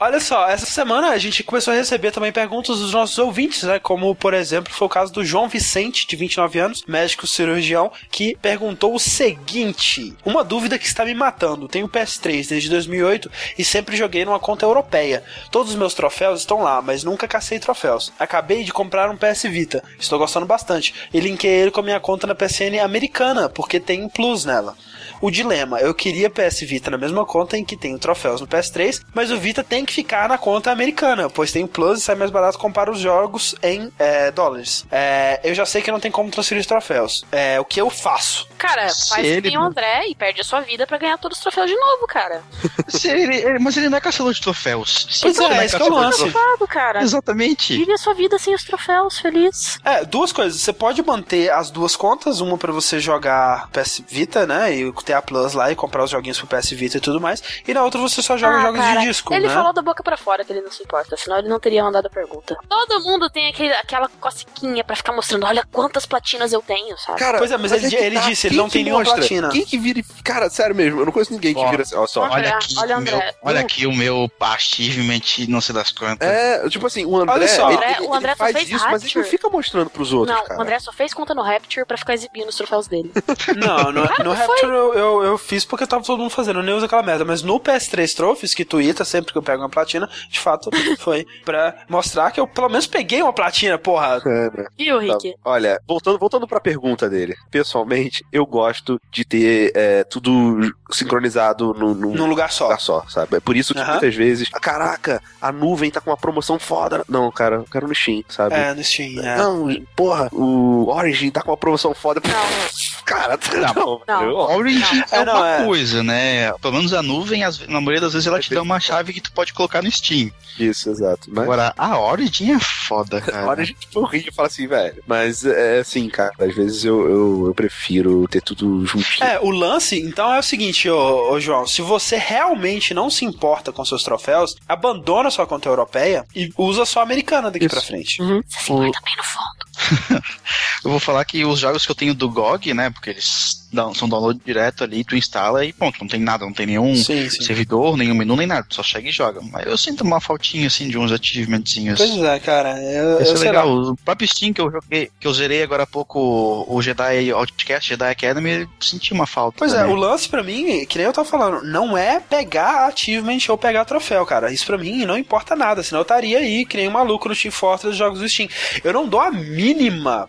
[0.00, 3.80] Olha só, essa semana a gente começou a receber também perguntas dos nossos ouvintes, né?
[3.80, 8.36] Como, por exemplo, foi o caso do João Vicente, de 29 anos, médico cirurgião, que
[8.40, 11.68] perguntou o seguinte: Uma dúvida que está me matando.
[11.68, 15.22] Tenho PS3 desde 2008 e sempre joguei numa conta europeia.
[15.50, 18.12] Todos os meus troféus estão lá, mas nunca cacei troféus.
[18.18, 19.82] Acabei de comprar um PS Vita.
[19.98, 20.94] Estou gostando bastante.
[21.12, 24.76] E linkei ele com a minha conta na PSN americana, porque tem um plus nela.
[25.20, 29.02] O dilema, eu queria PS Vita na mesma conta em que tenho troféus no PS3,
[29.12, 32.30] mas o Vita tem que ficar na conta americana, pois tem Plus e sai mais
[32.30, 34.86] barato comprar os jogos em é, dólares.
[34.90, 37.24] É, eu já sei que não tem como transferir os troféus.
[37.30, 38.48] É, o que eu faço?
[38.58, 41.16] Cara, Se faz ele que nem o André e perde a sua vida pra ganhar
[41.18, 42.42] todos os troféus de novo, cara.
[42.88, 45.06] Se ele- ele- mas ele não é caçador de troféus.
[45.22, 46.18] Pois é, esse que é o caçador de lance.
[46.18, 47.02] troféus- Fado, cara.
[47.02, 47.76] Exatamente.
[47.76, 49.78] Vive a sua vida sem os troféus, feliz.
[49.84, 50.60] É, duas coisas.
[50.60, 55.12] Você pode manter as duas contas, uma pra você jogar PS Vita, né, e ter
[55.12, 57.82] a Plus lá e comprar os joguinhos pro PS Vita e tudo mais, e na
[57.84, 59.54] outra você só joga Ah, jogos cara, de disco, Ele né?
[59.54, 62.06] falou da boca pra fora que ele não se importa, senão ele não teria mandado
[62.06, 62.56] a pergunta.
[62.68, 67.18] Todo mundo tem aquele, aquela cosquinha pra ficar mostrando, olha quantas platinas eu tenho, sabe?
[67.18, 69.48] Cara, Pois é, mas ele- que ele disse, ele Quem não tem que nenhuma platina.
[69.50, 70.04] Quem que vira e...
[70.22, 72.22] Cara, sério mesmo, eu não conheço ninguém que vira assim, ó só.
[72.22, 73.34] Olha, Olha aqui, olha, o meu, André.
[73.42, 73.60] olha Não.
[73.62, 76.28] aqui o meu achievement, não sei das quantas.
[76.28, 77.68] É, tipo assim, o André, Olha só.
[77.68, 79.90] ele, André- ele- o André ele só faz fez isso, mas ele não fica mostrando
[79.90, 80.58] pros outros, Não, cara.
[80.58, 83.10] o André só fez conta no Rapture pra ficar exibindo os troféus dele.
[83.56, 86.74] Não, no, no Rapture eu, eu, eu fiz porque tava todo mundo fazendo, eu nem
[86.74, 87.24] uso aquela merda.
[87.24, 91.26] Mas no PS3 Trophies, que twitta sempre que eu pego uma platina, de fato foi
[91.44, 94.20] pra mostrar que eu pelo menos peguei uma platina, porra.
[94.24, 94.66] É, né?
[94.78, 95.34] E o Tá, Rick?
[95.44, 97.34] Olha, voltando, voltando pra pergunta dele.
[97.50, 102.64] Pessoalmente, eu gosto de ter é, tudo sincronizado no, num Num lugar só.
[102.64, 103.36] lugar só, sabe?
[103.36, 103.92] É por isso que Aham.
[103.92, 107.04] muitas vezes, "Ah, caraca, a nuvem tá com uma promoção foda.
[107.08, 108.54] Não, cara, eu quero no Steam, sabe?
[108.54, 109.36] É, no Steam, é.
[109.36, 112.20] Não, porra, o Origin tá com uma promoção foda.
[112.24, 112.68] Não.
[113.04, 113.38] Cara,
[113.74, 114.16] não, Não.
[114.18, 114.36] entendeu?
[114.36, 115.64] Origin é, É, não, uma é.
[115.64, 116.52] coisa, né?
[116.54, 119.32] Pelo menos a nuvem, na maioria das vezes, ela te dá uma chave que tu
[119.32, 120.30] pode colocar no Steam.
[120.58, 121.28] Isso, exato.
[121.28, 123.44] Mas Agora, a Origin é foda, cara.
[123.46, 125.02] a Origin, tipo, eu rio e falo assim, velho.
[125.06, 129.26] Mas é assim, cara, às vezes eu, eu, eu prefiro ter tudo juntinho.
[129.26, 133.24] É, o lance, então, é o seguinte, ô, ô, João, se você realmente não se
[133.24, 137.74] importa com seus troféus, abandona sua conta europeia e usa sua americana daqui Isso.
[137.74, 138.18] pra frente.
[138.18, 139.67] Você se importa bem no fundo.
[140.84, 142.88] Eu vou falar que os jogos que eu tenho do GOG, né?
[142.90, 145.98] Porque eles dão- são download direto ali, tu instala e ponto.
[146.00, 147.42] Não tem nada, não tem nenhum Sim, sim.
[147.42, 148.64] servidor, nenhum menu, nem nada.
[148.68, 149.40] Tu só chega e joga.
[149.42, 151.98] Mas eu sinto uma faltinha, assim, de uns achievementzinhos.
[151.98, 153.68] Pois é, cara, eu, Isso eu é legal.
[153.74, 153.90] lá.
[153.90, 157.88] O próprio Steam que eu joguei, que eu zerei agora há pouco, o Jedi Outcast,
[157.90, 159.58] Jedi Academy, eu senti uma falta.
[159.58, 159.92] Pois é, também.
[159.94, 163.84] o lance pra mim, que nem eu tava falando, não é pegar achievement ou pegar
[163.84, 164.52] troféu, cara.
[164.52, 167.34] Isso pra mim não importa nada, senão eu estaria aí, que nem um maluco no
[167.34, 168.48] Team Fortress dos jogos do Steam.
[168.84, 169.67] Eu não dou a mínima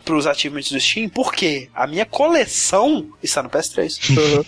[0.04, 4.46] pros achievements do Steam, porque a minha coleção está no PS3.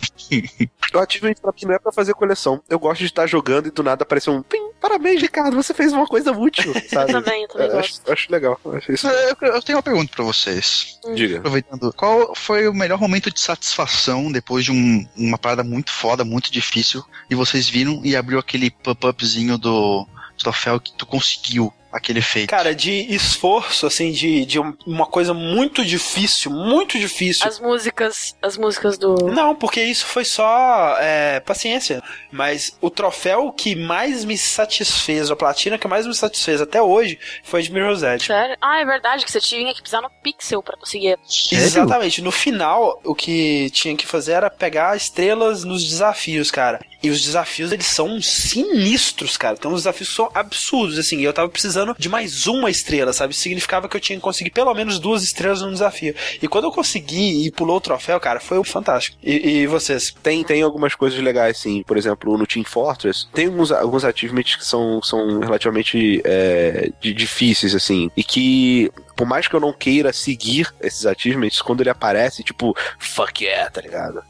[0.93, 2.61] O Achievement pra mim não é pra fazer coleção.
[2.69, 5.93] Eu gosto de estar jogando e do nada aparecer um pim Parabéns, Ricardo, você fez
[5.93, 7.13] uma coisa útil, sabe?
[7.13, 8.11] Eu também, eu também É, acho, gosto.
[8.11, 8.59] acho legal.
[8.73, 9.07] Acho isso.
[9.07, 10.99] Eu, eu tenho uma pergunta pra vocês.
[11.15, 11.37] Diga.
[11.37, 16.25] Aproveitando, qual foi o melhor momento de satisfação depois de um- uma parada muito foda,
[16.25, 20.05] muito difícil, e vocês viram e abriu aquele pop-upzinho do
[20.37, 22.49] troféu que tu conseguiu aquele feito?
[22.49, 27.47] Cara, de esforço, assim, de, de um- uma coisa muito difícil, muito difícil.
[27.47, 29.15] As músicas, as músicas do.
[29.31, 32.01] Não, porque isso foi só é, paciência.
[32.31, 37.19] Mas o troféu que mais me satisfez, a platina que mais me satisfez até hoje,
[37.43, 38.25] foi de Mirror's Edge.
[38.27, 38.55] Sério?
[38.61, 41.17] Ah, é verdade que você tinha que pisar no pixel pra conseguir.
[41.27, 41.65] Sério?
[41.65, 42.21] Exatamente.
[42.21, 46.79] No final, o que tinha que fazer era pegar estrelas nos desafios, cara.
[47.03, 49.55] E os desafios, eles são sinistros, cara.
[49.57, 51.17] Então, os desafios são absurdos, assim.
[51.19, 53.33] E eu tava precisando de mais uma estrela, sabe?
[53.35, 56.15] Significava que eu tinha que conseguir pelo menos duas estrelas num desafio.
[56.41, 59.17] E quando eu consegui e pulou o troféu, cara, foi fantástico.
[59.23, 60.13] E, e vocês?
[60.23, 61.83] Tem, tem algumas coisas legais, sim.
[61.83, 67.13] Por exemplo, no Team Fortress, tem alguns, alguns achievements que são, são relativamente é, de-
[67.13, 68.09] difíceis, assim.
[68.15, 68.91] E que,
[69.21, 73.69] por mais que eu não queira seguir esses achievements, quando ele aparece, tipo, fuck yeah,
[73.69, 74.23] tá ligado?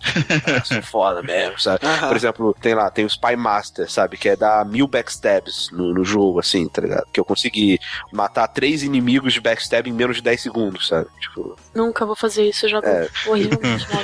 [0.45, 1.79] Ah, sou foda mesmo, sabe?
[1.87, 2.07] Aham.
[2.09, 4.17] Por exemplo, tem lá, tem o Spy Master, sabe?
[4.17, 7.05] Que é dar mil backstabs no, no jogo, assim, tá ligado?
[7.13, 7.79] Que eu consegui
[8.11, 11.07] matar três inimigos de backstab em menos de 10 segundos, sabe?
[11.21, 13.07] Tipo, Nunca vou fazer isso, eu jogo É.
[13.27, 14.03] horrivelmente mal.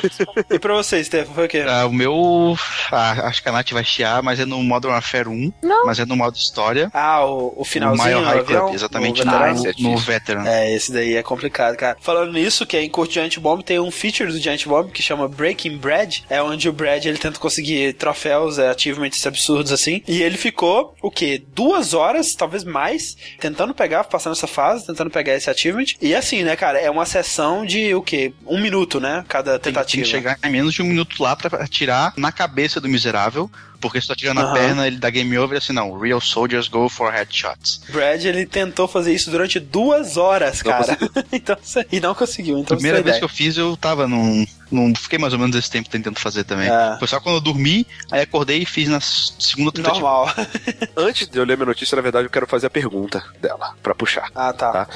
[0.50, 1.66] E pra vocês, Stefan, foi o quê?
[1.68, 2.56] Ah, o meu.
[2.94, 5.52] ah, acho que a Nath vai chiar, mas é no Modern Warfare 1.
[5.62, 5.86] Não.
[5.86, 6.90] Mas é no modo história.
[6.94, 9.98] Ah, o, o o finalzinho Mile High no Club, exatamente o no, no difícil.
[9.98, 10.48] Veteran.
[10.48, 11.98] É, esse daí é complicado, cara.
[12.02, 15.02] Falando nisso, que é em Curto Giant Bomb, tem um feature do Giant Bomb que
[15.02, 16.24] chama Breaking Bread.
[16.30, 20.02] É onde o Brad ele tenta conseguir troféus, é, achievements absurdos assim.
[20.08, 21.42] E ele ficou, o quê?
[21.54, 25.86] Duas horas, talvez mais, tentando pegar, passando essa fase, tentando pegar esse achievement.
[26.02, 28.34] E assim, né, cara, é uma sessão de o quê?
[28.46, 29.26] Um minuto, né?
[29.28, 30.04] Cada Tem, tem tentativa.
[30.04, 33.50] que chegar em menos de um minuto lá pra atirar na cabeça do miserável.
[33.80, 34.54] Porque se tu atira na Aham.
[34.54, 35.98] perna, ele dá game over assim, não.
[35.98, 37.82] Real soldiers go for headshots.
[37.90, 40.98] Brad, ele tentou fazer isso durante duas horas, Não cara.
[41.32, 41.58] então,
[41.92, 42.58] e não conseguiu.
[42.60, 44.94] Então, Primeira vez que eu fiz, eu tava num, num.
[44.96, 46.70] Fiquei mais ou menos esse tempo tentando fazer também.
[46.70, 46.96] É.
[47.00, 50.00] Foi só quando eu dormi, aí acordei e fiz na segunda tentativa.
[50.02, 50.30] Normal.
[50.96, 53.94] antes de eu ler minha notícia, na verdade, eu quero fazer a pergunta dela, pra
[53.96, 54.30] puxar.
[54.36, 54.86] ah, tá.
[54.86, 54.88] Tá.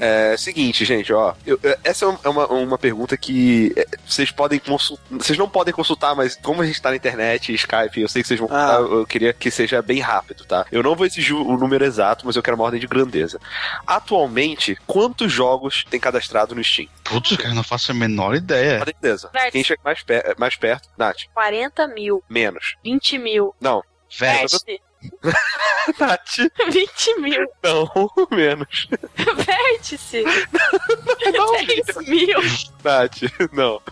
[0.00, 1.34] É seguinte, gente, ó.
[1.46, 5.02] eu- eu- essa é uma, uma pergunta que é, vocês podem consultar.
[5.10, 8.28] Vocês não podem consultar, mas como a gente tá na internet, Skype, eu sei que
[8.28, 8.76] vocês vão Ah.
[8.78, 10.66] consultar, eu queria que seja bem rápido, tá?
[10.70, 13.40] Eu não vou exigir o número exato, mas eu quero uma ordem de grandeza.
[13.86, 16.88] Atualmente, quantos jogos tem cadastrado no Steam?
[17.04, 18.76] Putz, cara, não faço a menor ideia.
[18.76, 19.30] Uma grandeza.
[19.32, 19.52] Vértice.
[19.52, 22.76] Quem chega mais, per- mais perto, Nath, 40 mil, menos.
[22.84, 23.82] 20 mil, Não.
[24.18, 24.80] Vértice,
[25.98, 26.36] Nath,
[26.70, 27.90] 20 mil, não,
[28.30, 28.88] menos.
[29.36, 30.24] vértice,
[31.32, 32.40] Não, 10 mil,
[32.84, 33.20] Nath,
[33.52, 33.82] não.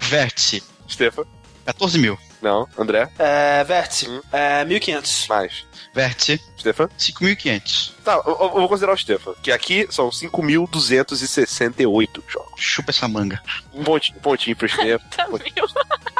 [0.00, 0.62] vértice.
[0.88, 1.24] Stefan,
[1.64, 2.18] 14 mil.
[2.42, 2.66] não.
[2.76, 4.20] André, É, Vértice, Hum.
[4.32, 5.28] é 1500.
[5.28, 5.66] mais.
[5.94, 6.88] Vértice, Stefan?
[6.98, 7.92] 5.500.
[8.04, 12.50] Tá, eu, eu vou considerar o Stefan, que aqui são 5.268 jogos.
[12.56, 13.40] Chupa essa manga.
[13.74, 15.04] Um pontinho, um pontinho pro Stefan.
[15.10, 15.40] 30 mil.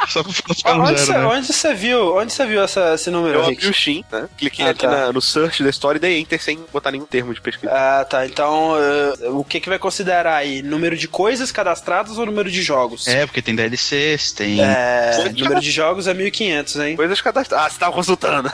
[0.09, 1.27] Só pra ficar no Onde zero, né?
[1.27, 2.17] onde você viu?
[2.17, 4.29] Onde você viu essa, esse número, Eu abri o Steam, né?
[4.37, 4.91] Cliquei Ah, aqui tá.
[4.91, 7.71] na- no search da história e dei enter sem botar nenhum termo de pesquisa.
[7.73, 8.27] Ah, tá.
[8.27, 10.63] Então, eh, o que que vai considerar aí?
[10.63, 13.07] Número de coisas cadastradas ou número de jogos?
[13.07, 14.61] É, porque tem DLCs, tem.
[14.61, 16.97] É, número de jogos é 1500, hein?
[16.97, 17.67] Coisas cadastradas.
[17.67, 18.51] Ah, você tava consultando.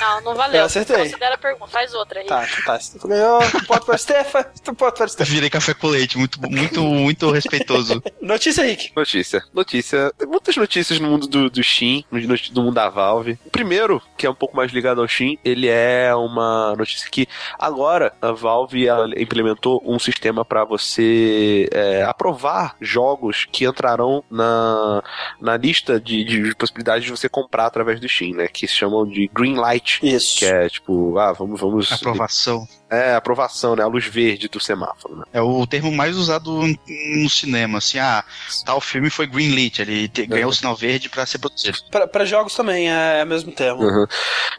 [0.00, 0.60] Não, não valeu.
[0.60, 0.96] Eu acertei.
[0.96, 1.70] Considera a pergunta.
[1.70, 2.26] Faz outra aí.
[2.26, 2.78] Tá, tá.
[3.00, 5.30] Tu ganhou ponto para Stefan, um ponto para Eu Stefan.
[5.30, 8.02] virei café com leite, muito, muito, muito respeitoso.
[8.20, 8.92] Notícia, Rick.
[8.94, 9.42] Notícia.
[9.52, 10.12] Notícia.
[10.18, 13.38] Tem muitas notícias no mundo do, do Steam, no, mundo da Valve.
[13.44, 17.26] O primeiro, que é um pouco mais ligado ao Steam, ele é uma notícia que
[17.58, 18.86] agora a Valve
[19.16, 25.02] implementou um sistema para você é, aprovar jogos que entrarão na,
[25.40, 28.48] na lista de, de possibilidades de você comprar através do Steam, né?
[28.48, 30.00] Que se chamam de Green Light.
[30.02, 30.38] Isso.
[30.38, 32.01] Que é tipo, ah, vamos, vamos.
[32.10, 32.66] Aprovação.
[32.90, 33.82] É, aprovação, né?
[33.82, 35.24] A luz verde do semáforo, né?
[35.32, 38.22] É o termo mais usado no cinema, assim, ah,
[38.64, 41.78] tal filme foi greenlit, ele te- ganhou o sinal verde pra ser produzido.
[41.90, 43.82] Pra, pra jogos também é o mesmo termo.
[43.82, 44.06] Uhum.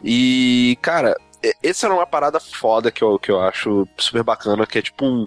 [0.02, 1.16] E, cara,
[1.62, 5.04] essa era uma parada foda que eu, que eu acho super bacana, que é tipo
[5.04, 5.26] um.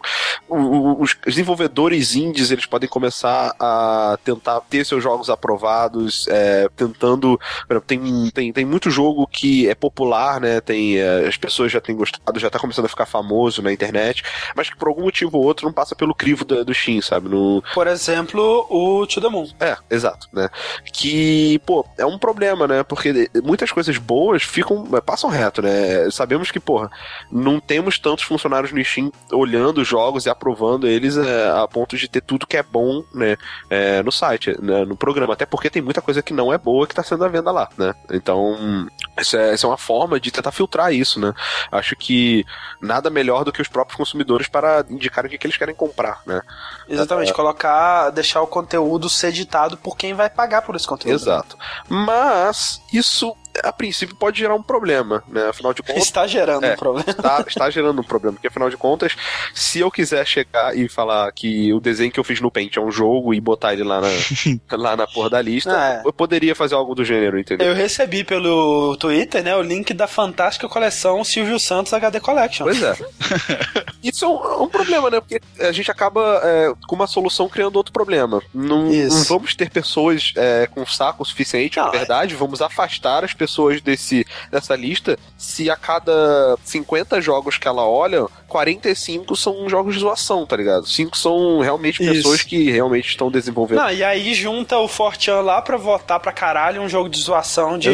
[0.49, 7.39] Os desenvolvedores indies eles podem começar a tentar ter seus jogos aprovados, é, tentando.
[7.69, 10.61] exemplo, Tem, tem, tem muito jogo que é popular, né?
[10.61, 14.23] Tem, é, as pessoas já têm gostado, já tá começando a ficar famoso na internet,
[14.55, 17.29] mas que por algum motivo ou outro não passa pelo crivo do, do Steam, sabe?
[17.29, 19.47] No, Por exemplo, o To The Moon.
[19.59, 20.49] é, exato, né?
[20.93, 22.83] Que, pô, é um problema, né?
[22.83, 26.06] Porque muitas coisas boas ficam, passam reto, né?
[26.07, 26.11] Né?
[26.11, 26.89] Sabemos que, porra,
[27.31, 31.97] não temos tantos funcionários no Steam olhando os jogos e aprovando eles é, a ponto
[31.97, 33.37] de ter tudo que é bom, né,
[33.69, 35.33] é, no site, né, no programa.
[35.33, 37.69] Até porque tem muita coisa que não é boa que tá sendo à venda lá,
[37.77, 37.93] né?
[38.11, 41.33] Então, essa é, essa é uma forma de tentar filtrar isso, né?
[41.71, 42.45] Acho que
[42.81, 46.21] nada melhor do que os próprios consumidores para indicarem o que, que eles querem comprar,
[46.25, 46.41] né?
[46.87, 47.33] Exatamente, É.
[47.33, 51.15] colocar, deixar o conteúdo ser editado por quem vai pagar por esse conteúdo.
[51.15, 51.57] Exato.
[51.89, 55.47] Mas isso, a princípio, pode gerar um problema, né?
[55.49, 56.03] Afinal de contas.
[56.03, 56.73] Está gerando É.
[56.73, 57.09] um problema.
[57.09, 59.15] Está, está gerando um problema, porque afinal de contas,
[59.53, 62.81] se eu quiser chegar e falar que o desenho que eu fiz no Paint é
[62.81, 64.07] um jogo e botar ele lá na,
[64.77, 66.01] lá na porra da lista, É.
[66.05, 67.67] eu poderia fazer algo do gênero, entendeu?
[67.67, 72.65] Eu recebi pelo Twitter, né, o link da fantástica coleção Silvio Santos HD Collection.
[72.65, 72.95] Pois é.
[74.03, 75.19] Isso é um, um problema, né?
[75.19, 78.41] Porque a gente acaba é, com uma solução criando outro problema.
[78.53, 83.33] Não, não vamos ter pessoas é, com saco suficiente, Não, na verdade, vamos afastar as
[83.33, 83.46] pessoas
[83.83, 90.01] desse, dessa lista se a cada 50 jogos que ela olha, 45 são jogos de
[90.01, 90.87] zoação, tá ligado?
[90.87, 92.13] 5 são realmente Isso.
[92.13, 93.79] pessoas que realmente estão desenvolvendo.
[93.79, 97.77] Não, e aí junta o Fortean lá pra votar pra caralho um jogo de zoação
[97.77, 97.89] de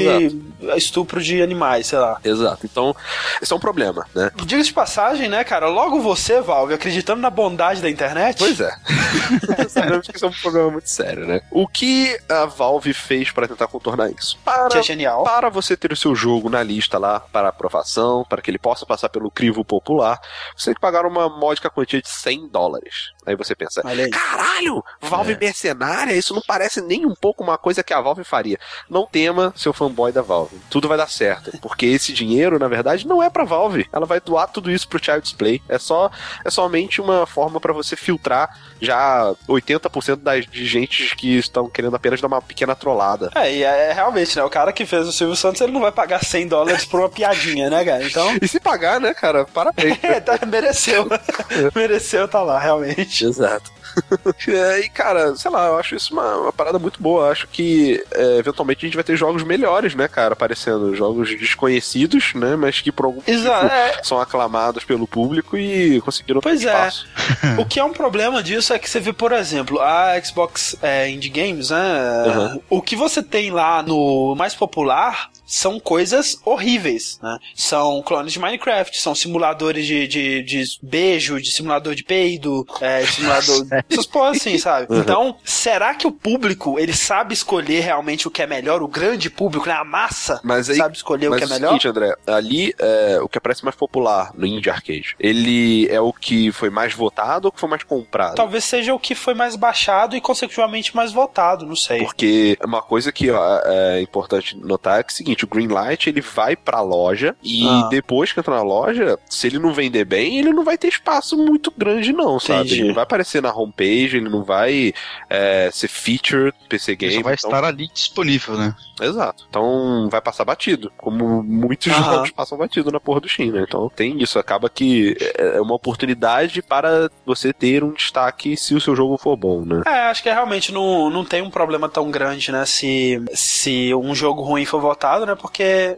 [0.76, 2.20] estupro de animais, sei lá.
[2.24, 2.66] Exato.
[2.66, 2.96] Então,
[3.42, 4.32] esse é um problema, né?
[4.46, 5.68] Diga de passagem, né, cara?
[5.68, 8.38] Logo você, Valve, acreditando na bondade da internet.
[8.38, 8.72] Pois é.
[9.70, 11.42] Sabemos que isso é um problema muito sério, né?
[11.52, 14.38] O que a Valve fez para tentar contornar isso?
[14.44, 15.24] Para, Que é genial.
[15.24, 18.86] para você ter o seu jogo na lista lá para aprovação, para que ele possa
[18.86, 20.20] passar pelo crivo popular,
[20.56, 23.12] você tem que pagar uma módica quantia de 100 dólares.
[23.26, 23.82] Aí você pensa,
[24.12, 26.14] caralho, Valve mercenária?
[26.14, 28.60] Isso não parece nem um pouco uma coisa que a Valve faria.
[28.90, 30.60] Não tema, seu fanboy da Valve.
[30.70, 31.58] Tudo vai dar certo.
[31.60, 33.88] Porque esse dinheiro, na verdade, não é pra Valve.
[33.92, 35.62] Ela vai doar tudo isso pro Child's Play.
[35.68, 36.10] É só
[36.44, 38.50] é somente uma forma pra você filtrar
[38.82, 43.32] já 80% das de gente que estão querendo apenas dar uma pequena trollada.
[43.36, 44.44] É, e é, é realmente, né?
[44.44, 47.10] O cara que fez o Silvio Santos, ele não vai pagar 100 dólares por uma
[47.10, 48.04] piadinha, né, cara?
[48.04, 49.46] Então, E se pagar, né, cara?
[49.46, 49.98] Parabéns.
[50.04, 51.08] é, tá, mereceu.
[51.76, 53.13] mereceu tá lá, realmente.
[53.22, 53.72] Exato.
[54.48, 57.26] É, e, cara, sei lá, eu acho isso uma, uma parada muito boa.
[57.26, 60.96] Eu acho que é, eventualmente a gente vai ter jogos melhores, né, cara, aparecendo.
[60.96, 64.04] Jogos desconhecidos, né, mas que por algum Exato, motivo é.
[64.04, 66.68] são aclamados pelo público e conseguiram ter Pois é.
[66.68, 67.08] espaço.
[67.58, 71.10] O que é um problema disso é que você vê, por exemplo, a Xbox é,
[71.10, 72.24] Indie Games, né?
[72.26, 72.62] Uhum.
[72.70, 77.38] O que você tem lá no mais popular são coisas horríveis, né?
[77.56, 83.02] São clones de Minecraft, são simuladores de, de, de beijo, de simulador de peido, é,
[83.02, 83.68] de simulador.
[83.90, 84.88] Essas porra assim, sabe?
[84.90, 88.82] Então, será que o público ele sabe escolher realmente o que é melhor?
[88.82, 89.74] O grande público, né?
[89.74, 91.68] A massa Mas aí- sabe escolher o Mas que é o melhor?
[91.70, 96.12] seguinte, André, ali é, o que aparece mais popular no Indie Arcade, ele é o
[96.14, 98.36] que foi mais votado ou que foi mais comprado?
[98.36, 102.00] Talvez seja o que foi mais baixado e, consecutivamente, mais votado, não sei.
[102.00, 106.10] Porque uma coisa que ó, é importante notar é que é o seguinte, o Greenlight
[106.10, 107.88] ele vai pra loja e Ah.
[107.90, 111.36] depois que entra na loja, se ele não vender bem, ele não vai ter espaço
[111.38, 112.60] muito grande não, sabe?
[112.68, 112.80] Entendi.
[112.82, 114.94] Ele não vai aparecer na homepage, ele não vai
[115.30, 117.14] é, ser featured PC Ele Game.
[117.16, 118.76] só vai então- estar ali disponível, né?
[119.02, 119.46] Exato.
[119.50, 122.04] Então vai passar batido, como muitos Aham.
[122.16, 123.66] jogos passam batido na porra do Steam, né?
[123.68, 128.82] Então tem isso, acaba que é uma oportunidade para você ter um destaque se o
[128.82, 129.82] seu jogo for bom, né?
[129.86, 132.66] É, acho que realmente não, não tem um problema tão grande, né?
[132.66, 135.36] Se, se um jogo ruim for votado, né?
[135.36, 135.98] Porque é,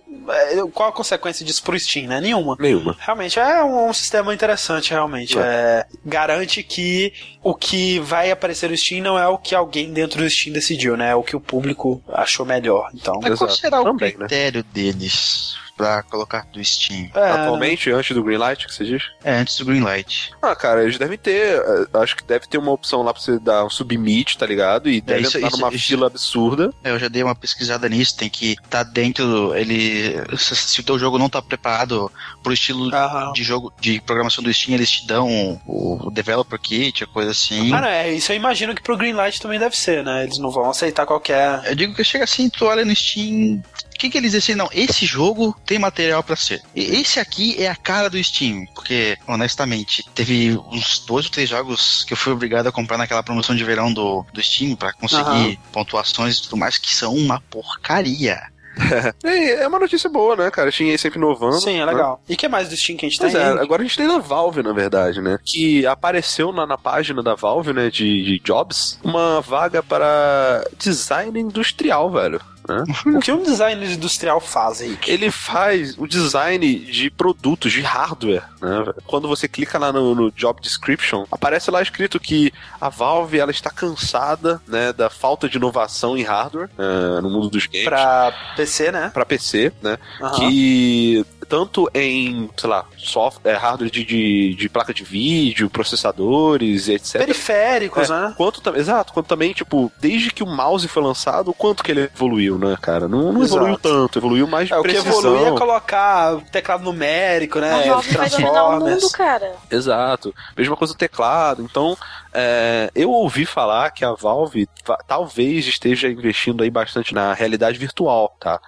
[0.74, 2.20] qual a consequência disso pro Steam, né?
[2.22, 2.56] Nenhuma.
[2.60, 2.96] Nenhuma.
[3.00, 5.38] Realmente é um, um sistema interessante, realmente.
[5.38, 10.22] É, garante que o que vai aparecer no Steam não é o que alguém dentro
[10.22, 11.12] do Steam decidiu, né?
[11.12, 12.90] É o que o público achou melhor.
[12.94, 13.20] Então.
[13.22, 14.18] Mas qual será o Também, né?
[14.20, 17.10] critério deles pra colocar do Steam?
[17.14, 19.04] É, Atualmente, antes do Greenlight, que você diz?
[19.24, 20.32] É, antes do Greenlight.
[20.42, 21.58] Ah, cara, eles devem ter.
[21.60, 24.90] eh, Acho que deve ter uma opção lá pra você dar um submit, tá ligado?
[24.90, 26.72] E deve isso- entrar isso- numa isso- fila absurda.
[26.84, 29.54] É, Eu já dei uma pesquisada nisso, tem que estar dentro.
[29.56, 30.16] Ele.
[30.38, 32.12] Se, se o teu jogo não tá preparado
[32.44, 33.34] pro estilo Aham.
[33.34, 37.32] de jogo de programação do Steam, eles te dão o, o developer kit, a coisa
[37.32, 37.70] assim.
[37.70, 40.24] Não, é, isso eu imagino que pro Greenlight também deve ser, né?
[40.24, 41.62] Eles não vão aceitar qualquer.
[41.66, 43.62] Eu digo que chega assim, tu olha no Steam.
[43.96, 44.56] O que, que eles dizem assim?
[44.56, 46.62] Não, esse jogo tem material pra ser.
[46.76, 48.66] E esse aqui é a cara do Steam.
[48.76, 53.24] Porque, honestamente, teve uns dois ou três jogos que eu fui obrigado a comprar naquela
[53.24, 57.40] promoção de verão do, do Steam pra conseguir pontuações e tudo mais, que são uma
[57.50, 58.42] porcaria.
[59.24, 60.70] É, é uma notícia boa, né, cara?
[60.70, 61.62] Tinha sempre inovando.
[61.62, 61.94] Sim, é né?
[61.94, 62.22] legal.
[62.28, 63.42] E o que mais do Steam que a gente Pois tem?
[63.42, 63.60] é, aí?
[63.60, 65.40] agora a gente tem na Valve, na verdade, né?
[65.46, 71.40] Que apareceu na, na página da Valve, né, de, de jobs, uma vaga para design
[71.40, 72.42] industrial, velho.
[72.68, 72.84] Né?
[73.18, 74.98] O que um designer industrial faz aí?
[75.08, 78.94] Ele faz o design de produtos, de hardware, né?
[79.06, 83.52] Quando você clica lá no, no job description, aparece lá escrito que a Valve ela
[83.52, 87.86] está cansada, né, da falta de inovação em hardware eh, no mundo dos games.
[87.86, 89.12] Pra PC, né?
[89.14, 89.98] Pra PC, né?
[90.22, 90.36] Aham.
[90.36, 96.88] que tanto em, sei lá, software, é, hardware de, de, de, placa de vídeo, processadores,
[96.90, 97.20] etc.
[97.20, 98.34] Periféricos, é, né?
[98.36, 102.10] Quanto, exato, quanto também, tipo, desde que o mouse foi lançado, o quanto que ele
[102.14, 103.08] evoluiu, né, cara?
[103.08, 105.12] Não, não evoluiu tanto, evoluiu mais de é, precisão.
[105.12, 107.72] O que evoluiu é colocar teclado numérico, né?
[107.72, 109.56] A Valve vai dominar o mundo, cara.
[109.70, 110.34] Exato.
[110.58, 111.62] Mesma coisa do teclado.
[111.62, 111.98] Então,
[112.34, 114.68] é, eu ouvi falar que a Valve
[115.08, 118.60] talvez esteja investindo aí bastante na realidade virtual, tá?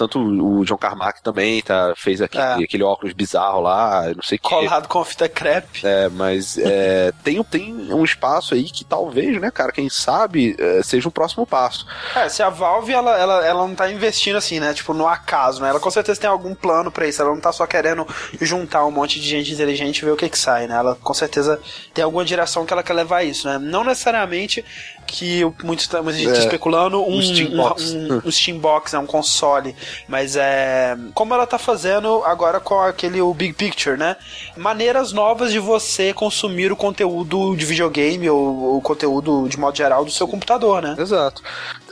[0.00, 2.64] Tanto o John Carmack também tá, fez aquele, é.
[2.64, 4.48] aquele óculos bizarro lá, não sei o que.
[4.48, 5.86] Colado com fita crepe.
[5.86, 10.82] É, mas é, tem, tem um espaço aí que talvez, né, cara, quem sabe, é,
[10.82, 11.86] seja o próximo passo.
[12.16, 15.60] É, se a Valve, ela, ela, ela não tá investindo assim, né, tipo, no acaso,
[15.60, 15.68] né?
[15.68, 18.06] Ela com certeza tem algum plano para isso, ela não tá só querendo
[18.40, 20.76] juntar um monte de gente inteligente e ver o que que sai, né?
[20.76, 21.60] Ela com certeza
[21.92, 23.58] tem alguma direção que ela quer levar isso, né?
[23.58, 24.64] Não necessariamente
[25.06, 27.92] que muita gente é, especulando um, um, Steambox.
[27.92, 29.74] Um, um Steambox, né, um console,
[30.08, 34.16] mas é como ela tá fazendo agora com aquele o Big Picture, né?
[34.56, 40.04] Maneiras novas de você consumir o conteúdo de videogame ou o conteúdo de modo geral
[40.04, 40.94] do seu computador, né?
[40.98, 41.42] Exato.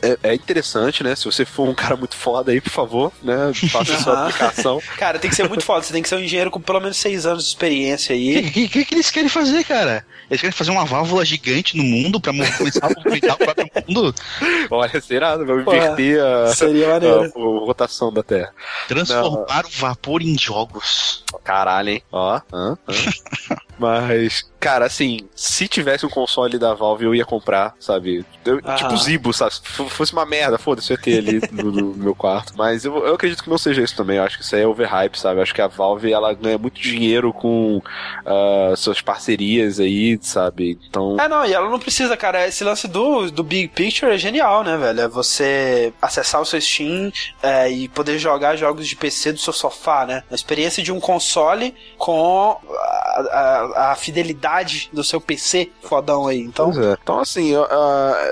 [0.03, 1.15] É, é interessante, né?
[1.15, 3.53] Se você for um cara muito foda aí, por favor, né?
[3.71, 4.81] Faça a sua aplicação.
[4.97, 5.83] Cara, tem que ser muito foda.
[5.83, 8.39] Você tem que ser um engenheiro com pelo menos seis anos de experiência aí.
[8.39, 10.05] O que, que, que, eles querem fazer, cara?
[10.31, 14.15] Eles querem fazer uma válvula gigante no mundo pra começar a movimentar o próprio mundo?
[14.71, 15.37] Olha, será?
[15.37, 16.95] Vamos inverter a, seria.
[16.95, 17.29] A, a,
[17.65, 18.53] rotação da Terra.
[18.87, 19.71] Transformar Não.
[19.71, 21.25] o vapor em jogos.
[21.43, 22.03] Caralho, hein?
[22.13, 22.41] Ó.
[22.53, 23.59] Hã, hã.
[23.79, 28.25] Mas, cara, assim, se tivesse um console da Valve, eu ia comprar, sabe?
[28.45, 28.75] Eu, ah.
[28.75, 29.55] Tipo Zibo, sabe?
[29.55, 32.55] Se fosse uma merda, foda-se, eu ia ter ali no, no, meu quarto.
[32.57, 34.17] Mas eu, eu acredito que não seja isso também.
[34.17, 35.39] Eu acho que isso aí é overhype, sabe?
[35.39, 40.79] Eu acho que a Valve, ela ganha muito dinheiro com uh, suas parcerias aí, sabe?
[40.89, 41.17] Então...
[41.21, 42.47] É, não, e ela não precisa, cara.
[42.47, 45.01] Esse lance do, do Big Picture é genial, né, velho?
[45.03, 49.53] É você acessar o seu Steam é, e poder jogar jogos de PC do seu
[49.53, 50.25] sofá, né?
[50.31, 56.41] A experiência de um console com a, a a, fidelidade do seu PC fodão aí.
[56.41, 56.97] Então, é.
[57.03, 57.67] então assim, uh,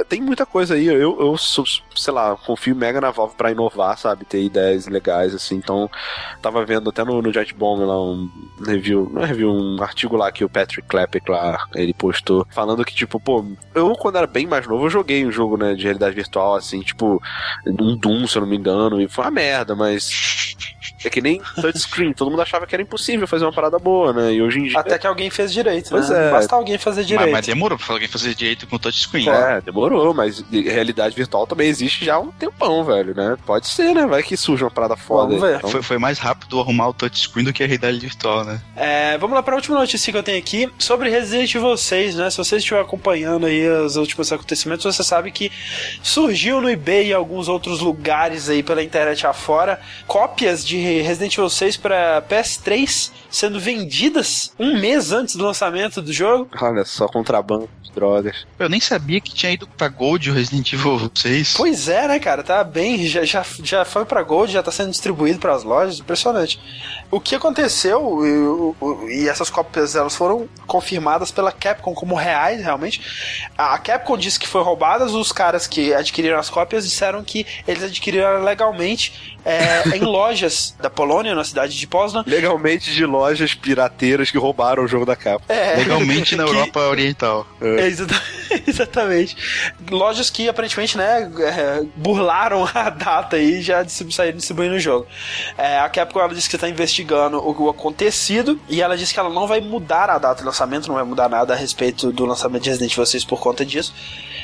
[0.08, 0.86] tem muita coisa aí.
[0.86, 1.36] Eu, eu,
[1.96, 4.24] sei lá, confio mega na Valve pra inovar, sabe?
[4.24, 5.56] Ter ideias legais, assim.
[5.56, 5.90] Então,
[6.40, 8.30] tava vendo até no, no Jet Bomb lá um
[8.64, 12.84] review, não é review, um artigo lá que o Patrick Klepek lá, ele postou, falando
[12.84, 13.44] que, tipo, pô,
[13.74, 16.80] eu quando era bem mais novo, eu joguei um jogo, né, de realidade virtual, assim,
[16.80, 17.22] tipo,
[17.66, 20.10] um Doom, se eu não me engano, e foi uma merda, mas
[21.04, 24.32] é que nem touchscreen, todo mundo achava que era impossível fazer uma parada boa, né?
[24.32, 24.78] E hoje em dia.
[24.78, 26.28] Até que alguém fez direito, pois né?
[26.28, 26.30] É.
[26.30, 27.30] Basta alguém fazer direito.
[27.30, 29.28] Mas, mas demorou pra alguém fazer direito com touchscreen.
[29.28, 33.36] É, demorou, mas realidade virtual também existe já há um tempão, velho, né?
[33.44, 34.06] Pode ser, né?
[34.06, 35.28] Vai que surge uma parada foda.
[35.28, 35.56] Vamos ver.
[35.56, 35.70] Então...
[35.70, 38.60] Foi, foi mais rápido arrumar o touchscreen do que a realidade virtual, né?
[38.74, 42.30] É, vamos lá pra última notícia que eu tenho aqui sobre Resident Evil 6, né?
[42.30, 45.50] Se você estiver acompanhando aí os últimos acontecimentos, você sabe que
[46.02, 51.50] surgiu no eBay e alguns outros lugares aí pela internet afora cópias de Resident Evil
[51.50, 56.48] 6 para PS3 sendo vendidas um mês antes do lançamento do jogo.
[56.60, 58.46] Olha só, contrabando drogas.
[58.58, 61.54] Eu nem sabia que tinha ido pra Gold o Resident Evil 6.
[61.56, 62.42] Pois é, né, cara?
[62.44, 65.98] Tá bem, já, já, já foi pra Gold, já tá sendo distribuído para as lojas,
[65.98, 66.60] impressionante.
[67.10, 68.74] O que aconteceu,
[69.08, 73.00] e, e, essas cópias elas foram confirmadas pela Capcom como reais, realmente.
[73.56, 77.82] A Capcom disse que foi roubadas, os caras que adquiriram as cópias disseram que eles
[77.82, 82.24] adquiriram legalmente é, em lojas da Polônia, na cidade de Poznan.
[82.26, 85.44] Legalmente de lojas pirateiras que roubaram o jogo da capa.
[85.48, 86.50] É, Legalmente na que...
[86.50, 87.46] Europa Oriental.
[87.60, 87.85] É.
[88.66, 89.36] exatamente.
[89.90, 95.06] Lojas que aparentemente, né, é, burlaram a data e já saíram distribuindo o jogo.
[95.56, 99.30] É, a Capcom ela disse que está investigando o, acontecido e ela disse que ela
[99.30, 102.62] não vai mudar a data do lançamento, não vai mudar nada a respeito do lançamento
[102.62, 103.92] de Resident Evil 6 por conta disso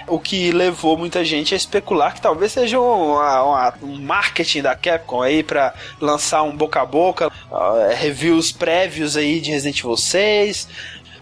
[0.06, 4.74] o que levou muita gente a especular que talvez seja um, uma, um marketing da
[4.74, 9.96] Capcom aí para lançar um boca a boca, uh, reviews prévios aí de Resident Evil
[9.96, 10.68] 6,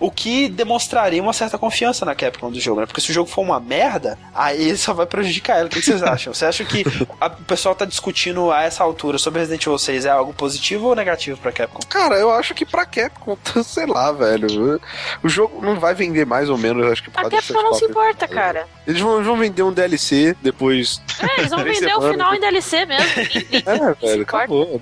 [0.00, 2.86] o que demonstraria uma certa confiança na Capcom do jogo, né?
[2.86, 5.66] Porque se o jogo for uma merda, aí só vai prejudicar ela.
[5.66, 6.32] O que vocês acham?
[6.32, 6.84] Você acha que
[7.20, 10.88] a, o pessoal tá discutindo a essa altura sobre Resident Evil 6 é algo positivo
[10.88, 11.80] ou negativo pra Capcom?
[11.88, 14.80] Cara, eu acho que pra Capcom, sei lá, velho.
[15.22, 18.26] O jogo não vai vender mais ou menos, acho que A Capcom não se importa,
[18.26, 18.66] cara.
[18.86, 21.02] Eles vão, vão vender um DLC depois.
[21.20, 23.04] É, eles vão vender o final em DLC mesmo.
[23.66, 24.80] é, velho, acabou.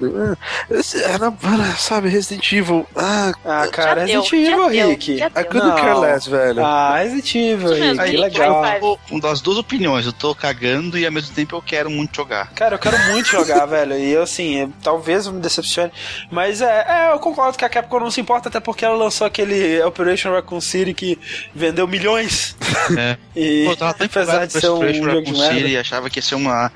[0.70, 2.86] É, sabe, Resident Evil.
[2.94, 5.07] Ah, ah cara, Resident Evil, Rick.
[5.14, 6.64] I couldn't care less, velho.
[6.64, 8.98] Ah, Resident Evil aí, aí legal.
[9.10, 12.52] Um das duas opiniões, eu tô cagando e ao mesmo tempo eu quero muito jogar.
[12.52, 13.97] Cara, eu quero muito jogar, velho.
[13.97, 15.93] E eu, assim, eu, talvez eu me decepcione.
[16.30, 19.26] Mas é, é, eu concordo que a Capcom não se importa, até porque ela lançou
[19.26, 21.18] aquele Operation Raccoon City que
[21.55, 22.56] vendeu milhões.
[22.97, 23.16] É.
[23.40, 25.55] E Pô, tava apesar de ser um jogo de merda.
[25.55, 26.72] City, achava que ia ser uma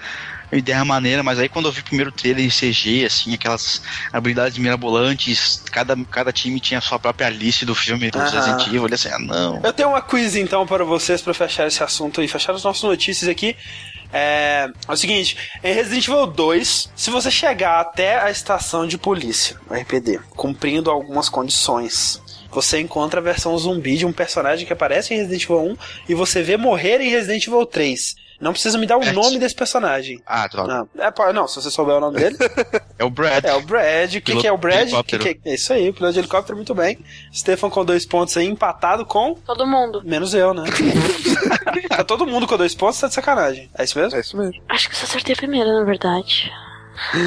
[0.52, 3.80] uma ideia maneira, mas aí quando eu vi o primeiro trailer em CG, assim, aquelas
[4.12, 8.30] habilidades mirabolantes, cada, cada time tinha a sua própria lista do filme do Aham.
[8.30, 9.60] Resident Evil, eu olhei assim, ah, não.
[9.64, 12.82] Eu tenho uma quiz então para vocês para fechar esse assunto e fechar as nossas
[12.82, 13.56] notícias aqui.
[14.12, 18.98] É, é o seguinte, em Resident Evil 2, se você chegar até a estação de
[18.98, 22.20] polícia, RPD, cumprindo algumas condições,
[22.50, 25.76] você encontra a versão zumbi de um personagem que aparece em Resident Evil 1
[26.10, 28.20] e você vê morrer em Resident Evil 3.
[28.42, 29.12] Não precisa me dar o É.
[29.12, 30.20] nome desse personagem.
[30.26, 30.88] Ah, droga.
[30.92, 32.36] Não, é, não, se você souber o nome dele,
[32.98, 33.44] É o Brad.
[33.44, 34.10] é o Brad.
[34.10, 34.90] Quem Piloto que é o Brad?
[35.06, 35.50] Que que é?
[35.52, 36.98] é isso aí, piloto de helicóptero, muito bem.
[37.32, 40.02] Stefan com dois pontos aí, empatado com Todo mundo.
[40.04, 40.64] Menos eu, né?
[41.88, 43.70] tá todo mundo com dois pontos, tá de sacanagem.
[43.78, 44.16] É isso mesmo?
[44.16, 44.60] É isso mesmo.
[44.68, 46.50] Acho que eu só acertei a primeira, na verdade.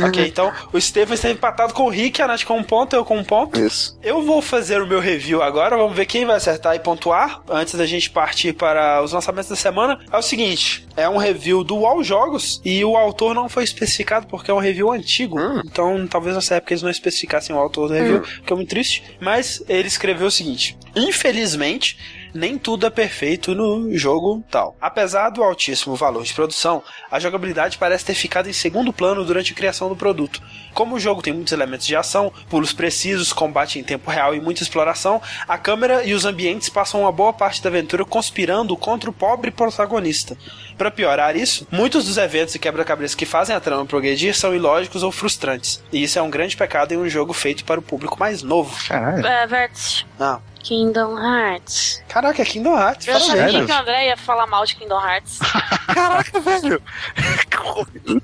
[0.05, 3.03] Ok, então o Steven está empatado com o Rick, a Nath com um ponto, eu
[3.03, 3.59] com um ponto.
[3.59, 3.97] Isso.
[4.03, 7.75] Eu vou fazer o meu review agora, vamos ver quem vai acertar e pontuar, antes
[7.75, 9.99] da gente partir para os lançamentos da semana.
[10.11, 14.27] É o seguinte, é um review do UOL Jogos, e o autor não foi especificado
[14.27, 15.61] porque é um review antigo, Hum.
[15.65, 19.03] então talvez nessa época eles não especificassem o autor do review, que é muito triste,
[19.19, 21.97] mas ele escreveu o seguinte, infelizmente...
[22.35, 24.75] Nem tudo é perfeito no jogo tal.
[24.81, 29.53] Apesar do altíssimo valor de produção, a jogabilidade parece ter ficado em segundo plano durante
[29.53, 30.41] a criação do produto.
[30.73, 34.41] Como o jogo tem muitos elementos de ação, pulos precisos, combate em tempo real e
[34.41, 39.09] muita exploração, a câmera e os ambientes passam uma boa parte da aventura conspirando contra
[39.09, 40.35] o pobre protagonista.
[40.77, 45.03] Para piorar isso, muitos dos eventos e quebra-cabeças que fazem a trama progredir são ilógicos
[45.03, 45.81] ou frustrantes.
[45.89, 48.75] E isso é um grande pecado em um jogo feito para o público mais novo.
[48.89, 49.25] Caralho.
[49.25, 50.05] É, Vértice.
[50.19, 52.01] Ah, Kingdom Hearts.
[52.07, 55.37] caraca, é Kingdom Hearts, Eu sabia que o André ia falar mal de Kingdom Hearts.
[55.93, 56.81] Caraca, velho.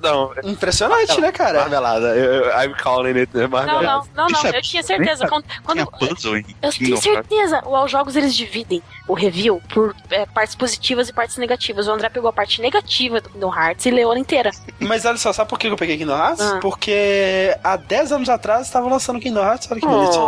[0.00, 1.60] Não, Impressionante, né, cara?
[1.60, 2.08] marmelada.
[2.16, 3.86] Eu- eu- I'm calling it Não, marmelada.
[3.86, 4.38] não, não, não.
[4.38, 5.26] Isso é- Eu tinha certeza.
[5.28, 7.62] Quando, quando- Tinha puzzle em eu Kingdom tenho certeza.
[7.66, 11.86] O All Jogos eles dividem o review por é, partes positivas e partes negativas.
[11.88, 14.50] O André pegou a parte negativa do Kingdom Hearts e leu ela inteira.
[14.80, 16.40] Mas olha só, sabe por que eu peguei Kingdom Hearts?
[16.40, 16.58] Ah.
[16.60, 20.18] Porque há 10 anos atrás estavam lançando Kingdom Hearts, olha que bonito.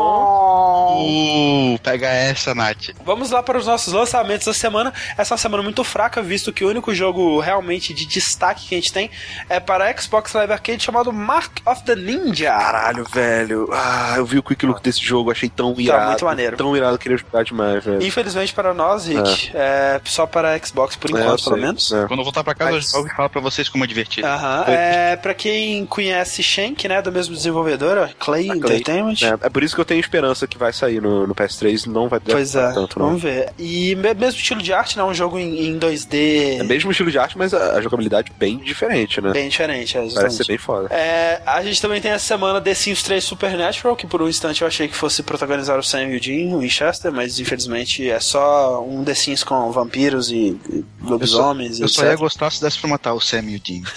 [0.97, 2.91] Uh, pega essa, Nath.
[3.05, 4.93] Vamos lá para os nossos lançamentos da semana.
[5.17, 8.75] Essa é uma semana muito fraca, visto que o único jogo realmente de destaque que
[8.75, 9.11] a gente tem
[9.49, 12.51] é para a Xbox Live Arcade chamado Mark of the Ninja.
[12.51, 13.69] Caralho, velho.
[13.73, 16.07] Ah, eu vi o quick look desse jogo, achei tão irado.
[16.09, 16.57] muito maneiro.
[16.57, 18.03] Tão irado, queria jogar demais, velho.
[18.03, 21.93] Infelizmente para nós, Rick, é, só para a Xbox por É, enquanto, pelo sei, menos.
[21.93, 22.07] é.
[22.07, 24.27] Quando eu voltar pra casa, Mas- eu vou falar pra vocês como é divertido.
[24.27, 24.65] Aham.
[24.69, 29.17] É, pra quem conhece Shank, né, do mesmo desenvolvedor, Clay A Clay, Entertainment.
[29.23, 32.09] É, é por isso que eu tenho esperança que vai sair no, no PS3, não
[32.09, 33.07] vai Pois é, tanto, não.
[33.07, 33.53] vamos ver.
[33.59, 35.05] E me- mesmo estilo de arte, né?
[35.05, 38.59] Um jogo em, em 2D É mesmo estilo de arte, mas a, a jogabilidade bem
[38.59, 39.33] diferente, né?
[39.33, 40.37] bem diferente, é, Parece exatamente.
[40.37, 40.89] ser bem foda.
[40.95, 44.63] É, a gente também tem essa semana The Sims 3 Supernatural, que por um instante
[44.63, 48.83] eu achei que fosse protagonizar o Sam e o Dean Winchester, mas infelizmente é só
[48.85, 52.79] um The Sims com vampiros e, e lobisomens Eu e só ia gostar se desse
[52.79, 53.83] pra matar o Sam e o Dean.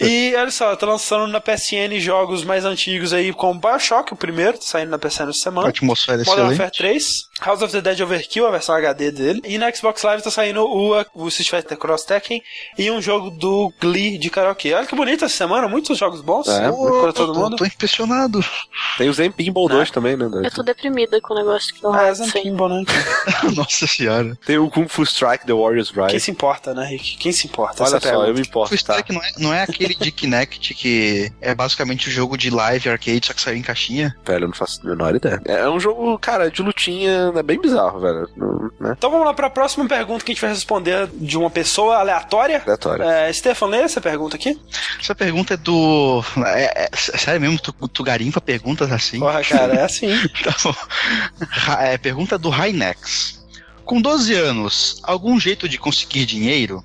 [0.00, 4.54] E olha só, tá lançando na PSN jogos mais antigos aí, como Bioshock, o primeiro,
[4.54, 5.68] tá saindo na PSN essa A semana.
[5.68, 6.60] atmosfera é Modern excelente.
[6.60, 9.42] Warfare 3, House of the Dead Overkill, a versão HD dele.
[9.44, 12.42] E na Xbox Live tá saindo o, o Street Fighter Cross Tekken
[12.78, 14.72] e um jogo do Glee de karaokê.
[14.74, 16.48] Olha que bonito essa semana, muitos jogos bons.
[16.48, 17.56] É, Pô, todo tô- mundo.
[17.56, 18.44] Tô impressionado.
[18.98, 20.26] Tem o Zen Pinball 2 também, né?
[20.44, 22.14] Eu tô deprimida com o negócio de Kingdom Ah, é aí.
[22.14, 22.84] Zampimbo, né?
[23.54, 24.36] Nossa senhora.
[24.46, 26.20] Tem o Kung Fu Strike The Warriors Quem Ride.
[26.20, 27.16] se importa, né, Rick?
[27.18, 27.82] Quem se importa?
[27.84, 28.94] Olha Essa é só, eu me importo, O tá?
[28.94, 32.88] Strike não é, não é aquele de Kinect que é basicamente o jogo de live
[32.88, 34.16] arcade, só que saiu em caixinha.
[34.24, 35.40] Velho, eu não faço a menor ideia.
[35.44, 38.28] É um jogo, cara, de lutinha, é bem bizarro, velho.
[38.80, 38.94] Né?
[38.96, 42.62] Então vamos lá pra próxima pergunta que a gente vai responder de uma pessoa aleatória.
[42.64, 43.04] Aleatório.
[43.04, 44.60] É, Stefan, lê essa pergunta aqui.
[45.00, 46.22] Essa pergunta é do.
[46.46, 49.18] É, é- sério mesmo, tu, tu garimpa perguntas assim?
[49.18, 50.08] Porra, cara, é assim.
[51.48, 53.45] Ra- É, pergunta do Rainex.
[53.86, 56.84] Com 12 anos, algum jeito de conseguir dinheiro?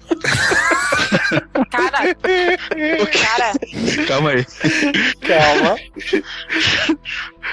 [1.71, 3.53] Cara, cara,
[4.07, 4.45] Calma aí.
[5.21, 5.77] Calma.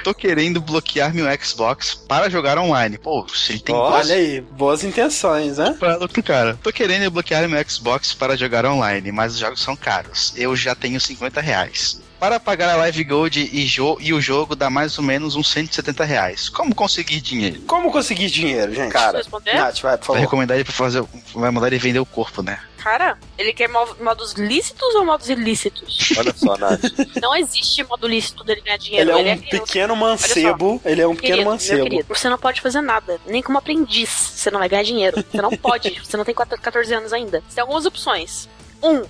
[0.05, 2.99] Tô querendo bloquear meu Xbox para jogar online.
[2.99, 5.75] Pô, se ele tem Olha aí, boas intenções, né?
[5.79, 6.59] Pra outro cara.
[6.63, 10.35] Tô querendo bloquear meu Xbox para jogar online, mas os jogos são caros.
[10.37, 12.01] Eu já tenho 50 reais.
[12.19, 15.49] Para pagar a Live Gold e, jo- e o jogo dá mais ou menos uns
[15.53, 16.49] 170 reais.
[16.49, 17.61] Como conseguir dinheiro?
[17.61, 18.91] Como conseguir dinheiro, gente?
[18.93, 19.55] Cara, responder?
[19.55, 20.19] Nath, vai, por Vai favor.
[20.21, 21.05] recomendar ele pra fazer.
[21.33, 22.59] Vai mandar ele vender o corpo, né?
[22.79, 26.11] Cara, ele quer mo- modos lícitos ou modos ilícitos?
[26.19, 26.81] olha só, Nath.
[27.23, 29.11] Não existe modo lícito dele ganhar dinheiro.
[29.11, 29.65] Ele é um criança.
[29.67, 30.81] pequeno mancebo.
[30.85, 31.83] Ele é um pequeno Querido, meu mancebo.
[31.85, 33.21] querido, você não pode fazer nada.
[33.27, 34.09] Nem como aprendiz.
[34.11, 35.25] Você não vai ganhar dinheiro.
[35.31, 35.91] Você não pode.
[36.05, 37.43] Você não tem 4 14 anos ainda.
[37.49, 38.49] Você tem algumas opções.
[38.83, 39.05] Um.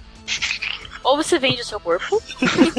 [1.04, 2.22] Ou você vende o seu corpo.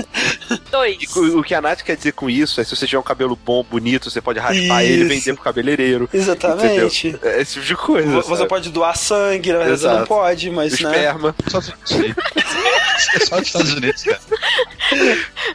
[0.72, 0.98] Dois.
[1.02, 3.04] E o o que a Nath quer dizer com isso é se você tiver um
[3.04, 5.08] cabelo bom, bonito, você pode raspar ele e Isso.
[5.10, 6.10] vender pro cabeleireiro.
[6.14, 7.18] Exatamente.
[7.24, 8.10] É esse tipo de coisa.
[8.10, 8.50] Vo- Você sabe?
[8.50, 10.90] pode doar sangue, na verdade você não pode, mas né?
[10.92, 11.36] Esperma.
[11.48, 11.62] Só é
[13.26, 14.20] só nos Estados Unidos, cara.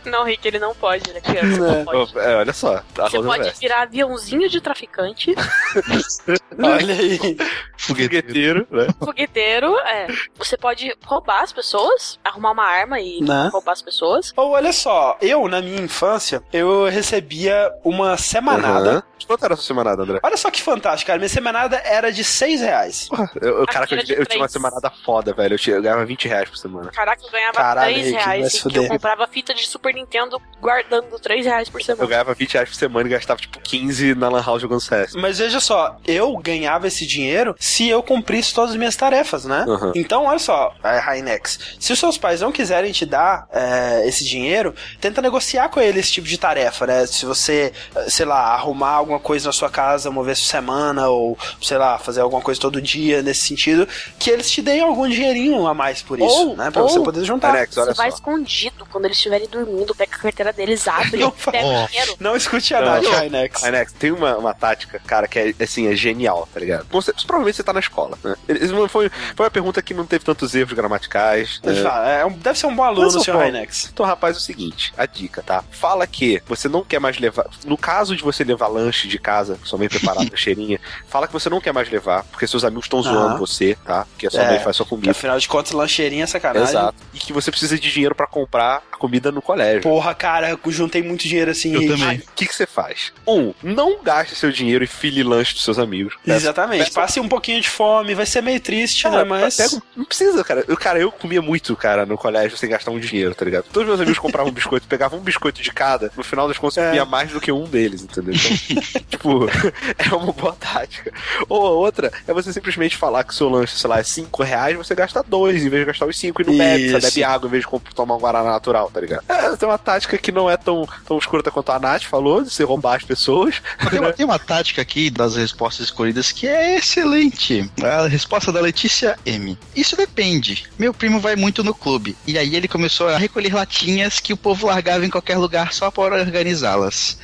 [0.05, 1.85] Não, Rick, ele não pode, ele é criança, não É.
[1.85, 2.19] pode.
[2.19, 2.83] É, olha só.
[2.95, 5.35] Tá Você pode virar aviãozinho de traficante,
[6.59, 7.37] Olha aí.
[7.77, 8.87] Fogueteiro, né?
[8.99, 10.07] fogueteiro, é.
[10.39, 13.51] Você pode roubar as pessoas, arrumar uma arma e Né?
[13.53, 14.33] roubar as pessoas.
[14.37, 18.91] Ou olha só, eu, na minha infância, eu recebia uma semanada.
[18.91, 19.03] Aham.
[19.27, 20.19] Quanto era a sua semanada, André?
[20.23, 21.19] Olha só que fantástico, cara.
[21.19, 23.09] Minha semanada era de 6 reais.
[23.09, 25.55] Porra, eu, eu, caraca, eu, eu tinha uma semanada foda, velho.
[25.55, 26.91] Eu, tinha, eu ganhava 20 reais por semana.
[26.91, 29.95] Caraca, eu ganhava Caralho, 3 Rick, vai reais e que eu comprava fita de Super
[29.95, 32.07] Nintendo guardando 3 reais por Eu semana.
[32.07, 35.15] ganhava 20 reais por semana e gastava tipo 15 na Lan House jogando CS.
[35.15, 39.65] Mas veja só, eu ganhava esse dinheiro se eu cumprisse todas as minhas tarefas, né?
[39.67, 39.93] Aham.
[39.95, 41.77] Então, olha só, a Hainex.
[41.81, 46.05] Se os seus pais não quiserem te dar é, esse dinheiro, tenta negociar com eles
[46.05, 47.07] esse tipo de tarefa, né?
[47.07, 51.09] Se você, eh, sei lá, arrumar alguma coisa na sua casa uma vez por semana,
[51.09, 53.89] ou, sei lá, fazer alguma coisa todo dia nesse sentido,
[54.19, 56.71] que eles te deem algum dinheirinho a mais por isso, Ou- né?
[56.71, 57.51] Pra ou- você poder juntar.
[57.51, 58.17] Alex, olha Você vai só.
[58.19, 62.17] escondido quando eles estiverem dormindo, pega a carteira deles, abre, Não pega fa- o dinheiro.
[62.21, 63.05] Não escute a Nath.
[63.07, 63.63] Hainex.
[63.63, 66.87] Inex, tem uma, uma tática, cara, que é assim, é genial, tá ligado?
[66.91, 68.35] Você, provavelmente você tá na escola, né?
[68.49, 71.61] Eles Foi, foi uma pergunta que não teve tantos erros gramaticais.
[71.63, 71.73] Né?
[72.21, 73.91] É, um- deve ser um bom aluno, senhor pô, Hainex.
[73.93, 75.63] Então, rapaz, é o seguinte, a dica, tá?
[75.71, 77.47] Fala que você não quer mais levar.
[77.65, 81.49] No caso de você levar lanche de casa, sua mãe preparada, cheirinha, fala que você
[81.49, 84.07] não quer mais levar, porque seus amigos estão zoando você, tá?
[84.11, 85.11] Porque a sua É, mãe faz sua comida.
[85.11, 86.69] afinal de contas, lancheirinha é sacanagem.
[86.69, 86.95] Exato.
[87.13, 89.83] E que você precisa de dinheiro pra comprar a comida no colégio.
[89.83, 91.75] Porra, cara, eu juntei muito dinheiro assim.
[91.75, 92.05] Eu também.
[92.09, 93.13] Aí, o que, que você faz?
[93.27, 96.15] Um, não gaste seu dinheiro e file lanche dos seus amigos.
[96.25, 96.85] Peça- Exatamente.
[96.85, 99.25] peça- Passe um pouquinho de fome, vai ser meio triste, Cara, né?
[99.25, 99.57] Mas.
[99.57, 100.65] pega um- não precisa, cara.
[100.67, 103.65] Eu, cara, eu comia muito, cara, no colégio sem gastar um dinheiro, tá ligado?
[103.71, 106.79] Todos meus amigos compravam um biscoito, pegavam um biscoito de cada, no final das contas
[106.79, 106.87] É.
[106.89, 108.33] comia mais do que um deles, entendeu?
[108.35, 109.47] Então, tipo,
[109.99, 111.13] é uma boa tática.
[111.51, 114.43] Ou a outra é você simplesmente falar que o seu lanche, sei lá, é 5
[114.43, 117.07] reais, você gasta dois em vez de gastar os 5 e não bebe, você Isso.
[117.09, 119.23] bebe água em vez de tomar um Guaraná natural, tá ligado?
[119.29, 122.49] É, tem uma tática que não é tão, tão escrota quanto a Nath falou, de
[122.51, 123.61] você roubar as pessoas.
[123.91, 127.71] Tem uma, tem uma tática aqui das respostas escolhidas que é excelente.
[127.83, 129.59] A resposta da Letícia M.
[129.77, 130.65] Isso depende.
[130.79, 132.14] Meu primo vai muito no clube.
[132.27, 135.91] E aí ele começou a recolher latinhas que o povo largava em qualquer lugar só
[135.91, 137.19] para organizá-las.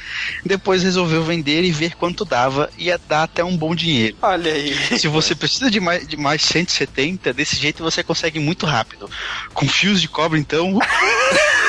[0.45, 2.71] Depois resolveu vender e ver quanto dava.
[2.79, 4.17] Ia dar até um bom dinheiro.
[4.23, 4.99] Olha aí.
[4.99, 9.11] Se você precisa de mais, de mais 170, desse jeito você consegue muito rápido.
[9.55, 10.79] Com fios de cobre, então,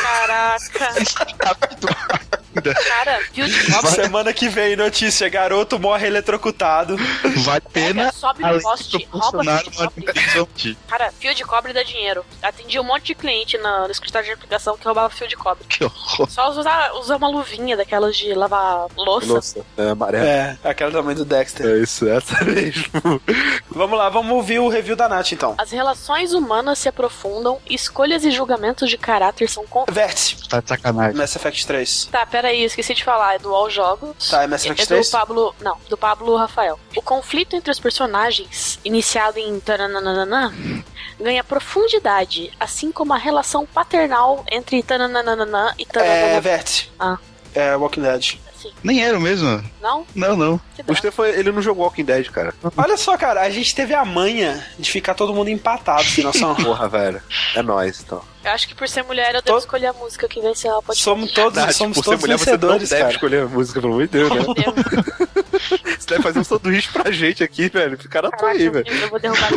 [0.02, 0.93] Caraca,
[1.43, 1.88] rápido.
[2.53, 3.91] Cara, viu de cobre?
[3.91, 6.95] Semana que vem, notícia: garoto morre eletrocutado.
[6.98, 8.02] Vale a pena.
[8.06, 12.26] Pega, sobe no poste, de rouba de Cara, fio de cobre dá dinheiro.
[12.41, 15.64] Atendi um monte de cliente na- no escritório de aplicação que roubava fio de cobre.
[15.68, 16.30] Que horror.
[16.30, 19.28] Só usar, usar uma luvinha daquelas de lavar louça.
[19.28, 20.26] Nossa, é amarelo.
[20.26, 21.65] É, aquela tamanho do Dexter.
[21.65, 22.84] É isso, essa mesmo.
[23.69, 25.56] Vamos lá, vamos ouvir o review da Nath então.
[25.57, 29.86] As relações humanas se aprofundam, escolhas e julgamentos de caráter são con...
[29.90, 31.15] Vértice, Tá de sacanagem.
[31.18, 32.06] Mass Effect 3.
[32.11, 33.35] Tá, peraí, esqueci de falar.
[33.35, 34.30] É do All Jogos.
[34.30, 35.09] Tá, é Mass É Effect do 3?
[35.09, 35.55] Pablo.
[35.61, 36.80] Não, do Pablo Rafael.
[36.95, 40.53] O conflito entre os personagens, iniciado em tarananana,
[41.19, 46.41] ganha profundidade, assim como a relação paternal entre tananana e É, taranana.
[46.41, 46.89] Vértice.
[46.99, 47.18] Ah.
[47.53, 48.39] É, Walking Dead.
[48.55, 49.61] Assim, Nem era o mesmo.
[49.81, 50.05] não?
[50.15, 50.61] Não, não.
[50.88, 50.95] O.
[50.95, 52.53] Stefan, ele não jogou Walking Dead, cara.
[52.77, 56.55] Olha só, cara, a gente teve a manha de ficar todo mundo empatado, sem noção.
[56.55, 57.22] Porra, velho.
[57.55, 58.22] É nóis, então.
[58.43, 60.72] Eu acho que por ser mulher eu devo Tô- escolher a música que vence a
[60.73, 61.03] podcast.
[61.03, 63.11] somos todos, Nath, somos por ser todos mulher, você não deve cara.
[63.11, 64.35] escolher a música, pelo amor de Deus, né?
[64.41, 64.76] Meu Deus,
[65.99, 67.97] Você deve fazer um sanduíche pra gente aqui, velho.
[67.97, 68.85] Fica na tua aí, velho.
[68.88, 69.49] eu vou derrubar.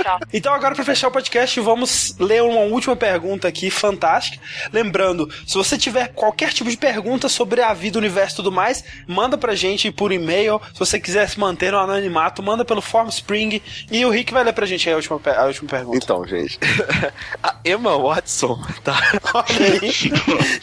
[0.00, 0.18] Tchau.
[0.32, 4.38] Então, agora para fechar o podcast, vamos ler uma última pergunta aqui, fantástica.
[4.72, 8.52] Lembrando, se você tiver qualquer tipo de pergunta sobre a vida, o universo e tudo
[8.52, 10.60] mais, manda pra gente por e-mail.
[10.72, 13.60] Se você quiser se manter no anonimato, manda pelo Formspring
[13.90, 15.98] e o Rick vai ler pra gente aí a última, a última pergunta.
[16.04, 16.58] Então, gente.
[17.42, 18.98] A Emma Watson, tá?
[19.34, 19.46] Olha
[19.82, 20.12] aí.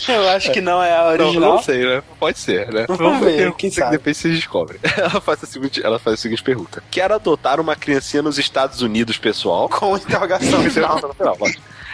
[0.07, 1.55] Eu acho que não é a Não, original.
[1.55, 2.03] não sei, né?
[2.19, 2.85] Pode ser, né?
[2.87, 3.91] Vamos ver, quem que sabe.
[3.97, 4.79] Depois você descobre.
[4.97, 8.81] Ela faz, a seguinte, ela faz a seguinte pergunta: Quer adotar uma criancinha nos Estados
[8.81, 9.67] Unidos, pessoal?
[9.69, 10.99] Com interrogação final.
[11.01, 11.51] Não, não, não,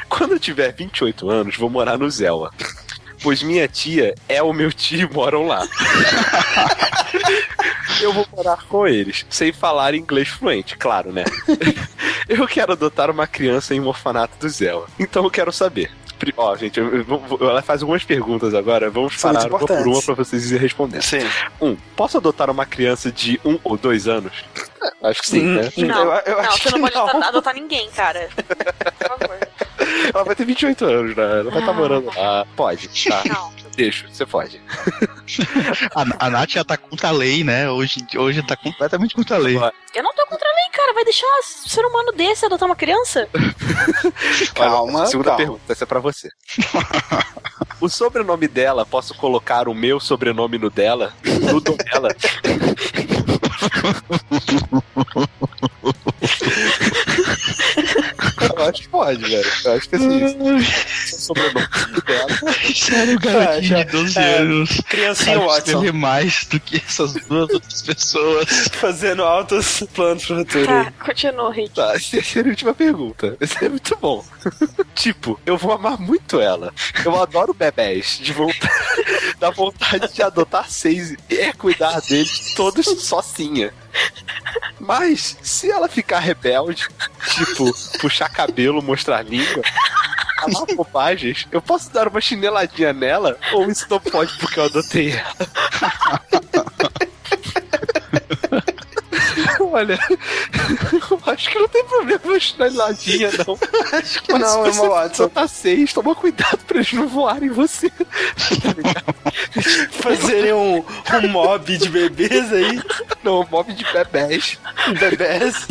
[0.10, 2.52] Quando eu tiver 28 anos, vou morar no Zelwa.
[3.24, 5.68] Pois minha tia é o meu tio e moram lá.
[8.02, 11.24] Eu vou morar com eles, sem falar inglês fluente, claro, né?
[12.28, 14.88] Eu quero adotar uma criança em um orfanato do Zelwa.
[14.98, 15.92] Então eu quero saber.
[16.38, 18.90] Ó, gente, eu- eu vou- vou- ela faz algumas perguntas agora.
[18.92, 21.02] Vamos São parar uma por uma pra vocês irem respondendo.
[21.02, 21.28] Sim.
[21.60, 24.32] Um, posso adotar uma criança de um ou dois anos?
[25.04, 25.72] Acho que sim, Hum, né?
[25.78, 28.30] Não, Eu- eu não, acho você não pode adotar ninguém, cara.
[28.36, 29.38] Por favor.
[30.14, 31.24] Ela vai ter 28 anos, né?
[31.24, 31.74] Ela vai estar Ah.
[31.76, 32.46] morando lá.
[32.56, 33.24] Pode, tá?
[33.28, 33.52] Não.
[33.76, 34.62] deixo, você pode.
[35.96, 37.70] A, a Nath já tá contra a lei, né?
[37.70, 39.56] Hoje, hoje tá completamente contra a lei.
[39.56, 40.94] Eu não tô contra a lei, cara.
[40.94, 43.30] Vai deixar um ser humano desse adotar uma criança?
[44.54, 45.38] Calma, Olha, segunda calma.
[45.38, 46.30] pergunta, essa é pra você.
[47.80, 51.14] o sobrenome dela, posso colocar o meu sobrenome no dela?
[51.24, 52.10] No dela?
[58.58, 59.52] Eu acho que pode, velho.
[59.66, 60.64] Eu acho que assim,
[61.18, 61.68] sobrenome
[62.06, 62.28] dela.
[62.76, 64.82] Sério, garotinho já- de 12 é, anos.
[64.90, 65.58] Criancinha Watson.
[65.58, 68.68] escrever mais do que essas duas outras pessoas.
[68.74, 70.66] Fazendo altos planos pro futuro.
[70.66, 71.76] Tá, continua, Rick.
[71.76, 73.38] Tá, terceira e última pergunta.
[73.40, 74.24] Esse é muito bom.
[74.96, 76.74] tipo, eu vou amar muito ela.
[77.04, 78.20] Eu adoro bebés.
[78.22, 78.74] De vontade,
[79.42, 83.74] da vontade de adotar seis e é cuidar deles todos sozinha.
[84.80, 86.88] Mas, se ela ficar rebelde,
[87.34, 89.64] tipo, puxar cabelo, mostrar língua,
[90.40, 93.36] falar bobagens, eu posso dar uma chineladinha nela?
[93.52, 95.36] Ou isso não pode porque eu adotei ela?
[99.72, 99.98] Olha,
[101.12, 103.58] eu acho que não tem problema uma chineladinha, não.
[103.98, 105.30] Acho que não, Emma Watson.
[105.30, 107.90] Tá seis, toma cuidado pra eles não voarem em você.
[109.92, 110.84] Fazerem um,
[111.24, 112.82] um mob de bebês aí.
[113.24, 114.60] não, mob de bebés.
[115.00, 115.68] Bebês.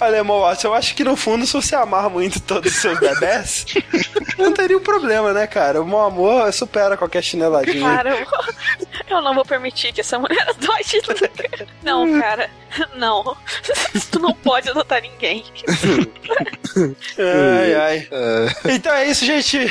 [0.00, 3.66] Olha, Watson, eu acho que no fundo, se você amar muito todos os seus bebés,
[4.38, 5.82] não teria um problema, né, cara?
[5.82, 7.96] O meu amor supera qualquer chineladinha.
[7.96, 8.26] Cara, eu,
[9.08, 11.00] eu não vou permitir que essa mulher adote.
[11.82, 12.48] Não, cara.
[12.96, 13.09] Não.
[14.10, 15.44] Tu não pode adotar ninguém.
[17.18, 18.08] Ai, ai.
[18.74, 19.70] Então é isso, gente.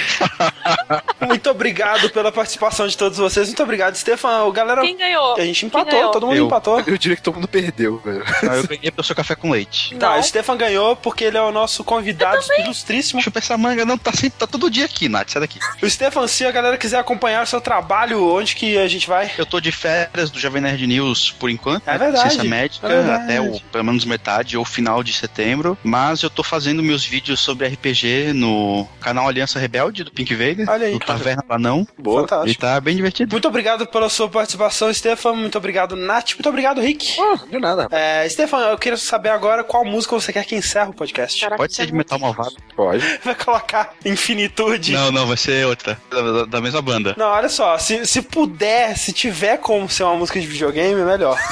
[1.22, 3.48] Muito obrigado pela participação de todos vocês.
[3.48, 4.44] Muito obrigado, Stefan.
[4.44, 4.82] O galera.
[4.82, 5.36] Quem ganhou?
[5.36, 6.46] A gente empatou, todo mundo Eu.
[6.46, 6.80] empatou.
[6.86, 8.24] Eu diria que todo mundo perdeu, velho.
[8.44, 9.96] Não, eu ganhei porque eu sou café com leite.
[9.96, 10.20] Tá, Não.
[10.20, 13.22] o Stefan ganhou porque ele é o nosso convidado ilustríssimo.
[13.22, 15.60] Chupa essa manga, não, tá sempre, tá todo dia aqui, Nath, sai daqui.
[15.82, 19.32] O Stefan, se a galera quiser acompanhar o seu trabalho, onde que a gente vai?
[19.38, 21.88] Eu tô de férias do Jovem Nerd News por enquanto.
[21.88, 21.98] É né?
[21.98, 23.29] verdade, Ciência médica, é verdade.
[23.30, 25.78] Até o, pelo menos metade ou final de setembro.
[25.84, 30.68] Mas eu tô fazendo meus vídeos sobre RPG no canal Aliança Rebelde do Pink Vader.
[30.70, 30.94] Olha aí.
[30.94, 31.88] No Taverna Banão.
[31.98, 32.22] Boa.
[32.22, 32.62] E Fantástico.
[32.62, 33.32] tá bem divertido.
[33.32, 35.34] Muito obrigado pela sua participação, Stefan.
[35.34, 36.32] Muito obrigado, Nath.
[36.34, 37.16] Muito obrigado, Rick.
[37.50, 37.88] De nada.
[37.92, 41.40] É, Stefan, eu queria saber agora qual música você quer que encerre o podcast.
[41.40, 42.56] Caraca, Pode ser é de muito metal malvado.
[42.76, 43.04] Pode.
[43.24, 44.92] Vai colocar infinitude.
[44.94, 46.00] Não, não, vai ser outra.
[46.10, 47.14] Da, da- da mesma banda.
[47.18, 51.38] Não, olha só, se, se puder, se tiver como ser uma música de videogame, melhor.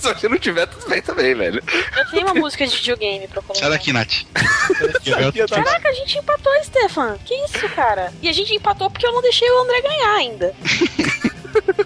[0.00, 1.62] Se você não tiver, tudo bem também, velho.
[1.96, 3.60] Eu tenho uma música de videogame pra colocar.
[3.60, 4.24] Sai daqui, Nath.
[5.48, 7.18] Caraca, a gente empatou, Stefan.
[7.24, 8.12] Que isso, cara?
[8.22, 10.54] E a gente empatou porque eu não deixei o André ganhar ainda.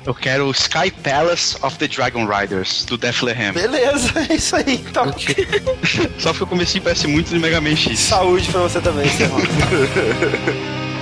[0.04, 3.52] Eu quero Sky Palace of the Dragon Riders, do Def Leppard.
[3.52, 4.74] Beleza, é isso aí.
[4.74, 5.06] Então,
[6.18, 7.98] Só porque o comecinho parece muito de Mega Man X.
[7.98, 9.40] saúde pra você também, Stefan.